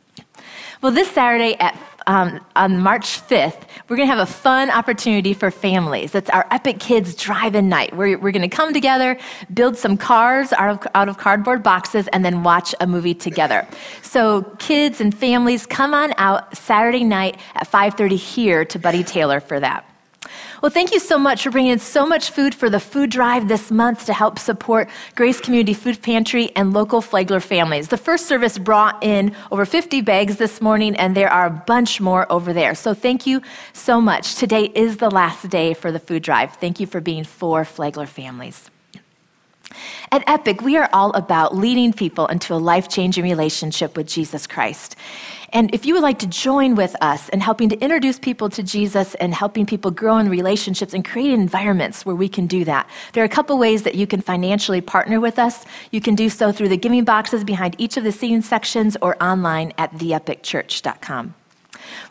Well, 0.81 0.91
this 0.91 1.09
Saturday 1.11 1.55
at 1.59 1.77
um, 2.07 2.39
on 2.55 2.79
March 2.79 3.21
5th, 3.27 3.61
we're 3.87 3.97
going 3.97 4.07
to 4.09 4.15
have 4.15 4.27
a 4.27 4.31
fun 4.31 4.71
opportunity 4.71 5.33
for 5.33 5.51
families. 5.51 6.11
That's 6.11 6.29
our 6.31 6.47
Epic 6.49 6.79
Kids 6.79 7.13
Drive-In 7.13 7.69
Night. 7.69 7.95
We're, 7.95 8.17
we're 8.17 8.31
going 8.31 8.49
to 8.49 8.55
come 8.55 8.73
together, 8.73 9.17
build 9.53 9.77
some 9.77 9.95
cars 9.95 10.51
out 10.53 10.69
of, 10.69 10.91
out 10.95 11.07
of 11.07 11.17
cardboard 11.19 11.61
boxes, 11.61 12.07
and 12.07 12.25
then 12.25 12.41
watch 12.41 12.73
a 12.79 12.87
movie 12.87 13.13
together. 13.13 13.67
So 14.01 14.41
kids 14.57 15.01
and 15.01 15.13
families, 15.13 15.67
come 15.67 15.93
on 15.93 16.13
out 16.17 16.57
Saturday 16.57 17.03
night 17.03 17.37
at 17.53 17.69
5.30 17.69 18.15
here 18.15 18.65
to 18.65 18.79
Buddy 18.79 19.03
Taylor 19.03 19.39
for 19.39 19.59
that. 19.59 19.88
Well, 20.61 20.69
thank 20.69 20.91
you 20.91 20.99
so 20.99 21.17
much 21.17 21.43
for 21.43 21.51
bringing 21.51 21.71
in 21.71 21.79
so 21.79 22.05
much 22.05 22.31
food 22.31 22.53
for 22.53 22.69
the 22.69 22.81
food 22.81 23.09
drive 23.09 23.47
this 23.47 23.71
month 23.71 24.05
to 24.07 24.13
help 24.13 24.37
support 24.37 24.89
Grace 25.15 25.39
Community 25.39 25.73
Food 25.73 26.01
Pantry 26.01 26.51
and 26.53 26.73
local 26.73 27.01
Flagler 27.01 27.39
families. 27.39 27.87
The 27.87 27.97
first 27.97 28.25
service 28.25 28.57
brought 28.57 29.01
in 29.01 29.33
over 29.51 29.63
50 29.63 30.01
bags 30.01 30.35
this 30.35 30.61
morning, 30.61 30.97
and 30.97 31.15
there 31.15 31.29
are 31.29 31.45
a 31.45 31.63
bunch 31.65 32.01
more 32.01 32.29
over 32.29 32.51
there. 32.51 32.75
So 32.75 32.93
thank 32.93 33.25
you 33.25 33.41
so 33.71 34.01
much. 34.01 34.35
Today 34.35 34.65
is 34.75 34.97
the 34.97 35.09
last 35.09 35.49
day 35.49 35.73
for 35.73 35.93
the 35.93 35.99
food 35.99 36.23
drive. 36.23 36.53
Thank 36.55 36.81
you 36.81 36.87
for 36.87 36.99
being 36.99 37.23
for 37.23 37.63
Flagler 37.63 38.05
families. 38.05 38.69
At 40.11 40.23
Epic, 40.27 40.61
we 40.61 40.75
are 40.75 40.89
all 40.91 41.11
about 41.11 41.55
leading 41.55 41.93
people 41.93 42.25
into 42.27 42.55
a 42.55 42.57
life 42.57 42.89
changing 42.89 43.23
relationship 43.23 43.95
with 43.95 44.07
Jesus 44.07 44.47
Christ. 44.47 44.95
And 45.53 45.71
if 45.71 45.85
you 45.85 45.93
would 45.93 46.01
like 46.01 46.17
to 46.19 46.27
join 46.27 46.73
with 46.73 46.95
us 46.99 47.29
in 47.29 47.41
helping 47.41 47.69
to 47.69 47.77
introduce 47.79 48.17
people 48.17 48.49
to 48.49 48.63
Jesus 48.63 49.13
and 49.15 49.35
helping 49.35 49.67
people 49.67 49.91
grow 49.91 50.17
in 50.17 50.27
relationships 50.27 50.95
and 50.95 51.05
create 51.05 51.31
environments 51.31 52.07
where 52.07 52.15
we 52.15 52.27
can 52.27 52.47
do 52.47 52.65
that, 52.65 52.89
there 53.13 53.21
are 53.21 53.25
a 53.25 53.29
couple 53.29 53.55
ways 53.59 53.83
that 53.83 53.93
you 53.93 54.07
can 54.07 54.21
financially 54.21 54.81
partner 54.81 55.19
with 55.19 55.37
us. 55.37 55.63
You 55.91 56.01
can 56.01 56.15
do 56.15 56.27
so 56.29 56.51
through 56.51 56.69
the 56.69 56.77
giving 56.77 57.03
boxes 57.03 57.43
behind 57.43 57.75
each 57.77 57.95
of 57.95 58.03
the 58.03 58.11
seating 58.11 58.41
sections 58.41 58.97
or 59.03 59.21
online 59.21 59.73
at 59.77 59.93
theepicchurch.com. 59.93 61.35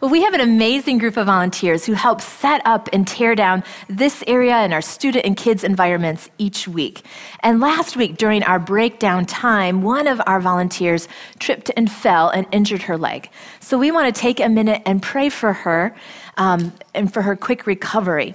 Well, 0.01 0.11
we 0.11 0.23
have 0.23 0.35
an 0.35 0.41
amazing 0.41 0.99
group 0.99 1.17
of 1.17 1.27
volunteers 1.27 1.85
who 1.85 1.95
help 1.95 2.21
set 2.21 2.63
up 2.65 2.89
and 2.93 3.07
tear 3.07 3.35
down 3.35 3.65
this 3.89 4.23
area 4.27 4.65
in 4.65 4.73
our 4.73 4.81
student 4.81 5.25
and 5.25 5.37
kids 5.37 5.65
environments 5.65 6.31
each 6.39 6.69
week. 6.69 7.05
And 7.41 7.61
last 7.61 7.97
week, 7.97 8.17
during 8.17 8.43
our 8.43 8.59
breakdown 8.59 9.27
time, 9.27 9.83
one 9.83 10.07
of 10.07 10.21
our 10.27 10.41
volunteers 10.41 11.09
tripped 11.39 11.71
and 11.77 11.91
fell 11.91 12.29
and 12.29 12.47
injured 12.53 12.83
her 12.83 12.97
leg. 12.97 13.31
So 13.61 13.79
we 13.79 13.91
want 13.91 14.15
to 14.15 14.21
take 14.21 14.41
a 14.41 14.49
minute 14.49 14.83
and 14.87 15.03
pray 15.03 15.29
for 15.29 15.53
her 15.53 15.95
um, 16.37 16.73
and 16.95 17.13
for 17.13 17.23
her 17.23 17.37
quick 17.37 17.67
recovery. 17.67 18.35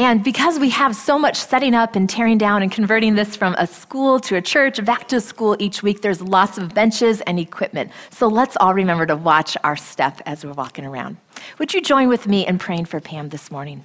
And 0.00 0.24
because 0.24 0.58
we 0.58 0.70
have 0.70 0.96
so 0.96 1.18
much 1.18 1.36
setting 1.36 1.74
up 1.74 1.94
and 1.94 2.08
tearing 2.08 2.38
down 2.38 2.62
and 2.62 2.72
converting 2.72 3.16
this 3.16 3.36
from 3.36 3.54
a 3.58 3.66
school 3.66 4.18
to 4.20 4.36
a 4.36 4.40
church, 4.40 4.82
back 4.82 5.08
to 5.08 5.20
school 5.20 5.56
each 5.58 5.82
week, 5.82 6.00
there's 6.00 6.22
lots 6.22 6.56
of 6.56 6.72
benches 6.72 7.20
and 7.20 7.38
equipment. 7.38 7.92
So 8.08 8.26
let's 8.26 8.56
all 8.60 8.72
remember 8.72 9.04
to 9.04 9.14
watch 9.14 9.58
our 9.62 9.76
step 9.76 10.22
as 10.24 10.42
we're 10.42 10.54
walking 10.54 10.86
around. 10.86 11.18
Would 11.58 11.74
you 11.74 11.82
join 11.82 12.08
with 12.08 12.26
me 12.26 12.46
in 12.46 12.56
praying 12.56 12.86
for 12.86 12.98
Pam 12.98 13.28
this 13.28 13.50
morning? 13.50 13.84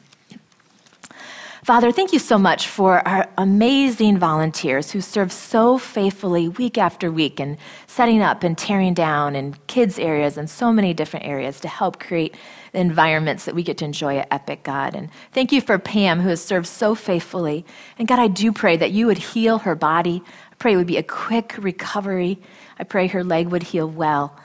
Father, 1.66 1.91
thank 1.91 2.13
you 2.13 2.20
so 2.20 2.38
much 2.38 2.68
for 2.68 3.05
our 3.07 3.28
amazing 3.38 4.18
volunteers 4.18 4.91
who 4.91 5.01
serve 5.01 5.34
so 5.34 5.78
faithfully 5.80 6.47
week 6.47 6.78
after 6.78 7.11
week 7.11 7.39
in 7.41 7.57
setting 7.88 8.22
up 8.22 8.43
and 8.43 8.57
tearing 8.57 8.93
down 8.93 9.36
in 9.36 9.55
kids' 9.66 9.99
areas 9.99 10.38
and 10.38 10.47
so 10.47 10.72
many 10.72 10.93
different 10.93 11.26
areas 11.26 11.59
to 11.59 11.68
help 11.68 11.99
create 11.99 12.36
the 12.76 12.82
environments 12.82 13.45
that 13.45 13.55
we 13.55 13.63
get 13.63 13.78
to 13.78 13.86
enjoy 13.86 14.17
at 14.17 14.28
Epic, 14.32 14.63
God. 14.63 14.95
And 14.95 15.09
thank 15.32 15.51
you 15.51 15.61
for 15.61 15.80
Pam, 15.80 16.19
who 16.19 16.30
has 16.30 16.43
served 16.43 16.67
so 16.67 16.93
faithfully. 16.93 17.65
And 17.97 18.07
God, 18.07 18.19
I 18.19 18.28
do 18.28 18.51
pray 18.51 18.76
that 18.78 18.91
you 18.91 19.07
would 19.07 19.17
heal 19.17 19.59
her 19.59 19.76
body. 19.76 20.21
I 20.51 20.55
pray 20.55 20.73
it 20.73 20.78
would 20.78 20.86
be 20.86 20.97
a 20.97 21.03
quick 21.03 21.55
recovery. 21.57 22.38
I 22.78 22.84
pray 22.84 23.07
her 23.07 23.23
leg 23.23 23.47
would 23.47 23.63
heal 23.63 23.89
well. 23.89 24.38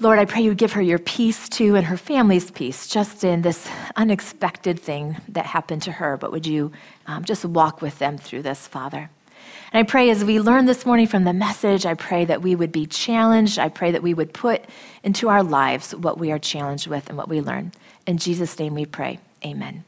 Lord, 0.00 0.18
I 0.18 0.24
pray 0.26 0.42
you 0.42 0.50
would 0.50 0.58
give 0.58 0.72
her 0.74 0.82
your 0.82 0.98
peace 0.98 1.48
too 1.48 1.76
and 1.76 1.86
her 1.86 1.96
family's 1.96 2.50
peace 2.50 2.86
just 2.86 3.24
in 3.24 3.42
this 3.42 3.68
unexpected 3.96 4.78
thing 4.78 5.16
that 5.28 5.46
happened 5.46 5.82
to 5.82 5.92
her. 5.92 6.16
But 6.16 6.32
would 6.32 6.46
you 6.46 6.72
um, 7.06 7.24
just 7.24 7.44
walk 7.44 7.82
with 7.82 7.98
them 7.98 8.16
through 8.18 8.42
this, 8.42 8.66
Father? 8.66 9.10
And 9.72 9.86
I 9.86 9.88
pray 9.88 10.10
as 10.10 10.24
we 10.24 10.40
learn 10.40 10.66
this 10.66 10.84
morning 10.84 11.06
from 11.06 11.24
the 11.24 11.32
message, 11.32 11.86
I 11.86 11.94
pray 11.94 12.24
that 12.24 12.42
we 12.42 12.56
would 12.56 12.72
be 12.72 12.86
challenged. 12.86 13.58
I 13.58 13.68
pray 13.68 13.92
that 13.92 14.02
we 14.02 14.14
would 14.14 14.32
put 14.32 14.64
into 15.04 15.28
our 15.28 15.42
lives 15.42 15.94
what 15.94 16.18
we 16.18 16.32
are 16.32 16.38
challenged 16.38 16.88
with 16.88 17.08
and 17.08 17.16
what 17.16 17.28
we 17.28 17.40
learn. 17.40 17.72
In 18.06 18.18
Jesus' 18.18 18.58
name 18.58 18.74
we 18.74 18.84
pray. 18.84 19.20
Amen. 19.44 19.84